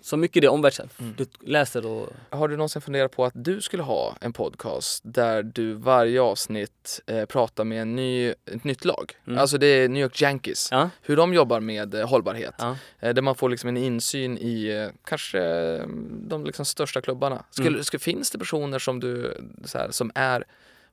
så 0.00 0.16
mycket 0.16 0.42
det 0.42 0.48
omvärlds... 0.48 0.80
Mm. 0.80 1.14
Du 1.18 1.26
läser 1.40 1.86
och... 1.86 2.08
Har 2.30 2.48
du 2.48 2.56
någonsin 2.56 2.82
funderat 2.82 3.12
på 3.12 3.24
att 3.24 3.32
du 3.36 3.60
skulle 3.60 3.82
ha 3.82 4.16
en 4.20 4.32
podcast 4.32 5.02
där 5.04 5.42
du 5.42 5.72
varje 5.74 6.20
avsnitt 6.20 7.00
eh, 7.06 7.24
pratar 7.24 7.64
med 7.64 7.82
en 7.82 7.96
ny, 7.96 8.28
ett 8.28 8.64
nytt 8.64 8.84
lag? 8.84 9.12
Mm. 9.26 9.38
Alltså 9.38 9.58
det 9.58 9.66
är 9.66 9.88
New 9.88 10.02
York 10.02 10.22
Yankees. 10.22 10.68
Ja, 10.70 10.90
Hur 11.02 11.16
de 11.16 11.34
jobbar 11.34 11.60
med 11.60 11.94
eh, 11.94 12.08
hållbarhet. 12.08 12.54
ja. 12.58 12.76
Eh, 13.00 13.14
där 13.14 13.22
man 13.22 13.34
får 13.34 13.48
liksom 13.48 13.68
en 13.68 13.76
insyn 13.76 14.38
i 14.38 14.66
eh, 14.68 14.88
kanske 15.04 15.40
eh, 15.40 15.86
de 16.28 16.44
liksom 16.44 16.64
största 16.64 17.00
klubbarna. 17.00 17.44
Skulle, 17.50 17.68
Mm. 17.68 17.84
skulle, 17.84 18.00
finns 18.00 18.30
det 18.30 18.38
personer 18.38 18.78
som 18.78 19.00
du 19.00 19.36
här, 19.74 19.90
som 19.90 20.10
är 20.14 20.44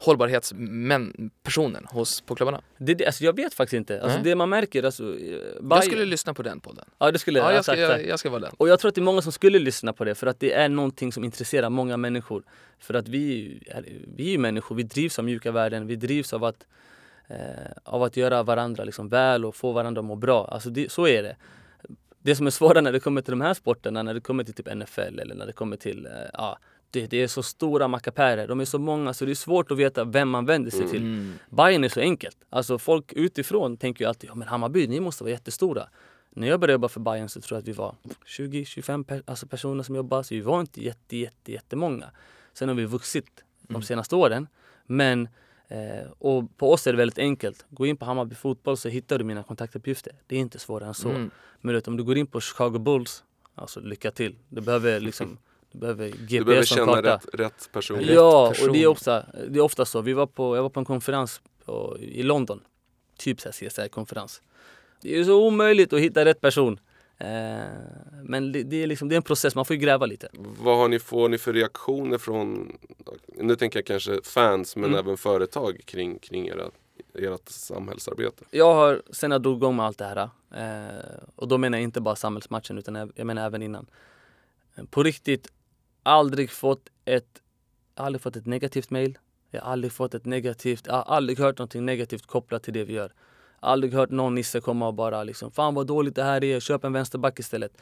hållbarhetspersonen 0.05 1.85
hos, 1.91 2.21
på 2.21 2.35
klubbarna? 2.35 2.61
Det, 2.77 2.93
det, 2.93 3.05
alltså 3.05 3.23
jag 3.23 3.35
vet 3.35 3.53
faktiskt 3.53 3.73
inte. 3.73 4.01
Alltså 4.01 4.19
det 4.23 4.35
man 4.35 4.49
märker, 4.49 4.83
alltså... 4.83 5.03
eh, 5.19 5.31
Jag 5.55 5.63
Bayern- 5.63 5.81
skulle 5.81 6.05
lyssna 6.05 6.33
på 6.33 6.43
den 6.43 6.59
podden. 6.59 6.85
Ja, 6.99 7.11
det 7.11 7.19
skulle 7.19 7.39
Ja, 7.39 7.49
ja, 7.49 7.55
jag, 7.55 7.63
ska, 7.65 7.75
jag, 7.75 8.07
jag 8.07 8.19
ska 8.19 8.29
vara 8.29 8.39
den. 8.41 8.53
Och 8.57 8.67
jag 8.69 8.79
tror 8.79 8.89
att 8.89 8.95
det 8.95 9.01
är 9.01 9.03
många 9.03 9.21
som 9.21 9.31
skulle 9.31 9.59
lyssna 9.59 9.93
på 9.93 10.03
det 10.03 10.15
för 10.15 10.27
att 10.27 10.39
det 10.39 10.53
är 10.53 10.69
någonting 10.69 11.11
som 11.11 11.23
intresserar 11.23 11.69
många 11.69 11.97
människor. 11.97 12.43
För 12.79 12.93
att 12.93 13.07
vi 13.07 13.57
är, 13.67 13.85
vi 14.17 14.27
är 14.27 14.31
ju 14.31 14.37
människor, 14.37 14.75
vi 14.75 14.83
drivs 14.83 15.19
av 15.19 15.25
mjuka 15.25 15.51
värden, 15.51 15.87
vi 15.87 15.95
drivs 15.95 16.33
av 16.33 16.43
att, 16.43 16.67
eh, 17.27 17.35
av 17.83 18.03
att 18.03 18.17
göra 18.17 18.43
varandra 18.43 18.83
liksom 18.83 19.09
väl 19.09 19.45
och 19.45 19.55
få 19.55 19.71
varandra 19.71 19.99
att 19.99 20.05
må 20.05 20.15
bra. 20.15 20.47
Alltså 20.47 20.69
det, 20.69 20.91
så 20.91 21.07
är 21.07 21.23
det. 21.23 21.35
Det 22.25 22.35
som 22.35 22.47
är 22.47 22.51
svårare 22.51 22.81
när 22.81 22.91
det 22.91 22.99
kommer 22.99 23.21
till 23.21 23.31
de 23.31 23.41
här 23.41 23.53
sporterna, 23.53 24.03
när 24.03 24.13
det 24.13 24.21
kommer 24.21 24.43
till 24.43 24.53
typ 24.53 24.75
NFL 24.75 25.19
eller 25.19 25.35
när 25.35 25.45
det 25.45 25.53
kommer 25.53 25.77
till, 25.77 26.05
eh, 26.05 26.11
ja, 26.33 26.57
det, 26.93 27.07
det 27.07 27.17
är 27.23 27.27
så 27.27 27.43
stora 27.43 27.87
mackapärer, 27.87 28.47
de 28.47 28.59
är 28.59 28.65
så 28.65 28.79
många 28.79 29.13
så 29.13 29.25
det 29.25 29.31
är 29.31 29.35
svårt 29.35 29.71
att 29.71 29.77
veta 29.77 30.03
vem 30.03 30.29
man 30.29 30.45
vänder 30.45 30.71
sig 30.71 30.89
till. 30.89 31.01
Mm. 31.01 31.33
Bayern 31.49 31.83
är 31.83 31.89
så 31.89 31.99
enkelt. 31.99 32.37
Alltså 32.49 32.77
folk 32.77 33.13
utifrån 33.13 33.77
tänker 33.77 34.05
ju 34.05 34.09
alltid, 34.09 34.29
ja 34.29 34.35
men 34.35 34.47
Hammarby, 34.47 34.87
ni 34.87 34.99
måste 34.99 35.23
vara 35.23 35.31
jättestora. 35.31 35.87
När 36.35 36.47
jag 36.47 36.59
började 36.59 36.73
jobba 36.73 36.87
för 36.87 36.99
Bayern 36.99 37.29
så 37.29 37.41
tror 37.41 37.55
jag 37.55 37.61
att 37.61 37.67
vi 37.67 37.71
var 37.71 37.95
20-25 38.25 39.03
per, 39.03 39.23
alltså 39.25 39.47
personer 39.47 39.83
som 39.83 39.95
jobbade. 39.95 40.23
Så 40.23 40.35
vi 40.35 40.41
var 40.41 40.59
inte 40.61 40.83
jätte, 40.83 41.17
jätte, 41.17 41.51
jättemånga. 41.51 42.11
Sen 42.53 42.67
har 42.69 42.75
vi 42.75 42.85
vuxit 42.85 43.25
de 43.61 43.73
Mm. 43.73 43.81
senaste 43.83 44.15
åren. 44.15 44.47
Men 44.85 45.27
eh, 45.67 46.11
och 46.19 46.57
på 46.57 46.71
oss 46.71 46.87
är 46.87 46.91
det 46.93 46.97
väldigt 46.97 47.17
enkelt. 47.17 47.65
Gå 47.69 47.85
in 47.85 47.97
på 47.97 48.05
Hammarby 48.05 48.35
fotboll 48.35 48.77
så 48.77 48.89
hittar 48.89 49.17
du 49.17 49.23
mina 49.23 49.43
kontaktuppgifter. 49.43 50.13
Det 50.27 50.35
är 50.35 50.39
inte 50.39 50.59
svårare 50.59 50.87
än 50.87 50.93
så. 50.93 51.09
Mm. 51.09 51.31
Men 51.61 51.75
vet, 51.75 51.87
om 51.87 51.97
du 51.97 52.03
går 52.03 52.17
in 52.17 52.27
på 52.27 52.41
Chicago 52.41 52.79
Bulls, 52.79 53.23
alltså 53.55 53.79
lycka 53.79 54.11
till. 54.11 54.35
Du 54.49 54.61
behöver 54.61 54.99
liksom 54.99 55.37
du 55.73 55.79
behöver 55.79 56.07
GPS 56.07 56.27
Du 56.29 56.43
behöver 56.43 56.65
känna 56.65 56.95
karta. 56.95 57.15
rätt, 57.15 57.25
rätt 57.33 57.69
person. 57.71 57.99
Rätt 57.99 58.15
Ja, 58.15 58.49
person. 58.49 58.67
och 58.67 58.73
det 58.73 58.83
är, 58.83 58.87
ofta, 58.87 59.25
det 59.49 59.59
är 59.59 59.63
ofta 59.63 59.85
så. 59.85 60.01
Vi 60.01 60.13
var 60.13 60.25
på, 60.27 60.55
jag 60.55 60.63
var 60.63 60.69
på 60.69 60.79
en 60.79 60.85
konferens 60.85 61.41
på, 61.65 61.97
i 61.99 62.23
London. 62.23 62.61
Typ 63.17 63.41
så 63.41 63.49
här 63.49 63.69
CSR-konferens. 63.69 64.41
Det 65.01 65.19
är 65.19 65.23
så 65.23 65.47
omöjligt 65.47 65.93
att 65.93 65.99
hitta 65.99 66.25
rätt 66.25 66.41
person. 66.41 66.79
Eh, 67.17 67.27
men 68.23 68.51
det, 68.51 68.63
det, 68.63 68.83
är 68.83 68.87
liksom, 68.87 69.09
det 69.09 69.15
är 69.15 69.17
en 69.17 69.23
process, 69.23 69.55
man 69.55 69.65
får 69.65 69.75
ju 69.75 69.79
gräva 69.81 70.05
lite. 70.05 70.27
Vad 70.59 70.77
har 70.77 70.87
ni, 70.87 70.99
får 70.99 71.29
ni 71.29 71.37
för 71.37 71.53
reaktioner 71.53 72.17
från, 72.17 72.77
nu 73.37 73.55
tänker 73.55 73.79
jag 73.79 73.85
kanske 73.85 74.19
fans 74.23 74.75
men 74.75 74.85
Mm. 74.85 74.99
även 74.99 75.17
företag 75.17 75.81
kring, 75.85 76.19
kring 76.19 76.47
era, 76.47 76.69
ert 77.13 77.49
samhällsarbete? 77.49 78.45
Jag 78.51 78.73
har, 78.73 79.01
sen 79.11 79.31
jag 79.31 79.41
drog 79.41 79.57
igång 79.57 79.75
med 79.75 79.85
allt 79.85 79.97
det 79.97 80.05
här, 80.05 80.29
eh, 80.55 80.99
och 81.35 81.47
då 81.47 81.57
menar 81.57 81.77
jag 81.77 81.83
inte 81.83 82.01
bara 82.01 82.15
samhällsmatchen 82.15 82.77
utan 82.77 82.95
jag, 82.95 83.11
jag 83.15 83.27
menar 83.27 83.45
även 83.45 83.61
innan. 83.61 83.85
Eh, 84.75 84.83
På 84.85 85.03
riktigt, 85.03 85.47
aldrig 86.03 86.49
fått 86.49 86.89
ett, 87.05 87.41
aldrig 87.95 88.21
fått 88.21 88.35
ett 88.35 88.45
negativt 88.45 88.89
mail. 88.89 89.17
Jag 89.51 89.61
har 89.61 89.71
aldrig 89.71 89.91
fått 89.91 90.13
ett 90.13 90.25
negativt, 90.25 90.83
jag 90.87 90.93
har 90.93 91.03
aldrig 91.03 91.39
hört 91.39 91.57
någonting 91.57 91.85
negativt 91.85 92.25
kopplat 92.25 92.63
till 92.63 92.73
det 92.73 92.83
vi 92.83 92.93
gör. 92.93 93.13
Aldrig 93.59 93.93
hört 93.93 94.09
någon 94.09 94.35
nisse 94.35 94.61
komma 94.61 94.87
och 94.87 94.93
bara 94.93 95.23
liksom 95.23 95.51
Fan 95.51 95.75
vad 95.75 95.87
dåligt 95.87 96.15
det 96.15 96.23
här 96.23 96.43
är, 96.43 96.59
köp 96.59 96.83
en 96.83 96.93
vänsterback 96.93 97.39
istället. 97.39 97.77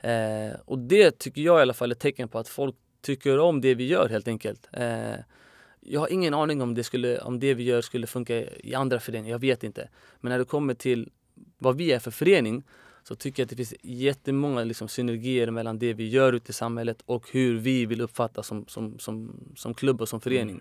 Eh, 0.00 0.60
och 0.64 0.78
det 0.78 1.18
tycker 1.18 1.42
jag 1.42 1.58
i 1.58 1.62
alla 1.62 1.74
fall 1.74 1.90
är 1.90 1.94
ett 1.94 2.00
tecken 2.00 2.28
på 2.28 2.38
att 2.38 2.48
folk 2.48 2.74
tycker 3.02 3.38
om 3.38 3.60
det 3.60 3.74
vi 3.74 3.86
gör 3.86 4.08
helt 4.08 4.28
enkelt. 4.28 4.68
Eh, 4.72 5.14
jag 5.80 6.00
har 6.00 6.12
ingen 6.12 6.34
aning 6.34 6.62
om 6.62 6.74
det, 6.74 6.84
skulle, 6.84 7.18
om 7.18 7.40
det 7.40 7.54
vi 7.54 7.62
gör 7.62 7.80
skulle 7.80 8.06
funka 8.06 8.34
i 8.44 8.74
andra 8.74 9.00
föreningar, 9.00 9.34
jag 9.34 9.38
vet 9.38 9.64
inte. 9.64 9.88
Men 10.20 10.30
när 10.30 10.38
det 10.38 10.44
kommer 10.44 10.74
till 10.74 11.10
vad 11.58 11.76
vi 11.76 11.92
är 11.92 11.98
för 11.98 12.10
förening 12.10 12.64
så 13.08 13.14
tycker 13.14 13.42
jag 13.42 13.44
att 13.44 13.50
det 13.50 13.56
finns 13.56 13.74
jättemånga 13.82 14.64
liksom, 14.64 14.88
synergier 14.88 15.50
mellan 15.50 15.78
det 15.78 15.92
vi 15.92 16.08
gör 16.08 16.32
ute 16.32 16.50
i 16.50 16.54
samhället 16.54 17.02
och 17.06 17.30
hur 17.32 17.58
vi 17.58 17.86
vill 17.86 18.00
uppfattas 18.00 18.46
som, 18.46 18.66
som, 18.68 18.98
som, 18.98 19.40
som 19.56 19.74
klubb 19.74 20.00
och 20.00 20.08
som 20.08 20.20
förening. 20.20 20.60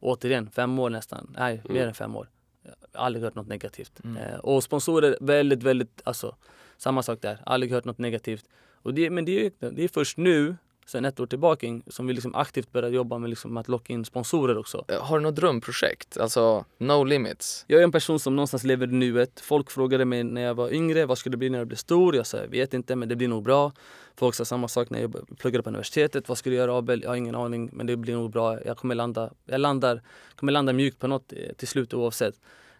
Återigen, 0.00 0.50
fem 0.50 0.78
år 0.78 0.90
nästan, 0.90 1.34
nej 1.38 1.62
mer 1.68 1.86
än 1.86 1.94
fem 1.94 2.16
år. 2.16 2.28
Jag 2.62 2.70
har 3.00 3.06
aldrig 3.06 3.24
hört 3.24 3.34
något 3.34 3.46
negativt. 3.46 4.04
Mm. 4.04 4.16
Eh, 4.16 4.38
och 4.38 4.62
sponsorer, 4.62 5.16
väldigt, 5.20 5.62
väldigt, 5.62 6.02
alltså 6.04 6.36
samma 6.76 7.02
sak 7.02 7.22
där. 7.22 7.42
Aldrig 7.46 7.72
hört 7.72 7.84
något 7.84 7.98
negativt. 7.98 8.48
Och 8.72 8.94
det, 8.94 9.10
men 9.10 9.24
det 9.24 9.46
är, 9.46 9.70
det 9.70 9.84
är 9.84 9.88
först 9.88 10.16
nu, 10.16 10.56
sen 10.86 11.04
ett 11.04 11.20
år 11.20 11.26
tillbaka, 11.26 11.80
som 11.86 12.06
vi 12.06 12.12
liksom 12.14 12.34
aktivt 12.34 12.72
börjar 12.72 12.90
jobba 12.90 13.18
med, 13.18 13.30
liksom, 13.30 13.56
att 13.56 13.68
locka 13.68 13.92
in 13.92 14.04
sponsorer 14.04 14.58
också. 14.58 14.84
Eh, 14.88 15.02
Har 15.02 15.18
du 15.18 15.22
något 15.22 15.36
drömprojekt? 15.36 16.18
Alltså, 16.18 16.64
no 16.78 17.04
limits? 17.04 17.64
Jag 17.68 17.80
är 17.80 17.84
en 17.84 17.92
person 17.92 18.20
som 18.20 18.36
någonstans 18.36 18.64
lever 18.64 18.86
i 18.86 18.92
nuet. 18.92 19.40
Folk 19.40 19.70
frågade 19.70 20.04
mig 20.04 20.24
när 20.24 20.42
jag 20.42 20.54
var 20.54 20.74
yngre, 20.74 21.06
vad 21.06 21.18
skulle 21.18 21.32
det 21.32 21.36
bli 21.38 21.50
när 21.50 21.58
jag 21.58 21.66
blev 21.66 21.76
stor? 21.76 22.16
Jag 22.16 22.26
sa, 22.26 22.36
jag 22.38 22.48
vet 22.48 22.74
inte, 22.74 22.96
men 22.96 23.08
det 23.08 23.16
blir 23.16 23.28
nog 23.28 23.42
bra. 23.42 23.72
Folk 24.16 24.34
sa 24.34 24.44
samma 24.44 24.68
sak 24.68 24.90
när 24.90 25.00
jag 25.00 25.38
pluggade 25.38 25.62
på 25.62 25.70
universitetet. 25.70 26.28
Vad 26.28 26.38
ska 26.38 26.50
du 26.50 26.56
göra 26.56 26.78
Abel? 26.78 27.02
Jag 27.02 27.10
har 27.10 27.16
ingen 27.16 27.34
aning, 27.34 27.70
men 27.72 27.86
det 27.86 27.96
blir 27.96 28.14
nog 28.14 28.30
bra. 28.30 28.64
Jag 28.64 28.76
kommer 28.76 28.94
landa, 28.94 29.30
jag 29.44 29.60
landar, 29.60 30.02
kommer 30.36 30.52
landa 30.52 30.72
mjukt 30.72 30.98
på 30.98 31.06
något 31.06 31.32
eh, 31.32 31.52
till 31.56 31.68
slut 31.68 31.94
oavsett. 31.94 32.34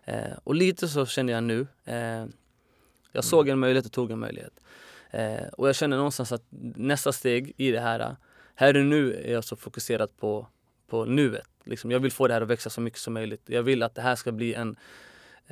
Eh, 0.05 0.15
och 0.45 0.55
lite 0.55 0.89
så 0.89 1.07
känner 1.07 1.33
jag 1.33 1.43
nu. 1.43 1.67
Eh, 1.85 2.25
jag 3.13 3.25
såg 3.25 3.49
en 3.49 3.59
möjlighet 3.59 3.87
och 3.87 3.93
tog 3.93 4.11
en 4.11 4.19
möjlighet. 4.19 4.61
Eh, 5.13 5.49
och 5.53 5.69
jag 5.69 5.77
känner 5.77 5.97
någonstans 5.97 6.33
att 6.33 6.45
nästa 6.77 7.13
steg 7.13 7.55
i 7.57 7.71
det 7.71 7.81
här, 7.81 8.17
här 8.55 8.77
och 8.77 8.85
nu 8.85 9.13
är 9.13 9.17
alltså 9.17 9.31
jag 9.31 9.45
så 9.45 9.57
fokuserad 9.57 10.17
på, 10.17 10.47
på 10.87 11.05
nuet. 11.05 11.49
Liksom, 11.65 11.91
jag 11.91 12.01
vill 12.01 12.13
få 12.13 12.29
det 12.29 12.35
här 12.35 12.41
att 12.41 12.49
växa 12.49 12.71
så 12.71 12.81
mycket 12.81 13.01
som 13.01 13.15
möjligt. 13.15 13.43
Jag 13.47 13.63
vill 13.63 13.83
att 13.83 13.95
det 13.95 14.03
här 14.03 14.17
ska 14.17 14.33
bli 14.33 14.55
en 14.55 14.77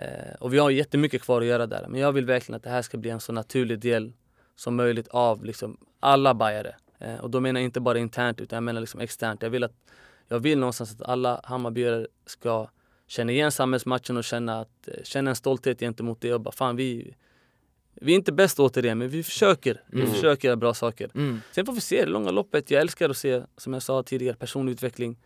Eh, 0.00 0.34
och 0.38 0.54
vi 0.54 0.58
har 0.58 0.70
jättemycket 0.70 1.22
kvar 1.22 1.40
att 1.40 1.46
göra 1.46 1.66
där. 1.66 1.86
Men 1.88 2.00
jag 2.00 2.12
vill 2.12 2.26
verkligen 2.26 2.56
att 2.56 2.62
det 2.62 2.70
här 2.70 2.82
ska 2.82 2.98
bli 2.98 3.10
en 3.10 3.20
så 3.20 3.32
naturlig 3.32 3.78
del 3.78 4.12
som 4.56 4.76
möjligt 4.76 5.08
av 5.08 5.44
liksom 5.44 5.76
alla 6.00 6.34
bajare. 6.34 6.76
Eh, 6.98 7.16
och 7.16 7.30
då 7.30 7.40
menar 7.40 7.60
jag 7.60 7.64
inte 7.64 7.80
bara 7.80 7.98
internt 7.98 8.40
utan 8.40 8.56
jag 8.56 8.62
menar 8.62 8.80
liksom 8.80 9.00
externt. 9.00 9.42
Jag 9.42 9.50
vill, 9.50 9.64
att, 9.64 9.74
jag 10.28 10.40
vill 10.40 10.58
någonstans 10.58 10.92
att 10.92 11.08
alla 11.08 11.40
Hammarbyare 11.44 12.06
ska 12.26 12.68
känna 13.06 13.32
igen 13.32 13.52
samhällsmatchen 13.52 14.16
och 14.16 14.24
känna, 14.24 14.60
att, 14.60 14.88
eh, 14.88 15.02
känna 15.04 15.30
en 15.30 15.36
stolthet 15.36 15.80
gentemot 15.80 16.20
det 16.20 16.34
och 16.34 16.40
bara 16.40 16.52
fan 16.52 16.76
vi, 16.76 17.14
vi 18.00 18.12
är 18.12 18.16
inte 18.16 18.32
bäst 18.32 18.58
återigen 18.60 18.98
men 18.98 19.08
vi 19.08 19.22
försöker. 19.22 19.82
Vi 19.86 20.00
Mm. 20.00 20.12
försöker 20.14 20.48
göra 20.48 20.56
bra 20.56 20.74
saker. 20.74 21.10
Mm. 21.14 21.40
Sen 21.52 21.66
får 21.66 21.72
vi 21.72 21.80
se 21.80 22.04
det 22.04 22.10
långa 22.10 22.30
loppet. 22.30 22.70
Jag 22.70 22.80
älskar 22.80 23.10
att 23.10 23.16
se, 23.16 23.42
som 23.56 23.72
jag 23.72 23.82
sa 23.82 24.02
tidigare, 24.02 24.36
personlig 24.36 24.72
utveckling. 24.72 25.18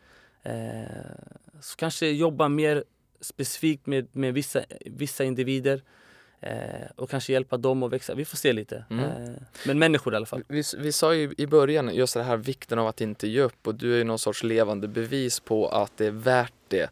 Eh, 0.42 0.52
så 1.60 1.76
kanske 1.76 2.08
jobba 2.10 2.48
mer 2.48 2.84
specifikt 3.20 3.86
med, 3.86 4.06
med 4.12 4.34
vissa, 4.34 4.60
vissa 4.86 5.24
individer 5.24 5.82
eh, 6.40 6.54
och 6.96 7.10
kanske 7.10 7.32
hjälpa 7.32 7.56
dem 7.56 7.82
att 7.82 7.92
växa. 7.92 8.14
Vi 8.14 8.24
får 8.24 8.36
se 8.36 8.52
lite. 8.52 8.84
Mm. 8.90 9.04
Eh, 9.04 9.30
men 9.66 9.78
människor 9.78 10.12
i 10.12 10.16
alla 10.16 10.26
fall. 10.26 10.42
Vi, 10.48 10.62
vi 10.78 10.92
sa 10.92 11.14
ju 11.14 11.34
i 11.38 11.46
början 11.46 11.94
just 11.94 12.14
det 12.14 12.22
här 12.22 12.36
vikten 12.36 12.78
av 12.78 12.86
att 12.86 13.00
inte 13.00 13.28
ge 13.28 13.40
upp 13.40 13.66
och 13.66 13.74
du 13.74 13.94
är 13.94 13.98
ju 13.98 14.04
någon 14.04 14.18
sorts 14.18 14.42
levande 14.42 14.88
bevis 14.88 15.40
på 15.40 15.68
att 15.68 15.92
det 15.96 16.06
är 16.06 16.10
värt 16.10 16.52
det. 16.68 16.90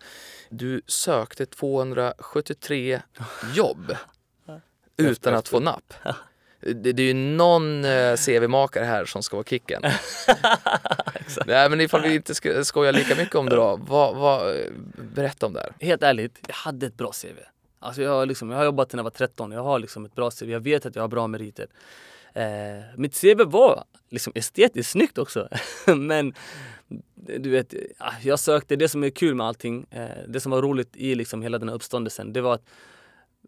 Du 0.49 0.83
sökte 0.87 1.47
273 1.47 3.01
jobb 3.55 3.97
utan 4.97 5.35
att 5.35 5.49
få 5.49 5.61
napp. 5.61 5.95
Det, 6.61 6.93
det 6.93 7.03
är 7.03 7.07
ju 7.07 7.15
någon 7.15 7.85
eh, 7.85 8.17
CV-makare 8.17 8.85
här 8.85 9.05
som 9.05 9.23
ska 9.23 9.37
vara 9.37 9.45
kicken. 9.45 9.83
Nej 11.47 11.71
men 11.71 11.81
ifall 11.81 12.03
vi 12.03 12.15
inte 12.15 12.35
ska 12.35 12.65
skoja 12.65 12.91
lika 12.91 13.15
mycket 13.15 13.35
om 13.35 13.49
det 13.49 13.57
då, 13.57 13.81
vad, 13.83 14.17
vad, 14.17 14.57
berätta 15.15 15.47
om 15.47 15.53
det 15.53 15.61
här. 15.61 15.73
Helt 15.81 16.03
ärligt, 16.03 16.39
jag 16.47 16.55
hade 16.55 16.87
ett 16.87 16.97
bra 16.97 17.13
CV. 17.13 17.39
Alltså 17.79 18.03
jag, 18.03 18.11
har 18.11 18.27
liksom, 18.27 18.51
jag 18.51 18.59
har 18.59 18.65
jobbat 18.65 18.91
sedan 18.91 18.99
jag 18.99 19.05
var 19.05 19.11
13, 19.11 19.53
jag 19.53 19.63
har 19.63 19.79
liksom 19.79 20.05
ett 20.05 20.15
bra 20.15 20.31
CV. 20.31 20.51
Jag 20.51 20.61
vet 20.61 20.87
att 20.87 20.97
jag 20.97 21.03
har 21.03 21.09
bra 21.09 21.27
meriter. 21.27 21.67
Eh, 22.35 22.45
mitt 22.97 23.21
CV 23.21 23.43
var 23.45 23.85
liksom 24.11 24.33
estetiskt 24.37 24.91
snyggt 24.91 25.19
också. 25.19 25.49
Men 25.87 26.35
du 27.15 27.51
vet, 27.51 27.75
ah, 27.99 28.13
jag 28.23 28.39
sökte 28.39 28.77
det 28.77 28.89
som 28.89 29.05
är 29.05 29.11
kul 29.11 29.35
med 29.35 29.47
allting. 29.47 29.87
Eh, 29.91 30.07
det 30.29 30.41
som 30.41 30.53
var 30.53 30.63
roligt 30.63 30.97
i 30.97 31.15
liksom 31.15 31.43
hela 31.43 31.59
den 31.59 31.69
här 31.69 31.77
uppståndelsen, 31.77 32.33
det 32.33 32.41
var 32.41 32.55
att 32.55 32.65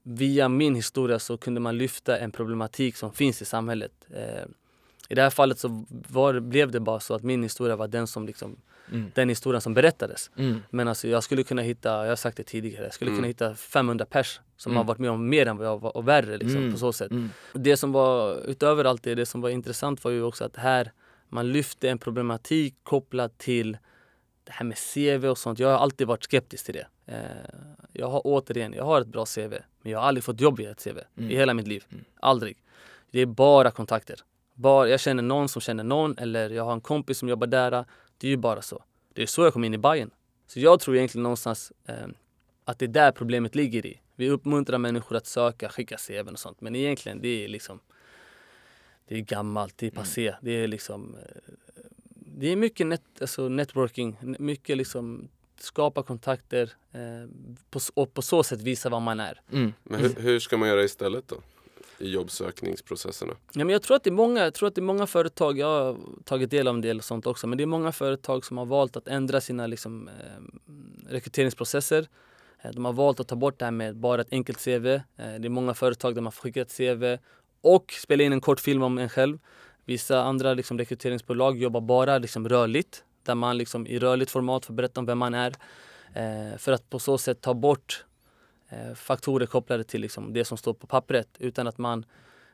via 0.06 0.48
min 0.48 0.74
historia 0.74 1.18
så 1.18 1.36
kunde 1.36 1.60
man 1.60 1.78
lyfta 1.78 2.18
en 2.18 2.30
problematik 2.32 2.96
som 2.96 3.12
finns 3.12 3.42
i 3.42 3.44
samhället. 3.44 3.92
Eh, 4.10 4.44
I 5.08 5.14
det 5.14 5.22
här 5.22 5.30
fallet 5.30 5.58
så 5.58 5.84
var, 5.88 6.40
blev 6.40 6.70
det 6.70 6.80
bara 6.80 7.00
så 7.00 7.14
att 7.14 7.22
min 7.22 7.42
historia 7.42 7.76
var 7.76 7.88
den 7.88 8.06
som 8.06 8.26
liksom, 8.26 8.56
Mm. 8.92 9.10
den 9.14 9.28
historien 9.28 9.60
som 9.60 9.74
berättades. 9.74 10.30
Mm. 10.36 10.62
Men 10.70 10.88
alltså 10.88 11.08
jag 11.08 11.22
skulle 11.24 11.42
kunna 11.42 11.62
hitta, 11.62 11.88
jag 11.88 12.08
har 12.08 12.16
sagt 12.16 12.36
det 12.36 12.42
tidigare, 12.42 12.84
jag 12.84 12.94
skulle 12.94 13.10
Mm. 13.10 13.18
kunna 13.18 13.28
hitta 13.28 13.54
500 13.54 14.04
pers 14.06 14.40
som 14.56 14.72
Mm. 14.72 14.76
har 14.76 14.84
varit 14.84 14.98
med 14.98 15.10
om 15.10 15.28
mer 15.28 15.46
än 15.46 15.56
vad 15.56 15.66
jag 15.66 15.80
var 15.80 15.96
och 15.96 16.08
värre 16.08 16.36
liksom, 16.38 16.56
Mm. 16.60 16.72
på 16.72 16.78
så 16.78 16.92
sätt. 16.92 17.10
Mm. 17.10 17.30
Det 17.52 17.76
som 17.76 17.92
var 17.92 18.36
utöver 18.46 18.84
allt 18.84 19.02
det, 19.02 19.14
det 19.14 19.26
som 19.26 19.40
var 19.40 19.48
intressant 19.50 20.04
var 20.04 20.10
ju 20.10 20.22
också 20.22 20.44
att 20.44 20.56
här 20.56 20.92
man 21.28 21.52
lyfte 21.52 21.90
en 21.90 21.98
problematik 21.98 22.74
kopplad 22.82 23.38
till 23.38 23.76
det 24.44 24.52
här 24.52 24.64
med 24.66 24.76
CV 24.78 25.26
och 25.28 25.38
sånt. 25.38 25.58
Jag 25.58 25.68
har 25.68 25.78
alltid 25.78 26.06
varit 26.06 26.24
skeptisk 26.24 26.64
till 26.64 26.74
det. 26.74 26.86
Eh, 27.06 27.20
jag 27.92 28.08
har 28.08 28.22
återigen, 28.24 28.72
jag 28.72 28.84
har 28.84 29.00
ett 29.00 29.06
bra 29.06 29.24
CV, 29.26 29.54
men 29.82 29.92
jag 29.92 29.98
har 29.98 30.06
aldrig 30.08 30.24
fått 30.24 30.40
jobb 30.40 30.58
via 30.58 30.70
ett 30.70 30.84
CV 30.84 30.98
Mm. 31.16 31.30
i 31.30 31.36
hela 31.36 31.54
mitt 31.54 31.68
liv. 31.68 31.84
Mm. 31.92 32.04
Aldrig. 32.20 32.56
Det 33.10 33.20
är 33.20 33.26
bara 33.26 33.70
kontakter. 33.70 34.20
Bara, 34.54 34.88
jag 34.88 35.00
känner 35.00 35.22
någon 35.22 35.48
som 35.48 35.62
känner 35.62 35.84
någon 35.84 36.18
eller 36.18 36.50
jag 36.50 36.64
har 36.64 36.72
en 36.72 36.80
kompis 36.80 37.18
som 37.18 37.28
jobbar 37.28 37.46
där. 37.46 37.70
Det 38.18 38.26
är 38.26 38.30
ju 38.30 38.36
bara 38.36 38.62
så. 38.62 38.84
Det 39.14 39.22
är 39.22 39.26
så 39.26 39.44
jag 39.44 39.52
kom 39.52 39.64
in 39.64 39.74
i 39.74 39.78
Bayern. 39.78 40.10
Så 40.46 40.60
jag 40.60 40.80
tror 40.80 40.96
egentligen 40.96 41.22
någonstans 41.22 41.72
eh, 41.86 41.94
att 42.64 42.78
det 42.78 42.84
är 42.84 42.88
där 42.88 43.12
problemet 43.12 43.54
ligger 43.54 43.86
i. 43.86 44.00
Vi 44.16 44.30
uppmuntrar 44.30 44.78
människor 44.78 45.16
att 45.16 45.26
söka, 45.26 45.68
skicka 45.68 45.96
CV 45.96 46.28
och 46.32 46.38
sånt. 46.38 46.60
Men 46.60 46.76
egentligen 46.76 47.20
det 47.20 47.44
är 47.44 47.48
liksom 47.48 47.80
Det 49.08 49.14
är 49.14 49.20
gammalt, 49.20 49.78
det 49.78 49.86
är 49.86 49.90
passé. 49.90 50.34
Det 50.40 50.50
är 50.52 50.66
liksom 50.66 51.14
eh, 51.16 51.73
Det 52.38 52.52
är 52.52 52.56
mycket 52.56 52.86
net, 52.86 53.02
alltså 53.20 53.48
networking, 53.48 54.16
mycket 54.38 54.76
liksom 54.76 55.28
skapa 55.60 56.02
kontakter 56.02 56.72
eh, 56.92 57.00
på, 57.70 57.80
och 57.94 58.14
på 58.14 58.22
så 58.22 58.42
sätt 58.42 58.60
visa 58.62 58.88
vad 58.88 59.02
man 59.02 59.20
är. 59.20 59.40
Mm. 59.52 59.72
Men 59.82 60.00
hur, 60.00 60.14
hur 60.18 60.38
ska 60.40 60.56
man 60.56 60.68
göra 60.68 60.82
istället 60.82 61.28
då? 61.28 61.36
I 61.98 62.08
jobbsökningsprocesserna? 62.10 63.32
Ja, 63.52 63.64
men 63.64 63.68
jag, 63.68 63.82
tror 63.82 63.96
att 63.96 64.04
det 64.04 64.10
är 64.10 64.12
många, 64.12 64.40
jag 64.40 64.54
tror 64.54 64.68
att 64.68 64.74
det 64.74 64.80
är 64.80 64.82
många 64.82 65.06
företag, 65.06 65.58
jag 65.58 65.66
har 65.66 65.96
tagit 66.24 66.50
del 66.50 66.68
av 66.68 66.74
en 66.74 66.80
del 66.80 67.02
sånt 67.02 67.26
också, 67.26 67.46
men 67.46 67.58
det 67.58 67.64
är 67.64 67.66
många 67.66 67.92
företag 67.92 68.44
som 68.44 68.58
har 68.58 68.66
valt 68.66 68.96
att 68.96 69.08
ändra 69.08 69.40
sina 69.40 69.66
liksom, 69.66 70.08
eh, 70.08 70.14
rekryteringsprocesser. 71.08 72.06
Eh, 72.62 72.70
De 72.72 72.84
har 72.84 72.92
valt 72.92 73.20
att 73.20 73.28
ta 73.28 73.36
bort 73.36 73.58
det 73.58 73.64
här 73.64 73.72
med 73.72 73.96
bara 73.96 74.20
ett 74.20 74.32
enkelt 74.32 74.64
CV. 74.64 74.86
Eh, 74.86 75.00
Det 75.16 75.24
är 75.24 75.48
många 75.48 75.74
företag 75.74 76.14
där 76.14 76.22
man 76.22 76.32
får 76.32 76.42
skicka 76.42 76.62
ett 76.62 76.76
CV 76.76 77.18
och 77.60 77.92
spela 77.92 78.24
in 78.24 78.32
en 78.32 78.40
kort 78.40 78.60
film 78.60 78.82
om 78.82 78.98
en 78.98 79.08
själv. 79.08 79.38
Vissa 79.84 80.22
andra 80.22 80.54
liksom, 80.54 80.78
rekryteringsbolag 80.78 81.58
jobbar 81.58 81.80
bara 81.80 82.18
liksom, 82.18 82.48
rörligt, 82.48 83.04
där 83.22 83.34
man 83.34 83.58
liksom, 83.58 83.86
i 83.86 83.98
rörligt 83.98 84.30
format 84.30 84.66
får 84.66 84.74
berätta 84.74 85.00
om 85.00 85.06
vem 85.06 85.18
man 85.18 85.34
är. 85.34 85.54
Eh, 86.14 86.58
för 86.58 86.72
att 86.72 86.90
på 86.90 86.98
så 86.98 87.18
sätt 87.18 87.40
ta 87.40 87.54
bort 87.54 88.04
eh, 88.68 88.94
faktorer 88.94 89.46
kopplade 89.46 89.84
till 89.84 90.00
liksom, 90.00 90.32
det 90.32 90.44
som 90.44 90.58
står 90.58 90.74
på 90.74 90.86
pappret 90.86 91.28
utan 91.38 91.66
att 91.66 91.78
man 91.78 92.04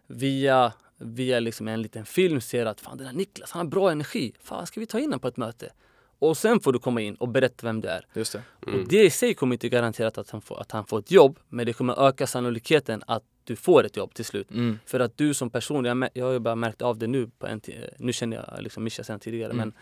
via, 0.07 0.73
via 0.99 1.41
liksom 1.41 1.69
en 1.69 1.83
liten 1.83 2.05
film 2.05 2.41
ser 2.41 2.67
att 2.67 2.81
fan 2.81 2.99
den 2.99 3.07
här 3.07 3.15
Niklas, 3.15 3.51
han 3.51 3.61
har 3.61 3.71
bra 3.71 3.91
energi. 3.91 4.33
Fan, 4.41 4.67
ska 4.67 4.81
vi 4.81 4.87
ta 4.87 4.99
in 4.99 5.05
honom 5.05 5.21
på 5.21 5.29
ett 5.29 5.37
möte? 5.37 5.73
Och 6.19 6.37
sen 6.37 6.61
får 6.61 6.73
du 6.73 6.79
komma 6.79 7.01
in 7.01 7.15
och 7.15 7.29
berätta 7.29 7.67
vem 7.67 7.81
du 7.81 7.89
är. 7.89 8.07
Just 8.15 8.33
det. 8.33 8.43
Och 8.67 8.89
det 8.89 9.05
i 9.05 9.11
sig 9.11 9.35
kommer 9.35 9.55
inte 9.55 9.69
garantera 9.69 10.09
att 10.09 10.31
han, 10.31 10.41
får, 10.41 10.61
att 10.61 10.73
han 10.73 10.87
får 10.87 10.99
ett 10.99 11.11
jobb, 11.11 11.39
men 11.49 11.67
det 11.67 11.73
kommer 11.73 12.09
öka 12.09 12.27
sannolikheten 12.27 13.03
att 13.07 13.23
du 13.51 13.57
får 13.57 13.85
ett 13.87 13.97
jobb 13.97 14.15
till 14.15 14.25
slut. 14.25 14.51
Mm. 14.51 14.79
För 14.87 15.01
att 15.01 15.17
du 15.17 15.35
som 15.35 15.51
person, 15.51 15.85
jag, 15.85 16.09
jag 16.15 16.25
har 16.27 16.33
ju 16.33 16.39
bara 16.39 16.55
märkt 16.55 16.83
av 16.83 16.99
det 16.99 17.07
nu, 17.07 17.31
på 17.39 17.47
en 17.47 17.61
ti- 17.61 17.89
nu 17.99 18.13
känner 18.13 18.37
jag 18.37 18.63
liksom 18.63 18.85
Mischa 18.85 19.05
sen 19.05 19.21
tidigare, 19.21 19.53
Mm. 19.53 19.73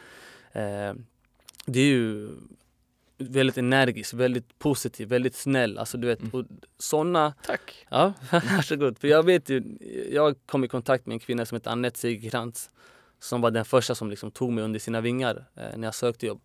men 0.53 0.89
eh, 0.89 0.95
det 1.67 1.81
är 1.81 1.85
ju 1.87 2.29
väldigt 3.19 3.59
energisk, 3.59 4.15
väldigt 4.15 4.59
positiv, 4.59 5.09
väldigt 5.09 5.35
snäll. 5.35 5.79
Alltså 5.79 5.99
du 5.99 6.07
vet, 6.07 6.21
Mm. 6.21 6.31
och 6.35 6.45
sådana 6.79 7.35
Tack. 7.43 7.87
Ja, 7.91 8.13
varsågod. 8.33 8.99
För 8.99 9.09
jag 9.09 9.23
vet 9.23 9.49
ju, 9.49 9.63
jag 10.13 10.35
kom 10.47 10.65
i 10.65 10.69
kontakt 10.69 11.07
med 11.07 11.15
en 11.15 11.19
kvinna 11.21 11.47
som 11.47 11.57
heter 11.57 11.71
Anette 11.71 11.99
Segerkrantz 11.99 12.71
som 13.21 13.41
var 13.41 13.51
den 13.51 13.65
första 13.65 13.95
som 13.95 14.11
liksom 14.11 14.31
tog 14.31 14.53
mig 14.53 14.65
under 14.65 14.81
sina 14.81 15.01
vingar 15.01 15.45
eh, 15.57 15.77
när 15.77 15.87
jag 15.87 15.95
sökte 15.95 16.27
jobb. 16.27 16.41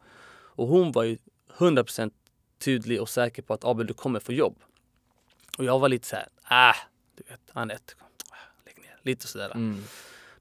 Och 0.55 0.67
hon 0.67 0.91
var 0.91 1.03
ju 1.03 1.17
100% 1.57 2.11
tydlig 2.59 3.01
och 3.01 3.09
säker 3.09 3.41
på 3.41 3.53
att 3.53 3.65
Abel, 3.65 3.87
du 3.87 3.93
kommer 3.93 4.19
få 4.19 4.33
jobb. 4.33 4.55
Och 5.57 5.63
jag 5.65 5.79
var 5.79 5.89
lite 5.89 6.07
så 6.07 6.15
här, 6.15 6.27
ah, 6.43 6.75
du 7.15 7.23
vet, 7.29 7.41
Anette, 7.53 7.93
lägg 8.65 8.79
ner. 8.79 8.99
Lite 9.01 9.27
sådär. 9.27 9.51
Mm. 9.55 9.83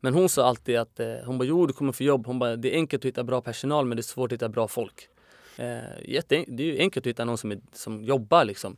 Men 0.01 0.15
hon 0.15 0.29
sa 0.29 0.49
alltid 0.49 0.77
att, 0.77 1.01
eh, 1.01 1.15
hon 1.25 1.39
bara, 1.39 1.45
jo 1.45 1.67
du 1.67 1.73
kommer 1.73 1.93
få 1.93 2.03
jobb. 2.03 2.27
Hon 2.27 2.39
bara, 2.39 2.57
det 2.57 2.75
är 2.75 2.77
enkelt 2.77 3.01
att 3.01 3.05
hitta 3.05 3.25
bra 3.25 3.41
personal 3.41 3.87
men 3.87 3.97
det 3.97 4.01
är 4.01 4.03
svårt 4.03 4.33
att 4.33 4.37
hitta 4.37 4.49
bra 4.49 4.69
folk. 4.69 5.09
Eh, 5.57 5.81
jätte, 6.05 6.45
det 6.49 6.63
är 6.63 6.79
enkelt 6.79 7.07
att 7.07 7.11
hitta 7.11 7.25
någon 7.25 7.39
som, 7.39 7.53
är, 7.53 7.61
som 7.73 8.05
jobbar 8.05 8.45
liksom. 8.45 8.77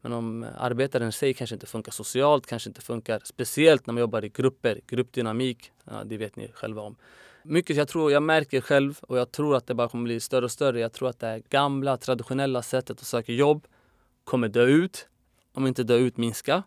Men 0.00 0.12
om 0.12 0.46
arbetaren 0.58 1.08
i 1.08 1.12
sig 1.12 1.34
kanske 1.34 1.54
inte 1.54 1.66
funkar 1.66 1.92
socialt, 1.92 2.46
kanske 2.46 2.70
inte 2.70 2.80
funkar 2.80 3.20
speciellt 3.24 3.86
när 3.86 3.94
man 3.94 4.00
jobbar 4.00 4.24
i 4.24 4.28
grupper, 4.28 4.80
gruppdynamik, 4.86 5.72
ja, 5.84 6.04
det 6.04 6.16
vet 6.16 6.36
ni 6.36 6.50
själva 6.54 6.82
om. 6.82 6.96
Mycket 7.42 7.76
jag 7.76 7.88
tror, 7.88 8.12
jag 8.12 8.22
märker 8.22 8.60
själv 8.60 8.98
och 9.00 9.18
jag 9.18 9.32
tror 9.32 9.56
att 9.56 9.66
det 9.66 9.74
bara 9.74 9.88
kommer 9.88 10.04
bli 10.04 10.20
större 10.20 10.44
och 10.44 10.50
större. 10.50 10.80
Jag 10.80 10.92
tror 10.92 11.08
att 11.08 11.20
det 11.20 11.26
här 11.26 11.42
gamla 11.48 11.96
traditionella 11.96 12.62
sättet 12.62 13.00
att 13.00 13.06
söka 13.06 13.32
jobb 13.32 13.66
kommer 14.24 14.48
dö 14.48 14.64
ut, 14.64 15.08
om 15.52 15.66
inte 15.66 15.82
dö 15.82 15.96
ut 15.96 16.16
minska. 16.16 16.62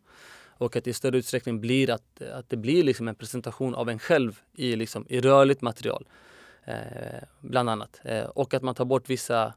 Och 0.58 0.76
att 0.76 0.84
det 0.84 0.90
i 0.90 0.94
större 0.94 1.18
utsträckning 1.18 1.62
blir 1.62 1.90
att, 1.90 2.22
att 2.22 2.50
det 2.50 2.58
blir 2.58 2.84
liksom 2.84 3.08
en 3.08 3.16
presentation 3.16 3.76
av 3.76 3.90
en 3.90 4.00
själv 4.00 4.40
i, 4.54 4.76
liksom, 4.76 5.06
i 5.10 5.22
rörligt 5.22 5.62
material. 5.62 6.08
Eh, 6.68 7.24
bland 7.42 7.70
annat. 7.70 8.02
Eh, 8.04 8.24
och 8.24 8.54
att 8.54 8.64
man 8.64 8.76
tar 8.76 8.86
bort 8.86 9.10
vissa, 9.10 9.46
eh, 9.46 9.52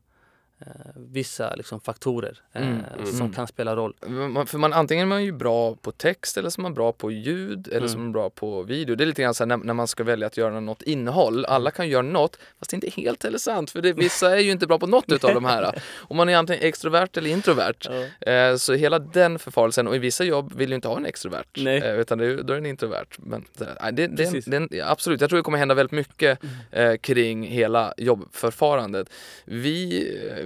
vissa 0.97 1.55
liksom, 1.55 1.81
faktorer 1.81 2.39
eh, 2.53 2.63
Mm, 2.69 2.81
mm. 2.99 3.07
som 3.13 3.33
kan 3.33 3.47
spela 3.47 3.77
roll. 3.77 3.95
Man- 4.09 4.47
För 4.47 4.59
man, 4.59 4.73
antingen 4.73 5.03
är 5.03 5.09
man 5.09 5.25
ju 5.25 5.33
bra 5.33 5.75
på 5.75 5.93
text 5.93 6.37
eller 6.37 6.51
så 6.51 6.61
är 6.61 6.63
man 6.63 6.75
bra 6.75 6.93
på 6.93 7.11
ljud 7.11 7.69
eller 7.69 7.87
så 7.89 7.93
är 7.93 7.97
Mm. 7.97 8.03
man 8.03 8.13
bra 8.13 8.31
på 8.31 8.63
video. 8.63 8.95
Det 8.97 9.05
är 9.05 9.07
lite 9.07 9.23
grann 9.23 9.35
så 9.35 9.43
här 9.45 9.47
när, 9.49 9.57
när 9.57 9.75
man 9.75 9.89
ska 9.89 10.05
välja 10.05 10.27
att 10.27 10.37
göra 10.37 10.61
något 10.61 10.83
innehåll. 10.83 11.45
Alla 11.45 11.71
kan 11.71 11.89
göra 11.89 12.03
något, 12.03 12.39
fast 12.59 12.71
det 12.71 12.75
är 12.75 12.77
inte 12.77 13.01
helt 13.01 13.25
heller 13.25 13.39
sant 13.39 13.71
för 13.71 13.83
det, 13.83 13.93
vissa 13.93 14.37
är 14.37 14.41
ju 14.41 14.51
inte 14.51 14.67
bra 14.67 14.79
på 14.79 14.87
något 14.87 15.13
utav 15.13 15.35
de 15.35 15.45
här. 15.45 15.83
Och 15.93 16.17
man 16.17 16.29
är 16.29 16.37
antingen 16.37 16.63
extrovert 16.63 17.09
eller 17.17 17.31
introvert. 17.31 18.09
Eh, 18.21 18.57
så 18.57 18.75
hela 18.75 18.99
den 18.99 19.39
förfarelsen, 19.39 19.89
och 19.89 19.97
i 19.97 19.99
vissa 19.99 20.25
jobb 20.25 20.53
vill 20.57 20.69
ju 20.69 20.75
inte 20.75 20.89
ha 20.89 20.97
en 20.97 21.07
extrovert, 21.07 21.47
Nej. 21.57 21.79
eh, 21.79 21.95
utan 22.01 22.19
det, 22.19 22.27
är- 22.27 22.37
då 22.43 22.53
är 22.53 22.57
det 22.57 22.63
en 22.63 22.67
introvert. 22.67 23.07
Men 23.19 23.45
det, 23.93 24.07
det, 24.07 24.47
det, 24.47 24.77
ja, 24.77 24.91
absolut, 24.91 25.21
jag 25.21 25.31
tror 25.31 25.37
det 25.37 25.43
kommer 25.43 25.59
hända 25.59 25.75
väldigt 25.75 25.93
mycket 25.93 26.39
eh, 26.71 26.95
kring 26.97 27.43
hela 27.47 27.95
jobbförfarandet. 27.97 29.11
Vi, 29.45 29.91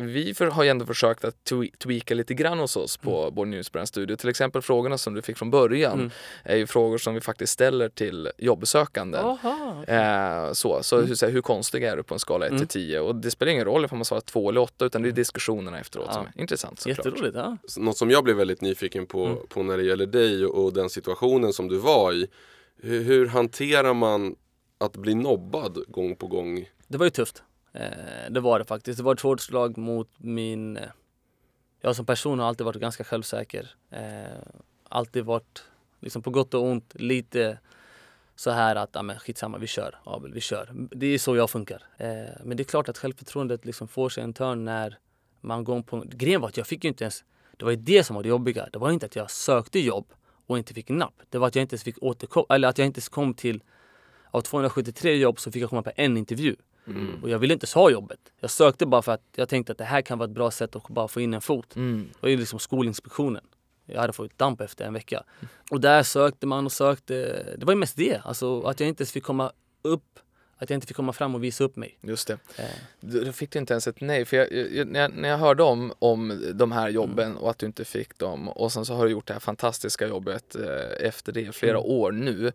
vi 0.07 0.35
för, 0.35 0.47
har 0.47 0.63
ju 0.65 0.69
ändå 0.71 0.87
försökt 0.87 1.25
att 1.25 1.37
twe- 1.51 1.77
tweaka 1.79 2.15
lite 2.15 2.35
grann 2.35 2.59
hos 2.59 2.77
oss 2.77 2.97
på 2.97 3.31
vår 3.31 3.47
Newsbrand-studio. 3.47 4.17
Till 4.17 4.29
exempel 4.29 4.63
frågorna 4.63 4.99
som 4.99 5.15
du 5.15 5.23
fick 5.23 5.39
från 5.39 5.51
början 5.51 5.93
Mm. 5.99 6.11
är 6.43 6.57
ju 6.57 6.67
frågor 6.67 6.99
som 6.99 7.15
vi 7.15 7.21
faktiskt 7.21 7.53
ställer 7.53 7.89
till 7.89 8.31
jobbsökande. 8.39 9.19
Aha. 9.19 9.85
Eh, 9.89 10.53
så 10.53 10.83
så, 10.83 11.01
hur, 11.01 11.15
så 11.15 11.27
här, 11.27 11.33
hur 11.33 11.41
konstig 11.43 11.83
är 11.83 11.97
du 11.97 12.03
på 12.03 12.15
en 12.15 12.21
skala 12.21 12.47
1 12.47 12.51
Mm. 12.51 12.59
till 12.59 12.69
10? 12.69 13.01
Och 13.01 13.17
det 13.17 13.31
spelar 13.31 13.53
ingen 13.53 13.65
roll 13.65 13.85
om 13.91 13.99
man 13.99 14.05
svarar 14.05 14.21
2 14.21 14.49
eller 14.51 14.61
8 14.61 14.85
utan 14.87 15.03
det 15.03 15.09
är 15.09 15.13
diskussionerna 15.13 15.81
efteråt 15.81 16.13
som 16.13 16.23
Ja. 16.23 16.31
är 16.37 16.41
intressant 16.41 16.81
såklart. 16.81 17.07
Jätteroligt. 17.07 17.37
Ja. 17.37 17.57
Något 17.77 17.97
som 17.97 18.11
jag 18.11 18.25
blev 18.25 18.37
väldigt 18.37 18.61
nyfiken 18.61 19.07
på, 19.07 19.27
Mm. 19.27 19.39
på 19.49 19.63
när 19.63 19.77
det 19.77 19.83
gäller 19.85 20.07
dig 20.07 20.47
och, 20.47 20.65
och 20.65 20.73
den 20.73 20.91
situationen 20.91 21.53
som 21.53 21.69
du 21.69 21.77
var 21.79 22.13
i. 22.13 22.27
Hur, 22.83 23.03
hur 23.03 23.27
hanterar 23.27 23.95
man 23.95 24.37
att 24.79 24.97
bli 24.97 25.15
nobbad 25.15 25.79
gång 25.89 26.17
på 26.17 26.27
gång? 26.27 26.69
Det 26.89 26.99
var 26.99 27.07
ju 27.07 27.11
tufft. 27.11 27.43
Eh, 27.75 28.31
det 28.31 28.41
var 28.41 28.59
det 28.59 28.65
faktiskt. 28.65 28.99
Det 28.99 29.05
var 29.05 29.15
ett 29.15 29.21
hårt 29.21 29.41
slag 29.41 29.79
mot 29.79 30.09
min... 30.17 30.77
Eh, 30.77 30.89
jag 31.81 31.97
som 31.97 32.07
person 32.07 32.39
har 32.39 32.47
alltid 32.47 32.67
varit 32.67 32.81
ganska 32.81 33.05
självsäker. 33.05 33.71
Eh, 33.91 34.03
alltid 34.89 35.25
varit, 35.25 35.65
liksom 36.01 36.23
på 36.23 36.31
gott 36.31 36.55
och 36.55 36.63
ont, 36.63 36.95
lite 36.95 37.59
så 38.37 38.51
här 38.51 38.77
att, 38.77 38.91
ja 38.93 39.03
men 39.03 39.19
skitsamma, 39.19 39.59
vi 39.59 39.67
kör 39.67 39.99
Abel, 40.05 40.33
vi 40.33 40.41
kör. 40.41 40.71
Det 40.75 41.07
är 41.07 41.19
så 41.19 41.37
jag 41.37 41.51
funkar. 41.51 41.83
Eh, 41.97 42.09
men 42.45 42.57
det 42.57 42.63
är 42.63 42.65
klart 42.65 42.89
att 42.89 42.99
självförtroendet 42.99 43.65
liksom 43.65 43.89
får 43.89 44.09
sig 44.09 44.25
en 44.25 44.33
törn 44.33 44.65
när 44.65 44.99
man 45.41 45.65
gång 45.65 45.83
på 45.83 46.05
Grejen 46.07 46.41
var 46.41 46.49
att 46.49 46.57
jag 46.57 46.67
fick 46.67 46.85
ju 46.85 46.89
inte 46.89 47.05
ens... 47.05 47.25
Det 47.57 47.65
var 47.65 47.73
ju 47.73 47.77
det 47.77 48.05
som 48.05 48.17
var 48.17 48.23
det 48.23 48.29
jobbiga. 48.29 48.69
Det 48.73 48.79
var 48.79 48.91
inte 48.91 49.07
att 49.07 49.17
jag 49.17 49.31
sökte 49.31 49.79
jobb 49.79 50.07
och 50.47 50.59
inte 50.59 50.75
fick 50.75 50.89
napp. 50.89 51.23
Det 51.31 51.39
var 51.39 51.47
att 51.49 51.55
jag 51.55 51.63
inte 51.63 51.75
ens 51.75 51.85
fick 51.85 52.03
återkomma, 52.03 52.47
Eller 52.49 52.69
att 52.69 52.79
jag 52.79 52.87
inte 52.87 52.99
ens 52.99 53.09
kom 53.09 53.35
till... 53.35 53.63
Av 54.31 54.41
273 54.41 55.17
jobb 55.17 55.41
så 55.41 55.53
fick 55.53 55.63
jag 55.63 55.71
komma 55.71 55.83
på 55.83 55.93
en 55.97 56.17
intervju. 56.17 56.57
Mm. 56.87 57.23
Och 57.23 57.29
jag 57.29 57.39
ville 57.39 57.53
inte 57.55 57.65
ens 57.65 57.75
ha 57.75 57.91
jobbet. 57.91 58.19
Jag 58.41 58.51
sökte 58.51 58.87
bara 58.87 59.03
för 59.03 59.13
att 59.13 59.23
jag 59.37 59.49
tänkte 59.49 59.73
att 59.73 59.79
det 59.79 59.85
här 59.85 60.03
kan 60.03 60.19
vara 60.19 60.29
ett 60.29 60.35
bra 60.35 60.51
sätt 60.51 60.77
att 60.77 60.89
bara 60.89 61.09
få 61.09 61.21
in 61.21 61.35
en 61.35 61.41
fot. 61.41 61.77
Mm. 61.77 62.09
Det 62.13 62.19
var 62.23 62.29
ju 62.29 62.37
liksom 62.37 62.59
Skolinspektionen. 62.59 63.45
Jag 63.87 64.01
hade 64.01 64.13
fått 64.13 64.39
damp 64.39 64.61
efter 64.61 64.85
en 64.85 64.93
vecka. 64.93 65.23
Och 65.71 65.81
där 65.81 66.03
sökte 66.03 66.47
man 66.47 66.65
och 66.67 66.73
sökte. 66.73 67.15
Det 67.59 67.65
var 67.67 67.73
ju 67.73 67.79
mest 67.79 67.97
det. 67.97 68.21
Alltså 68.25 68.63
att 68.63 68.81
jag 68.81 68.89
inte 68.89 69.03
ens 69.03 69.13
fick 69.13 69.25
komma 69.25 69.53
upp. 69.83 70.03
Att 70.57 70.71
jag 70.71 70.77
inte 70.77 70.87
fick 70.87 70.97
komma 70.97 71.13
fram 71.13 71.35
och 71.35 71.45
visa 71.45 71.65
upp 71.65 71.77
mig. 71.77 71.99
Just 72.01 72.29
det. 72.29 72.39
Eh, 72.59 72.65
då 73.01 73.33
fick 73.33 73.51
du 73.51 73.59
inte 73.59 73.73
ens 73.73 73.87
ett 73.89 74.01
nej. 74.01 74.25
För 74.25 74.37
jag, 74.37 74.53
jag, 74.73 74.89
när, 74.89 75.01
jag, 75.01 75.13
när 75.17 75.29
jag 75.29 75.39
hörde 75.39 75.63
om, 75.63 75.93
om 75.99 76.43
de 76.55 76.73
här 76.73 76.89
jobben 76.89 77.27
Mm. 77.31 77.39
och 77.39 77.51
att 77.51 77.59
du 77.59 77.67
inte 77.67 77.85
fick 77.85 78.19
dem 78.19 78.49
och 78.49 78.73
sen 78.73 78.85
så 78.85 78.95
har 78.95 79.05
du 79.05 79.11
gjort 79.11 79.27
det 79.27 79.33
här 79.33 79.41
fantastiska 79.41 80.07
jobbet 80.09 80.57
eh, 80.57 81.07
efter 81.07 81.33
det 81.33 81.41
i 81.41 81.53
flera 81.53 81.79
Mm. 81.79 81.91
år 81.91 82.13
nu. 82.13 82.53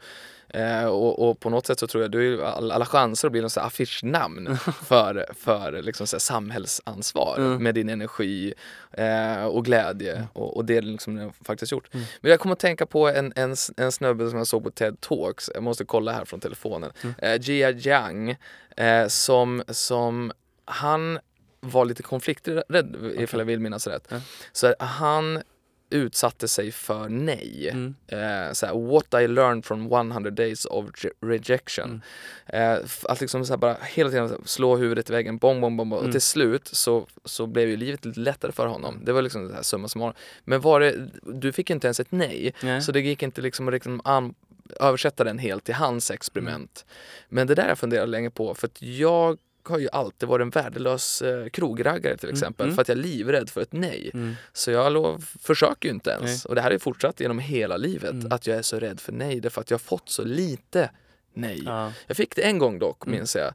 Eh, 0.54 0.86
och, 0.86 1.30
och 1.30 1.40
på 1.40 1.50
något 1.50 1.66
sätt 1.68 1.80
så 1.80 1.88
tror 1.88 2.04
jag 2.04 2.12
du 2.12 2.38
har 2.38 2.46
all, 2.46 2.72
alla 2.72 2.86
chanser 2.86 3.28
att 3.28 3.32
bli 3.32 3.42
någon 3.42 3.50
här 3.50 3.62
affischnamn 3.62 4.58
för, 4.84 5.26
för 5.36 5.82
liksom 5.82 6.08
så 6.08 6.20
samhällsansvar 6.20 7.36
Mm. 7.38 7.64
med 7.64 7.76
din 7.76 7.90
energi 7.90 8.54
eh, 8.92 9.46
och 9.46 9.66
glädje 9.66 10.28
och, 10.34 10.58
och 10.58 10.66
det 10.66 10.82
liksom 10.82 11.16
du 11.16 11.32
faktiskt 11.46 11.72
gjort. 11.72 11.94
Mm. 11.94 12.06
Men 12.22 12.32
jag 12.32 12.40
kommer 12.40 12.54
att 12.54 12.60
tänka 12.60 12.86
på 12.86 13.08
en, 13.08 13.34
en, 13.36 13.56
en 13.78 13.92
snubbe 13.92 14.30
som 14.30 14.38
jag 14.38 14.48
såg 14.48 14.64
på 14.64 14.72
TED 14.72 15.02
Talks, 15.02 15.50
jag 15.54 15.64
måste 15.64 15.86
kolla 15.86 16.12
här 16.12 16.26
från 16.26 16.40
telefonen. 16.40 16.92
Mm. 17.02 17.16
Eh, 17.18 17.42
Jia 17.42 17.72
Jiang, 17.72 18.36
eh, 18.78 19.08
som, 19.08 19.64
som 19.68 20.32
han 20.66 21.20
var 21.62 21.86
lite 21.86 22.04
konflikträdd 22.04 22.96
ifall 23.18 23.40
jag 23.40 23.46
vill 23.46 23.60
minnas 23.60 23.88
rätt. 23.88 24.14
Så 24.52 24.76
han 24.80 25.42
utsatte 25.90 26.48
sig 26.48 26.72
för 26.72 27.10
nej. 27.10 27.70
mm. 27.74 27.96
Eh, 28.08 28.54
så 28.54 28.66
här, 28.66 28.92
what 28.92 29.22
I 29.22 29.28
learned 29.28 29.66
from 29.66 29.92
100 29.92 30.32
days 30.32 30.66
of 30.66 30.86
re- 30.86 31.12
rejection. 31.22 32.02
Mm. 32.48 32.74
Eh, 32.74 32.86
att 33.04 33.22
liksom 33.22 33.46
så 33.46 33.54
här 33.54 33.58
bara 33.58 33.78
hela 33.82 34.10
tiden 34.10 34.42
slå 34.46 34.76
huvudet 34.78 35.10
i 35.10 35.14
väggen, 35.14 35.38
bong, 35.38 35.62
bong, 35.62 35.78
bong, 35.78 35.90
bong. 35.90 36.00
Mm. 36.00 36.08
Och 36.08 36.12
till 36.12 36.22
slut 36.22 36.68
så, 36.68 37.08
så 37.26 37.48
blev 37.48 37.70
ju 37.70 37.78
livet 37.78 38.06
lite 38.06 38.20
lättare 38.20 38.52
för 38.52 38.68
honom. 38.68 39.02
Det 39.06 39.12
var 39.12 39.22
liksom 39.22 39.48
det 39.48 39.56
här 39.56 39.62
summa 39.62 39.88
summarum. 39.88 40.14
Men 40.44 40.62
var 40.62 40.80
det, 40.80 41.10
du 41.24 41.52
fick 41.52 41.70
inte 41.70 41.88
ens 41.88 42.00
ett 42.00 42.12
nej. 42.12 42.54
Nej. 42.64 42.82
Så 42.82 42.92
det 42.92 43.00
gick 43.00 43.24
inte 43.24 43.42
liksom 43.42 43.68
att 43.68 43.74
liksom 43.74 44.02
an, 44.04 44.34
översätta 44.80 45.24
den 45.24 45.38
helt 45.40 45.64
till 45.64 45.76
hans 45.76 46.12
experiment. 46.12 46.86
Men 47.30 47.48
det 47.48 47.56
där 47.56 47.68
jag 47.68 47.80
funderat 47.80 48.10
länge 48.10 48.30
på 48.30 48.56
för 48.56 48.68
att 48.68 48.82
jag 48.82 49.38
har 49.70 49.80
ju 49.80 49.90
alltid 49.92 50.30
varit 50.30 50.42
en 50.42 50.50
värdelös 50.50 51.22
eh, 51.22 51.50
krokraggare 51.50 52.18
till 52.18 52.30
Mm, 52.30 52.36
exempel 52.36 52.66
mm. 52.66 52.76
för 52.76 52.82
att 52.82 52.88
jag 52.88 52.98
är 52.98 53.02
livrädd 53.02 53.50
för 53.50 53.62
ett 53.62 53.74
nej. 53.74 54.12
Mm. 54.14 54.36
Så 54.54 54.72
jag 54.72 54.92
lov, 54.94 55.26
försöker 55.40 55.90
ju 55.90 55.94
inte 55.94 56.10
ens. 56.10 56.24
Nej. 56.46 56.50
Och 56.50 56.56
det 56.56 56.62
här 56.62 56.72
är 56.72 56.78
fortsatt 56.78 57.20
genom 57.20 57.40
hela 57.40 57.78
livet 57.78 58.12
Mm. 58.12 58.32
att 58.32 58.48
jag 58.48 58.58
är 58.58 58.62
så 58.62 58.80
rädd 58.80 59.00
för 59.00 59.12
nej 59.12 59.40
därför 59.40 59.62
att 59.62 59.70
jag 59.72 59.76
har 59.78 59.80
fått 59.84 60.10
så 60.10 60.24
lite 60.24 60.90
nej. 61.34 61.62
Ja. 61.66 61.92
Jag 62.08 62.18
fick 62.18 62.36
det 62.36 62.42
en 62.42 62.58
gång 62.60 62.80
dock, 62.80 63.06
Mm. 63.06 63.18
minns 63.20 63.36
jag. 63.36 63.54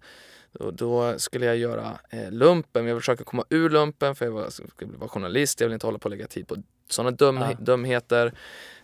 Och 0.61 0.75
då 0.75 1.19
skulle 1.19 1.47
jag 1.47 1.57
göra 1.57 1.99
eh, 2.11 2.31
lumpen, 2.31 2.87
jag 2.87 2.99
försöker 2.99 3.25
komma 3.25 3.45
ur 3.51 3.71
lumpen 3.71 4.15
för 4.15 4.25
jag 4.25 4.33
var, 4.33 4.51
skulle 4.51 4.97
vara 4.99 5.09
journalist, 5.09 5.61
jag 5.61 5.69
vill 5.69 5.75
inte 5.75 5.87
hålla 5.87 5.99
på 5.99 6.05
och 6.05 6.11
lägga 6.11 6.27
tid 6.27 6.49
på 6.49 6.57
sådana 6.89 7.11
dum, 7.11 7.37
Ja. 7.37 7.53
dumheter. 7.61 8.33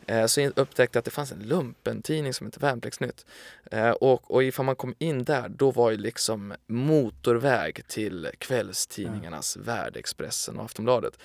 Eh, 0.06 0.26
så 0.26 0.40
in- 0.40 0.52
upptäckte 0.56 0.96
jag 0.96 1.00
att 1.00 1.04
det 1.04 1.10
fanns 1.10 1.32
en 1.32 1.38
lumpen-tidning 1.42 2.34
som 2.34 2.46
hette 2.46 2.60
Värnpliktsnytt. 2.60 3.26
Eh, 3.70 3.90
och, 3.90 4.30
och 4.30 4.44
ifall 4.44 4.66
man 4.66 4.76
kom 4.76 4.94
in 4.98 5.24
där, 5.24 5.48
då 5.48 5.70
var 5.70 5.90
ju 5.90 5.96
liksom 5.96 6.54
motorväg 6.66 7.86
till 7.88 8.28
kvällstidningarnas 8.38 9.56
Värld, 9.56 9.96
Expressen 9.96 10.58
och 10.58 10.64
Aftonbladet. 10.64 11.18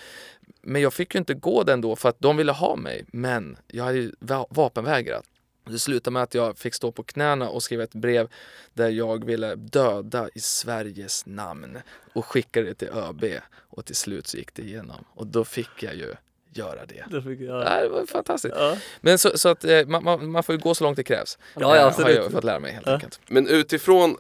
Men 0.62 0.82
jag 0.82 0.94
fick 0.94 1.16
ju 1.16 1.20
inte 1.20 1.34
gå 1.34 1.64
den 1.64 1.82
då 1.82 1.96
för 1.96 2.10
att 2.10 2.20
de 2.20 2.38
ville 2.38 2.52
ha 2.52 2.76
mig, 2.76 3.06
men 3.08 3.58
jag 3.68 3.84
hade 3.84 3.98
ju 3.98 4.12
va- 4.20 4.48
vapenvägrat. 4.50 5.24
Det 5.70 5.80
slutade 5.80 6.14
med 6.14 6.24
att 6.24 6.34
jag 6.34 6.58
fick 6.58 6.74
stå 6.74 6.92
på 6.92 7.04
knäna 7.04 7.50
och 7.50 7.64
skriva 7.64 7.84
ett 7.84 7.94
brev 7.96 8.28
där 8.74 8.90
jag 8.90 9.26
ville 9.26 9.56
döda 9.56 10.30
i 10.36 10.40
Sveriges 10.40 11.26
namn 11.26 11.78
och 12.14 12.26
skickade 12.26 12.66
det 12.68 12.74
till 12.74 12.88
ÖB 12.90 13.24
och 13.54 13.86
till 13.86 13.96
slut 13.96 14.28
så 14.28 14.38
gick 14.38 14.54
det 14.54 14.62
igenom 14.62 15.06
och 15.14 15.28
då 15.28 15.44
fick 15.46 15.84
jag 15.84 15.96
ju 15.96 16.14
göra 16.58 16.86
det. 16.86 17.06
Det 17.12 17.22
fick 17.22 17.40
jag. 17.40 17.62
Ja, 17.64 17.82
det 17.82 17.90
var 17.90 18.06
fantastiskt. 18.06 18.56
Ja. 18.58 18.78
Men 19.02 19.18
så, 19.18 19.38
så 19.38 19.50
att 19.50 19.64
eh, 19.66 19.86
man, 19.88 20.04
man, 20.04 20.32
man 20.32 20.44
får 20.44 20.56
ju 20.56 20.62
gå 20.62 20.76
så 20.76 20.84
långt 20.84 20.96
det 20.98 21.04
krävs. 21.04 21.38
Ja, 21.54 21.62
ja, 21.62 21.76
Eh, 21.76 21.88
absolut. 21.88 22.18
Har 22.18 22.24
jag 22.24 22.32
fått 22.32 22.44
lära 22.44 22.60
mig 22.60 22.72
helt 22.72 22.88
Ja. 22.88 22.94
enkelt. 22.94 23.20
Men 23.28 23.48
utifrån 23.48 24.18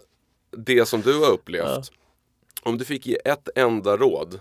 det 0.51 0.85
som 0.85 1.01
du 1.01 1.19
har 1.19 1.31
upplevt. 1.31 1.65
Ja. 1.65 1.81
Om 2.63 2.77
du 2.77 2.85
fick 2.85 3.05
ge 3.07 3.17
ett 3.25 3.49
enda 3.55 3.97
råd 3.97 4.39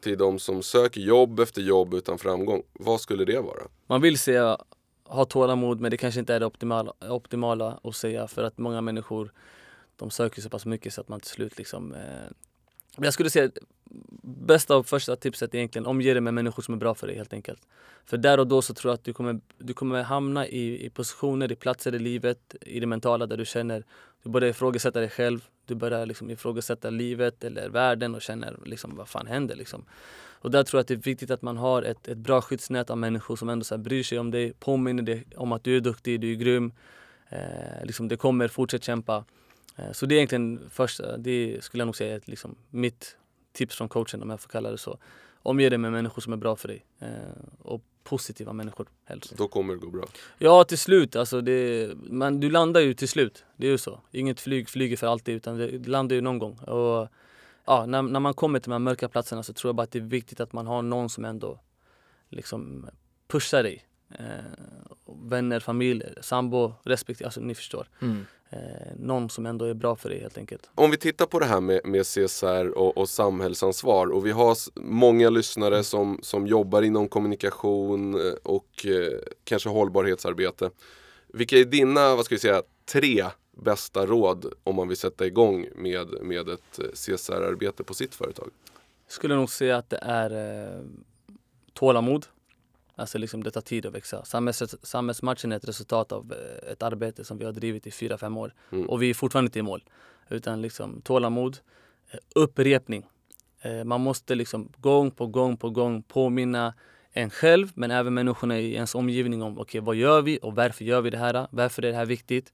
till 0.00 0.18
de 0.18 0.38
som 0.38 0.62
söker 0.62 1.00
jobb 1.00 1.40
efter 1.40 1.62
jobb 1.62 1.94
utan 1.94 2.18
framgång. 2.18 2.62
Vad 2.72 3.00
skulle 3.00 3.24
det 3.24 3.40
vara? 3.40 3.62
Man 3.86 4.00
vill 4.00 4.18
säga 4.18 4.58
ha 5.04 5.24
tålamod 5.24 5.80
men 5.80 5.90
det 5.90 5.96
kanske 5.96 6.20
inte 6.20 6.34
är 6.34 6.40
det 6.40 6.46
optimala, 6.46 6.92
optimala 7.00 7.78
att 7.84 7.96
säga 7.96 8.28
för 8.28 8.42
att 8.44 8.58
många 8.58 8.80
människor 8.80 9.32
de 9.96 10.10
söker 10.10 10.42
så 10.42 10.48
pass 10.50 10.66
mycket 10.66 10.94
så 10.94 11.00
att 11.00 11.08
man 11.08 11.20
till 11.20 11.30
slut 11.30 11.58
liksom 11.58 11.94
eh, 11.94 12.00
jag 12.96 13.12
skulle 13.12 13.30
säga 13.30 13.50
bästa 14.22 14.76
och 14.76 14.86
första 14.86 15.16
tipset 15.16 15.54
är 15.54 15.58
egentligen 15.58 15.86
omge 15.86 16.12
dig 16.12 16.20
med 16.20 16.34
människor 16.34 16.62
som 16.62 16.74
är 16.74 16.78
bra 16.78 16.94
för 16.94 17.06
dig 17.06 17.16
helt 17.16 17.32
enkelt. 17.32 17.62
För 18.04 18.16
där 18.16 18.40
och 18.40 18.46
då 18.46 18.62
så 18.62 18.74
tror 18.74 18.90
jag 18.90 18.94
att 18.94 19.04
du 19.04 19.12
kommer, 19.12 19.40
du 19.58 19.74
kommer 19.74 20.02
hamna 20.02 20.46
i, 20.46 20.86
i 20.86 20.90
positioner, 20.90 21.52
i 21.52 21.56
platser 21.56 21.94
i 21.94 21.98
livet, 21.98 22.54
i 22.60 22.80
det 22.80 22.86
mentala 22.86 23.26
där 23.26 23.36
du 23.36 23.44
känner 23.44 23.84
du 24.22 24.30
börjar 24.30 24.50
ifrågasätta 24.50 25.00
dig 25.00 25.08
själv, 25.08 25.44
du 25.66 25.74
börjar 25.74 26.06
liksom 26.06 26.30
ifrågasätta 26.30 26.90
livet 26.90 27.44
eller 27.44 27.68
världen 27.68 28.14
och 28.14 28.22
känner 28.22 28.56
liksom 28.64 28.96
vad 28.96 29.08
fan 29.08 29.26
händer 29.26 29.56
liksom. 29.56 29.84
Och 30.42 30.50
där 30.50 30.62
tror 30.62 30.78
jag 30.78 30.82
att 30.82 30.88
det 30.88 30.94
är 30.94 30.98
viktigt 30.98 31.30
att 31.30 31.42
man 31.42 31.56
har 31.56 31.82
ett, 31.82 32.08
ett 32.08 32.18
bra 32.18 32.40
skyddsnät 32.40 32.90
av 32.90 32.98
människor 32.98 33.36
som 33.36 33.48
ändå 33.48 33.64
så 33.64 33.74
här 33.74 33.82
bryr 33.82 34.02
sig 34.02 34.18
om 34.18 34.30
dig, 34.30 34.52
påminner 34.52 35.02
dig 35.02 35.26
om 35.36 35.52
att 35.52 35.64
du 35.64 35.76
är 35.76 35.80
duktig, 35.80 36.20
du 36.20 36.32
är 36.32 36.36
grym. 36.36 36.72
Eh, 37.28 37.84
liksom 37.84 38.08
det 38.08 38.16
kommer, 38.16 38.48
fortsätt 38.48 38.84
kämpa. 38.84 39.24
Eh, 39.76 39.92
så 39.92 40.06
det 40.06 40.14
är 40.14 40.16
egentligen 40.16 40.70
första, 40.70 41.16
det 41.16 41.64
skulle 41.64 41.80
jag 41.80 41.86
nog 41.86 41.96
säga 41.96 42.12
är 42.12 42.16
ett, 42.16 42.28
liksom, 42.28 42.56
mitt 42.70 43.16
tips 43.52 43.76
från 43.76 43.88
coachen 43.88 44.22
om 44.22 44.30
jag 44.30 44.40
får 44.40 44.48
kalla 44.48 44.70
det 44.70 44.78
så. 44.78 44.98
Omge 45.42 45.68
dig 45.68 45.78
med 45.78 45.92
människor 45.92 46.22
som 46.22 46.32
är 46.32 46.36
bra 46.36 46.56
för 46.56 46.68
dig. 46.68 46.84
Eh, 46.98 47.08
och 47.62 47.82
positiva 48.04 48.52
människor 48.52 48.86
helst. 49.04 49.36
Då 49.36 49.48
kommer 49.48 49.74
det 49.74 49.80
gå 49.80 49.90
bra. 49.90 50.04
Ja, 50.38 50.64
till 50.64 50.78
slut. 50.78 51.16
Alltså 51.16 51.40
det, 51.40 51.90
man, 51.96 52.40
du 52.40 52.50
landar 52.50 52.80
ju 52.80 52.94
till 52.94 53.08
slut. 53.08 53.44
Det 53.56 53.66
är 53.66 53.70
ju 53.70 53.78
så. 53.78 54.00
Inget 54.10 54.40
flyg 54.40 54.68
flyger 54.68 54.96
för 54.96 55.06
alltid 55.06 55.34
utan 55.34 55.58
det, 55.58 55.78
det 55.78 55.90
landar 55.90 56.16
ju 56.16 56.22
någon 56.22 56.38
gång. 56.38 56.58
Och, 56.58 57.08
ja, 57.64 57.86
när, 57.86 58.02
när 58.02 58.20
man 58.20 58.34
kommer 58.34 58.58
till 58.58 58.70
de 58.70 58.72
här 58.72 58.78
mörka 58.78 59.08
platserna 59.08 59.42
så 59.42 59.52
tror 59.52 59.68
jag 59.68 59.76
bara 59.76 59.82
att 59.82 59.90
det 59.90 59.98
är 59.98 60.02
viktigt 60.02 60.40
att 60.40 60.52
man 60.52 60.66
har 60.66 60.82
någon 60.82 61.08
som 61.08 61.24
ändå 61.24 61.60
liksom 62.28 62.86
pushar 63.28 63.62
dig. 63.62 63.86
Eh, 64.10 64.24
vänner, 65.22 65.60
familj, 65.60 66.04
sambo, 66.20 66.72
respektive, 66.82 67.26
alltså 67.26 67.40
ni 67.40 67.54
förstår. 67.54 67.88
Mm. 68.00 68.26
Eh, 68.52 68.58
någon 68.98 69.30
som 69.30 69.46
ändå 69.46 69.64
är 69.64 69.74
bra 69.74 69.96
för 69.96 70.08
dig 70.08 70.20
helt 70.20 70.38
enkelt. 70.38 70.70
Om 70.74 70.90
vi 70.90 70.96
tittar 70.96 71.26
på 71.26 71.38
det 71.38 71.46
här 71.46 71.60
med, 71.60 71.80
med 71.84 72.06
CSR 72.06 72.78
och, 72.78 72.98
och 72.98 73.08
samhällsansvar 73.08 74.06
och 74.06 74.26
vi 74.26 74.30
har 74.30 74.56
många 74.74 75.30
lyssnare 75.30 75.84
som, 75.84 76.18
som 76.22 76.46
jobbar 76.46 76.82
inom 76.82 77.08
kommunikation 77.08 78.14
eh, 78.14 78.32
och 78.42 78.86
eh, 78.86 79.18
kanske 79.44 79.68
hållbarhetsarbete. 79.68 80.70
Vilka 81.26 81.58
är 81.58 81.64
dina, 81.64 82.16
vad 82.16 82.24
ska 82.24 82.34
vi 82.34 82.38
säga, 82.38 82.62
tre 82.92 83.24
bästa 83.56 84.06
råd 84.06 84.54
om 84.64 84.76
man 84.76 84.88
vill 84.88 84.96
sätta 84.96 85.26
igång 85.26 85.66
med, 85.74 86.22
med 86.22 86.48
ett 86.48 86.78
eh, 86.78 86.86
CSR-arbete 86.94 87.84
på 87.84 87.94
sitt 87.94 88.14
företag? 88.14 88.50
Skulle 89.08 89.36
nog 89.36 89.50
säga 89.50 89.76
att 89.76 89.90
det 89.90 89.98
är 90.02 90.30
eh, 90.30 90.80
tålamod. 91.72 92.26
Alltså 92.94 93.18
liksom 93.18 93.42
det 93.42 93.50
tar 93.50 93.60
tid 93.60 93.86
att 93.86 93.94
växa. 93.94 94.24
Samhälls, 94.24 94.62
samhällsmatchen 94.82 95.52
är 95.52 95.56
ett 95.56 95.68
resultat 95.68 96.12
av 96.12 96.32
eh, 96.32 96.72
ett 96.72 96.82
arbete 96.82 97.24
som 97.24 97.38
vi 97.38 97.44
har 97.44 97.52
drivit 97.52 97.86
i 97.86 97.90
fyra 97.90 98.18
fem 98.18 98.36
år. 98.36 98.54
Mm. 98.72 98.88
Och 98.88 99.02
vi 99.02 99.10
är 99.10 99.14
fortfarande 99.14 99.46
inte 99.46 99.58
i 99.58 99.62
mål. 99.62 99.84
Utan 100.28 100.62
liksom 100.62 101.00
tålamod, 101.00 101.58
eh, 102.10 102.18
upprepning. 102.34 103.06
Eh, 103.60 103.84
man 103.84 104.00
måste 104.00 104.34
liksom 104.34 104.72
gång 104.76 105.10
på 105.10 105.26
gång 105.26 105.56
på 105.56 105.70
gång 105.70 106.02
påminna 106.02 106.74
en 107.12 107.30
själv 107.30 107.68
men 107.74 107.90
även 107.90 108.14
människorna 108.14 108.58
i 108.58 108.74
ens 108.74 108.94
omgivning 108.94 109.42
om 109.42 109.58
okej 109.58 109.80
vad 109.80 109.96
gör 109.96 110.22
vi 110.22 110.38
och 110.42 110.54
varför 110.54 110.84
gör 110.84 111.00
vi 111.00 111.10
det 111.10 111.18
här? 111.18 111.46
Varför 111.50 111.84
är 111.84 111.90
det 111.90 111.96
här 111.96 112.06
viktigt? 112.06 112.52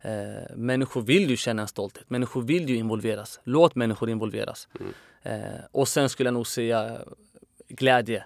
Eh, 0.00 0.56
människor 0.56 1.02
vill 1.02 1.30
ju 1.30 1.36
känna 1.36 1.62
en 1.62 1.68
stolthet. 1.68 2.10
Människor 2.10 2.42
vill 2.42 2.68
ju 2.68 2.76
involveras. 2.76 3.40
Låt 3.44 3.74
människor 3.74 4.10
involveras. 4.10 4.68
Eh, 5.22 5.40
och 5.70 5.88
sen 5.88 6.08
skulle 6.08 6.26
jag 6.26 6.34
nog 6.34 6.46
säga 6.46 6.98
glädje. 7.68 8.24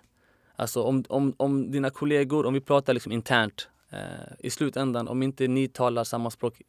Alltså 0.60 0.82
om, 0.82 1.04
om, 1.08 1.34
om 1.36 1.70
dina 1.70 1.90
kollegor, 1.90 2.46
om 2.46 2.54
vi 2.54 2.60
pratar 2.60 2.94
liksom 2.94 3.12
internt 3.12 3.68
eh, 3.90 3.98
i 4.38 4.50
slutändan, 4.50 5.08
om 5.08 5.22
inte 5.22 5.48
ni 5.48 5.68
talar 5.68 6.04
samma 6.04 6.30
språk 6.30 6.62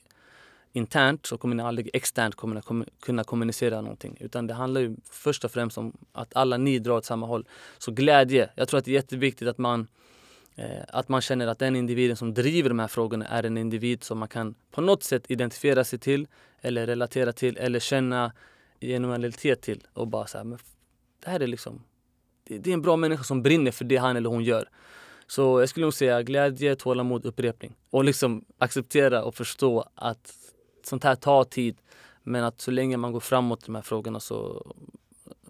internt 0.71 1.25
så 1.25 1.37
kommer 1.37 1.55
ni 1.55 1.63
aldrig 1.63 1.89
externt 1.93 2.35
kunna, 2.35 2.61
kunna 2.99 3.23
kommunicera 3.23 3.81
någonting. 3.81 4.17
Utan 4.19 4.47
det 4.47 4.53
handlar 4.53 4.81
ju 4.81 4.95
först 5.09 5.45
och 5.45 5.51
främst 5.51 5.77
om 5.77 5.97
att 6.11 6.35
alla 6.35 6.57
ni 6.57 6.79
drar 6.79 6.97
åt 6.97 7.05
samma 7.05 7.27
håll. 7.27 7.47
Så 7.77 7.91
glädje, 7.91 8.49
jag 8.55 8.67
tror 8.67 8.77
att 8.77 8.85
det 8.85 8.91
är 8.91 8.93
jätteviktigt 8.93 9.47
att 9.47 9.57
man 9.57 9.87
eh, 10.55 10.83
att 10.87 11.09
man 11.09 11.21
känner 11.21 11.47
att 11.47 11.59
den 11.59 11.75
individen 11.75 12.17
som 12.17 12.33
driver 12.33 12.69
de 12.69 12.79
här 12.79 12.87
frågorna 12.87 13.25
är 13.25 13.43
en 13.43 13.57
individ 13.57 14.03
som 14.03 14.17
man 14.17 14.27
kan 14.27 14.55
på 14.71 14.81
något 14.81 15.03
sätt 15.03 15.31
identifiera 15.31 15.83
sig 15.83 15.99
till 15.99 16.27
eller 16.61 16.87
relatera 16.87 17.33
till 17.33 17.57
eller 17.57 17.79
känna 17.79 18.31
genuinitet 18.81 19.61
till 19.61 19.87
och 19.93 20.07
bara 20.07 20.27
så 20.27 20.37
här, 20.37 20.45
men 20.45 20.59
det 21.23 21.29
här 21.29 21.39
är 21.39 21.47
liksom 21.47 21.83
det, 22.59 22.69
är 22.69 22.73
en 22.73 22.81
bra 22.81 22.95
människa 22.95 23.23
som 23.23 23.43
brinner 23.43 23.71
för 23.71 23.85
det 23.85 23.97
han 23.97 24.17
eller 24.17 24.29
hon 24.29 24.43
gör. 24.43 24.69
Så 25.27 25.59
jag 25.59 25.69
skulle 25.69 25.85
nog 25.85 25.93
säga 25.93 26.23
glädje, 26.23 26.75
tålamod, 26.75 27.25
upprepning 27.25 27.75
och 27.89 28.03
liksom 28.03 28.45
acceptera 28.57 29.23
och 29.23 29.35
förstå 29.35 29.89
att 29.95 30.33
sånt 30.83 31.03
här 31.03 31.15
tar 31.15 31.43
tid 31.43 31.77
men 32.23 32.43
att 32.43 32.61
så 32.61 32.71
länge 32.71 32.97
man 32.97 33.11
går 33.11 33.19
framåt 33.19 33.63
i 33.63 33.65
de 33.65 33.75
här 33.75 33.81
frågorna 33.81 34.19
så, 34.19 34.65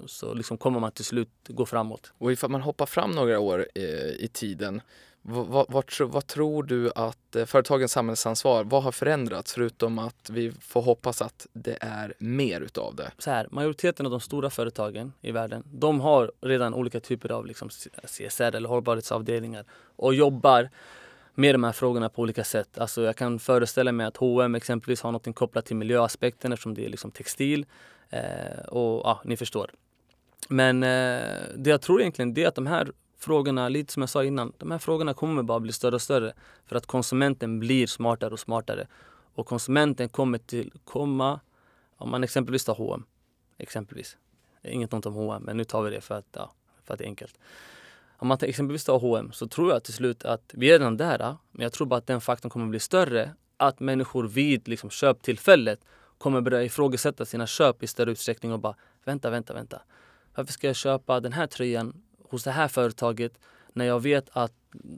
så 0.06 0.34
liksom 0.34 0.58
kommer 0.58 0.80
man 0.80 0.92
till 0.92 1.06
slut 1.06 1.30
gå 1.48 1.66
framåt. 1.66 2.14
Och 2.18 2.32
ifall 2.32 2.50
man 2.50 2.62
hoppar 2.62 2.86
fram 2.86 3.12
några 3.12 3.40
år 3.40 3.68
i, 3.76 3.82
i 4.20 4.30
tiden, 4.34 4.82
vad, 5.22 5.66
vad, 5.70 5.86
vad, 6.00 6.28
tror 6.28 6.64
du 6.64 6.92
att 6.96 7.36
eh, 7.36 7.46
företagens 7.46 7.92
samhällsansvar, 7.92 8.64
vad 8.64 8.84
har 8.84 8.92
förändrats 8.92 9.54
förutom 9.54 10.00
att 10.00 10.30
vi 10.30 10.52
får 10.52 10.82
hoppas 10.82 11.22
att 11.22 11.48
det 11.54 11.78
är 11.82 12.14
mer 12.18 12.62
utav 12.62 12.96
det? 12.96 13.12
så 13.18 13.32
här, 13.32 13.48
majoriteten 13.52 14.06
av 14.06 14.12
de 14.12 14.20
stora 14.20 14.50
företagen 14.50 15.14
i 15.22 15.32
världen, 15.32 15.64
de 15.72 16.02
har 16.02 16.32
redan 16.42 16.74
olika 16.74 17.00
typer 17.00 17.32
av 17.32 17.46
liksom 17.46 17.70
CSR 18.04 18.56
eller 18.56 18.70
hållbarhetsavdelningar 18.70 19.66
och 19.96 20.14
jobbar 20.14 20.70
med 21.36 21.56
de 21.56 21.64
här 21.64 21.72
frågorna 21.72 22.10
på 22.10 22.22
olika 22.22 22.44
sätt. 22.44 22.78
Alltså 22.78 23.02
jag 23.02 23.16
kan 23.16 23.40
föreställa 23.40 23.92
mig 23.92 24.06
att 24.06 24.18
H&M 24.18 24.56
exempelvis 24.56 25.02
har 25.02 25.12
något 25.12 25.36
kopplat 25.36 25.66
till 25.66 25.76
miljöaspekten 25.76 26.54
eftersom 26.54 26.74
det 26.74 26.86
är 26.86 26.90
liksom 26.90 27.12
textil. 27.12 27.66
Eh, 28.10 28.60
och 28.68 29.02
ja, 29.04 29.22
ni 29.26 29.38
förstår. 29.38 29.72
Men 30.50 30.84
eh, 30.84 31.22
det 31.56 31.70
jag 31.70 31.82
tror 31.82 32.02
egentligen 32.02 32.34
det 32.34 32.44
är 32.44 32.48
att 32.48 32.56
de 32.56 32.68
här 32.68 32.92
frågorna, 33.24 33.70
lite 33.70 33.94
som 33.94 34.02
jag 34.02 34.10
sa 34.10 34.24
innan, 34.24 34.54
de 34.58 34.72
här 34.72 34.78
frågorna 34.78 35.14
kommer 35.14 35.44
bara 35.44 35.60
bli 35.60 35.72
större 35.72 35.96
och 35.96 36.02
större 36.02 36.34
för 36.66 36.76
att 36.76 36.86
konsumenten 36.86 37.60
blir 37.60 37.88
smartare 37.88 38.34
och 38.34 38.40
smartare. 38.40 38.88
Och 39.34 39.48
konsumenten 39.48 40.10
kommer 40.10 40.38
till 40.38 40.74
komma, 40.84 41.40
om 41.98 42.10
man 42.10 42.24
exempelvis 42.24 42.66
tar 42.66 42.76
H&M 42.76 43.04
exempelvis. 43.58 44.18
Inget 44.64 44.94
ont 44.94 45.06
om 45.06 45.14
H&M 45.14 45.44
men 45.46 45.58
nu 45.58 45.64
tar 45.64 45.84
vi 45.84 45.90
det 45.90 46.02
för 46.02 46.16
att, 46.16 46.28
ja, 46.32 46.52
för 46.84 46.94
att 46.94 46.98
det 46.98 47.04
är 47.06 47.08
enkelt. 47.08 47.40
Om 48.18 48.28
man 48.28 48.38
tar- 48.38 48.48
exempelvis 48.48 48.84
tar 48.84 49.00
H&M 49.00 49.32
så 49.34 49.48
tror 49.48 49.72
jag 49.72 49.84
till 49.84 49.94
slut 49.94 50.26
att 50.26 50.52
vi 50.54 50.68
är 50.68 50.80
redan 50.80 50.98
där, 50.98 51.38
men 51.52 51.64
jag 51.64 51.74
tror 51.74 51.88
bara 51.88 51.98
att 51.98 52.08
den 52.08 52.22
faktorn 52.22 52.50
kommer 52.50 52.68
bli 52.68 52.80
större. 52.80 53.32
Att 53.58 53.80
människor 53.80 54.28
vid 54.28 54.68
liksom, 54.68 54.90
köptillfället 54.90 55.80
kommer 56.18 56.42
börja 56.42 56.64
ifrågasätta 56.64 57.26
sina 57.26 57.48
köp 57.48 57.84
i 57.84 57.88
större 57.88 58.12
utsträckning 58.12 58.54
och 58.54 58.60
bara 58.60 58.76
vänta, 59.04 59.30
vänta, 59.30 59.54
vänta. 59.54 59.82
Varför 60.36 60.54
ska 60.54 60.68
jag 60.68 60.76
köpa 60.76 61.20
den 61.20 61.34
här 61.34 61.48
tröjan 61.48 62.02
hos 62.32 62.44
det 62.44 62.52
här 62.52 62.68
företaget 62.68 63.34
när 63.74 63.86
jag 63.86 64.00
vet 64.00 64.30
att 64.32 64.54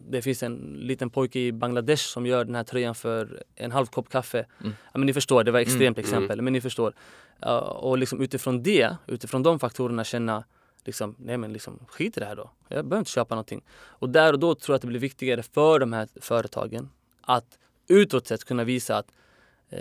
det 0.10 0.22
finns 0.22 0.44
en 0.44 0.56
liten 0.80 1.10
pojke 1.10 1.40
i 1.40 1.52
Bangladesh 1.52 2.04
som 2.04 2.26
gör 2.26 2.46
den 2.46 2.56
här 2.56 2.64
tröjan 2.64 2.96
för 2.96 3.44
en 3.56 3.72
halv 3.72 3.86
kopp 3.86 4.10
kaffe. 4.10 4.46
Mm. 4.62 4.74
Ja, 4.94 4.98
men 5.00 5.06
ni 5.06 5.14
förstår, 5.14 5.44
det 5.44 5.52
var 5.52 5.60
ett 5.60 5.68
extremt 5.68 5.98
Mm. 5.98 6.06
exempel, 6.06 6.42
men 6.42 6.54
ni 6.54 6.62
förstår. 6.62 6.94
Ja, 7.40 7.60
och 7.60 7.98
liksom 7.98 8.22
utifrån 8.22 8.64
det, 8.64 8.96
utifrån 9.08 9.44
de 9.44 9.60
faktorerna 9.60 10.04
känna 10.04 10.44
liksom, 10.86 11.16
nej 11.20 11.38
men 11.38 11.54
liksom 11.54 11.80
skit 11.88 12.18
i 12.18 12.20
det 12.20 12.26
här 12.26 12.36
då. 12.36 12.52
Jag 12.68 12.86
behöver 12.86 13.00
inte 13.00 13.12
köpa 13.12 13.36
någonting. 13.36 13.62
Och 13.72 14.10
där 14.10 14.34
och 14.34 14.40
då 14.40 14.56
tror 14.56 14.74
jag 14.74 14.76
att 14.76 14.82
det 14.82 14.88
blir 14.88 15.00
viktigare 15.00 15.44
för 15.44 15.80
de 15.80 15.94
här 15.94 16.08
företagen 16.22 16.90
att 17.22 17.60
utåt 17.88 18.28
sett 18.28 18.44
kunna 18.46 18.64
visa 18.64 18.98
att 18.98 19.08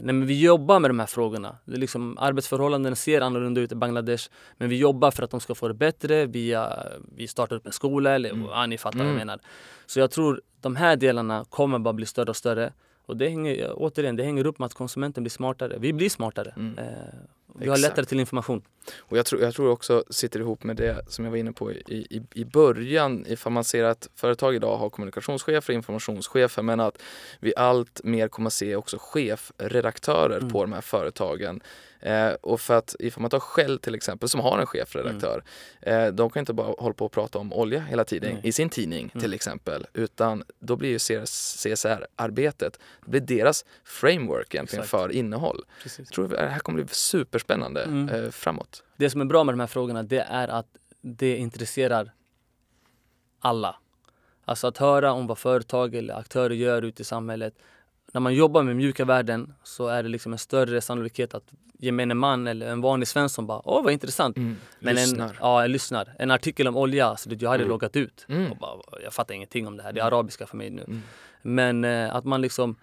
nej 0.02 0.14
men 0.14 0.26
vi 0.26 0.40
jobbar 0.44 0.80
med 0.80 0.90
de 0.90 0.98
här 0.98 1.06
frågorna. 1.06 1.56
Det 1.64 1.72
är 1.72 1.78
liksom, 1.78 2.18
arbetsförhållandena 2.18 2.96
ser 2.96 3.20
annorlunda 3.20 3.60
ut 3.60 3.72
i 3.72 3.74
Bangladesh 3.74 4.30
men 4.56 4.68
vi 4.68 4.76
jobbar 4.76 5.10
för 5.10 5.22
att 5.22 5.30
de 5.30 5.40
ska 5.40 5.54
få 5.54 5.68
det 5.68 5.74
bättre 5.74 6.26
via, 6.26 6.78
vi 7.16 7.28
startar 7.28 7.56
upp 7.56 7.66
en 7.66 7.72
skola 7.72 8.10
eller 8.10 8.30
Mm. 8.30 8.46
ja, 8.50 8.66
ni 8.66 8.78
fattar 8.78 8.98
vad 8.98 9.06
Mm. 9.06 9.18
jag 9.18 9.26
menar. 9.26 9.40
Så 9.86 10.00
jag 10.00 10.10
tror 10.10 10.40
de 10.60 10.76
här 10.76 10.96
delarna 10.96 11.44
kommer 11.50 11.78
bara 11.78 11.94
bli 11.94 12.06
större 12.06 12.30
och 12.30 12.36
större. 12.36 12.72
Och 13.06 13.16
det 13.16 13.28
hänger, 13.28 13.72
återigen, 13.76 14.16
det 14.16 14.22
hänger 14.24 14.46
upp 14.46 14.58
med 14.58 14.66
att 14.66 14.74
konsumenten 14.74 15.22
blir 15.22 15.30
smartare. 15.30 15.76
Vi 15.78 15.92
blir 15.92 16.08
smartare. 16.08 16.54
Mm. 16.56 16.78
Eh, 16.78 16.84
vi 17.54 17.68
har 17.68 17.74
Exakt. 17.76 17.90
lättare 17.90 18.06
till 18.06 18.20
information. 18.20 18.62
Och 18.98 19.18
jag 19.18 19.26
tror, 19.26 19.42
jag 19.42 19.54
tror 19.54 19.70
också 19.70 20.04
sitter 20.10 20.40
ihop 20.40 20.64
med 20.64 20.76
det 20.76 21.04
som 21.08 21.24
jag 21.24 21.30
var 21.32 21.38
inne 21.38 21.52
på 21.52 21.72
i, 21.72 21.76
i, 21.88 22.22
i 22.34 22.44
början 22.44 23.24
ifall 23.28 23.52
man 23.52 23.64
ser 23.64 23.84
att 23.84 24.08
företag 24.14 24.54
idag 24.54 24.76
har 24.76 24.90
kommunikationschefer 24.90 25.72
och 25.72 25.74
informationschefer 25.76 26.62
men 26.62 26.80
att 26.80 27.02
vi 27.40 27.52
allt 27.56 28.00
mer 28.04 28.28
kommer 28.28 28.50
se 28.50 28.76
också 28.76 28.96
chefredaktörer 29.00 30.38
Mm. 30.38 30.50
på 30.52 30.62
de 30.62 30.72
här 30.72 30.80
företagen 30.80 31.60
Eh, 32.02 32.32
och 32.32 32.60
för 32.60 32.74
att 32.78 32.96
ifall 32.98 33.20
man 33.20 33.30
tar 33.30 33.40
Shell 33.40 33.78
till 33.78 33.94
exempel 33.94 34.28
som 34.28 34.40
har 34.40 34.58
en 34.58 34.66
chefredaktör, 34.66 35.44
eh, 35.80 36.06
de 36.06 36.30
kan 36.30 36.40
inte 36.40 36.52
bara 36.52 36.74
hålla 36.78 36.94
på 36.94 37.04
och 37.06 37.12
prata 37.12 37.38
om 37.38 37.52
olja 37.52 37.80
hela 37.80 38.04
tiden 38.04 38.32
Nej. 38.34 38.40
i 38.44 38.52
sin 38.52 38.68
tidning 38.68 39.10
Mm. 39.14 39.22
till 39.22 39.34
exempel, 39.34 39.86
utan 39.92 40.44
då 40.58 40.76
blir 40.76 40.90
ju 40.90 40.98
CSR-arbetet, 40.98 42.78
det 43.04 43.10
blir 43.10 43.20
deras 43.20 43.64
framework 43.84 44.54
egentligen 44.54 44.82
Exakt. 44.84 44.90
för 45.02 45.12
innehåll. 45.12 45.64
Precis. 45.82 45.98
Jag 45.98 46.08
tror 46.14 46.28
det 46.28 46.48
här 46.48 46.58
kommer 46.58 46.82
bli 46.82 46.94
superspännande 46.94 47.82
Mm. 47.82 48.08
eh, 48.08 48.30
framåt. 48.30 48.82
Det 48.96 49.10
som 49.10 49.20
är 49.20 49.24
bra 49.24 49.44
med 49.44 49.52
de 49.54 49.60
här 49.60 49.66
frågorna 49.66 50.02
det 50.02 50.26
är 50.30 50.48
att 50.48 50.66
det 51.00 51.36
intresserar 51.36 52.12
alla. 53.40 53.76
Alltså 54.44 54.66
att 54.66 54.78
höra 54.78 55.12
om 55.12 55.26
vad 55.26 55.38
företag 55.38 55.94
eller 55.94 56.14
aktörer 56.14 56.54
gör 56.54 56.82
ute 56.82 57.02
i 57.02 57.04
samhället. 57.04 57.54
När 58.12 58.20
man 58.20 58.34
jobbar 58.34 58.62
med 58.62 58.76
mjuka 58.76 59.04
värden 59.04 59.54
så 59.62 59.86
är 59.88 60.02
det 60.02 60.08
liksom 60.08 60.32
en 60.32 60.38
större 60.38 60.80
sannolikhet 60.80 61.34
att 61.34 61.52
gemene 61.78 62.14
man 62.14 62.46
eller 62.46 62.66
en 62.66 62.80
vanlig 62.80 63.08
svensson 63.08 63.46
bara 63.46 63.62
åh 63.64 63.84
vad 63.84 63.92
intressant. 63.92 64.36
Mm. 64.36 64.56
Men 64.80 64.94
Lyssnar. 64.94 65.28
En, 65.28 65.34
ja, 65.40 65.60
jag 65.62 65.70
lyssnar. 65.70 66.14
En 66.18 66.30
artikel 66.30 66.68
om 66.68 66.76
olja, 66.76 67.16
så 67.16 67.30
jag 67.38 67.50
hade 67.50 67.62
Mm. 67.62 67.68
loggat 67.70 67.96
ut. 67.96 68.26
Mm. 68.28 68.52
Och 68.52 68.56
bara, 68.56 68.78
jag 69.04 69.12
fattar 69.14 69.34
ingenting 69.34 69.66
om 69.66 69.76
det 69.76 69.82
här, 69.82 69.92
det 69.92 70.00
är 70.00 70.04
arabiska 70.04 70.46
för 70.46 70.56
mig 70.56 70.70
nu. 70.70 70.82
Mm. 70.82 71.02
Men 71.42 71.84
eh, 71.84 72.14
att 72.14 72.24
man 72.24 72.40
liksom 72.40 72.76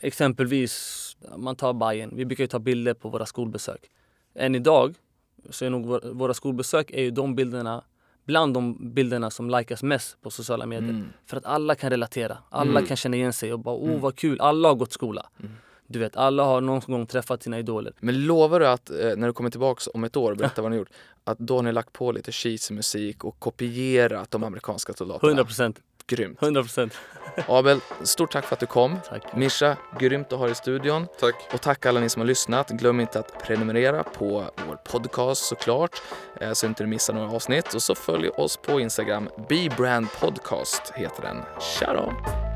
exempelvis, 0.00 1.16
man 1.36 1.56
tar 1.56 1.72
Bayern. 1.72 2.10
Vi 2.16 2.24
brukar 2.24 2.44
ju 2.44 2.48
ta 2.48 2.58
bilder 2.58 2.94
på 2.94 3.08
våra 3.08 3.26
skolbesök. 3.26 3.90
Än 4.34 4.54
idag 4.54 4.94
så 5.50 5.64
är 5.64 5.70
nog 5.70 5.86
vår, 5.86 6.00
våra 6.12 6.34
skolbesök 6.34 6.90
är 6.90 7.02
ju 7.02 7.10
de 7.10 7.34
bilderna 7.34 7.84
bland 8.24 8.54
de 8.54 8.92
bilderna 8.94 9.30
som 9.30 9.50
likas 9.50 9.82
mest 9.82 10.22
på 10.22 10.30
sociala 10.30 10.66
medier. 10.66 10.90
Mm. 10.90 11.08
För 11.26 11.36
att 11.36 11.44
alla 11.44 11.74
kan 11.74 11.90
relatera, 11.90 12.38
alla 12.50 12.70
Mm. 12.70 12.86
kan 12.86 12.96
känna 12.96 13.16
igen 13.16 13.32
sig 13.32 13.52
och 13.52 13.58
bara 13.58 13.76
oh 13.76 13.88
Mm. 13.88 14.00
vad 14.00 14.16
kul, 14.16 14.40
alla 14.40 14.68
har 14.68 14.74
gått 14.74 14.92
skola. 14.92 15.26
Mm. 15.40 15.52
Du 15.86 15.98
vet, 15.98 16.16
alla 16.16 16.44
har 16.44 16.60
någon 16.60 16.80
gång 16.80 17.06
träffat 17.06 17.42
sina 17.42 17.58
idoler. 17.58 17.92
Men 18.00 18.26
lovar 18.26 18.60
du 18.60 18.66
att 18.68 18.90
eh, 18.90 18.96
när 19.16 19.26
du 19.26 19.32
kommer 19.32 19.50
tillbaks 19.50 19.88
om 19.94 20.04
ett 20.04 20.16
år 20.16 20.30
och 20.30 20.36
berättar 20.36 20.62
vad 20.62 20.70
ni 20.70 20.76
gjort, 20.76 20.88
att 21.24 21.38
då 21.38 21.54
har 21.56 21.62
ni 21.62 21.72
lagt 21.72 21.92
på 21.92 22.12
lite 22.12 22.32
cheesy 22.32 22.74
musik 22.74 23.24
och 23.24 23.38
kopierat 23.38 24.30
de 24.30 24.44
amerikanska 24.44 24.92
soldaterna? 24.92 25.30
100 25.30 25.44
procent, 25.44 25.80
Grymt. 26.06 26.42
100 26.42 26.62
procent. 26.62 26.98
Abel, 27.48 27.80
stort 28.02 28.32
tack 28.32 28.44
för 28.44 28.54
att 28.56 28.60
du 28.60 28.66
kom. 28.66 28.98
Tack. 29.08 29.36
Mischa, 29.36 29.76
grymt 29.98 30.32
att 30.32 30.38
ha 30.38 30.46
dig 30.46 30.52
i 30.52 30.54
studion. 30.54 31.06
Tack. 31.20 31.34
Och 31.52 31.60
tack 31.60 31.86
alla 31.86 32.00
ni 32.00 32.08
som 32.08 32.20
har 32.20 32.26
lyssnat. 32.26 32.70
Glöm 32.70 33.00
inte 33.00 33.18
att 33.18 33.42
prenumerera 33.42 34.02
på 34.02 34.44
vår 34.68 34.76
podcast 34.76 35.44
såklart, 35.44 36.02
eh, 36.40 36.52
så 36.52 36.66
inte 36.66 36.82
du 36.82 36.86
missar 36.86 37.14
några 37.14 37.30
avsnitt. 37.30 37.74
Och 37.74 37.82
så 37.82 37.94
följ 37.94 38.28
oss 38.28 38.56
på 38.56 38.80
Instagram. 38.80 39.28
Be 39.48 39.68
Brand 39.76 40.06
Podcast 40.20 40.92
heter 40.96 41.22
den. 41.22 41.42
Tja 41.60 41.92
då! 41.92 42.53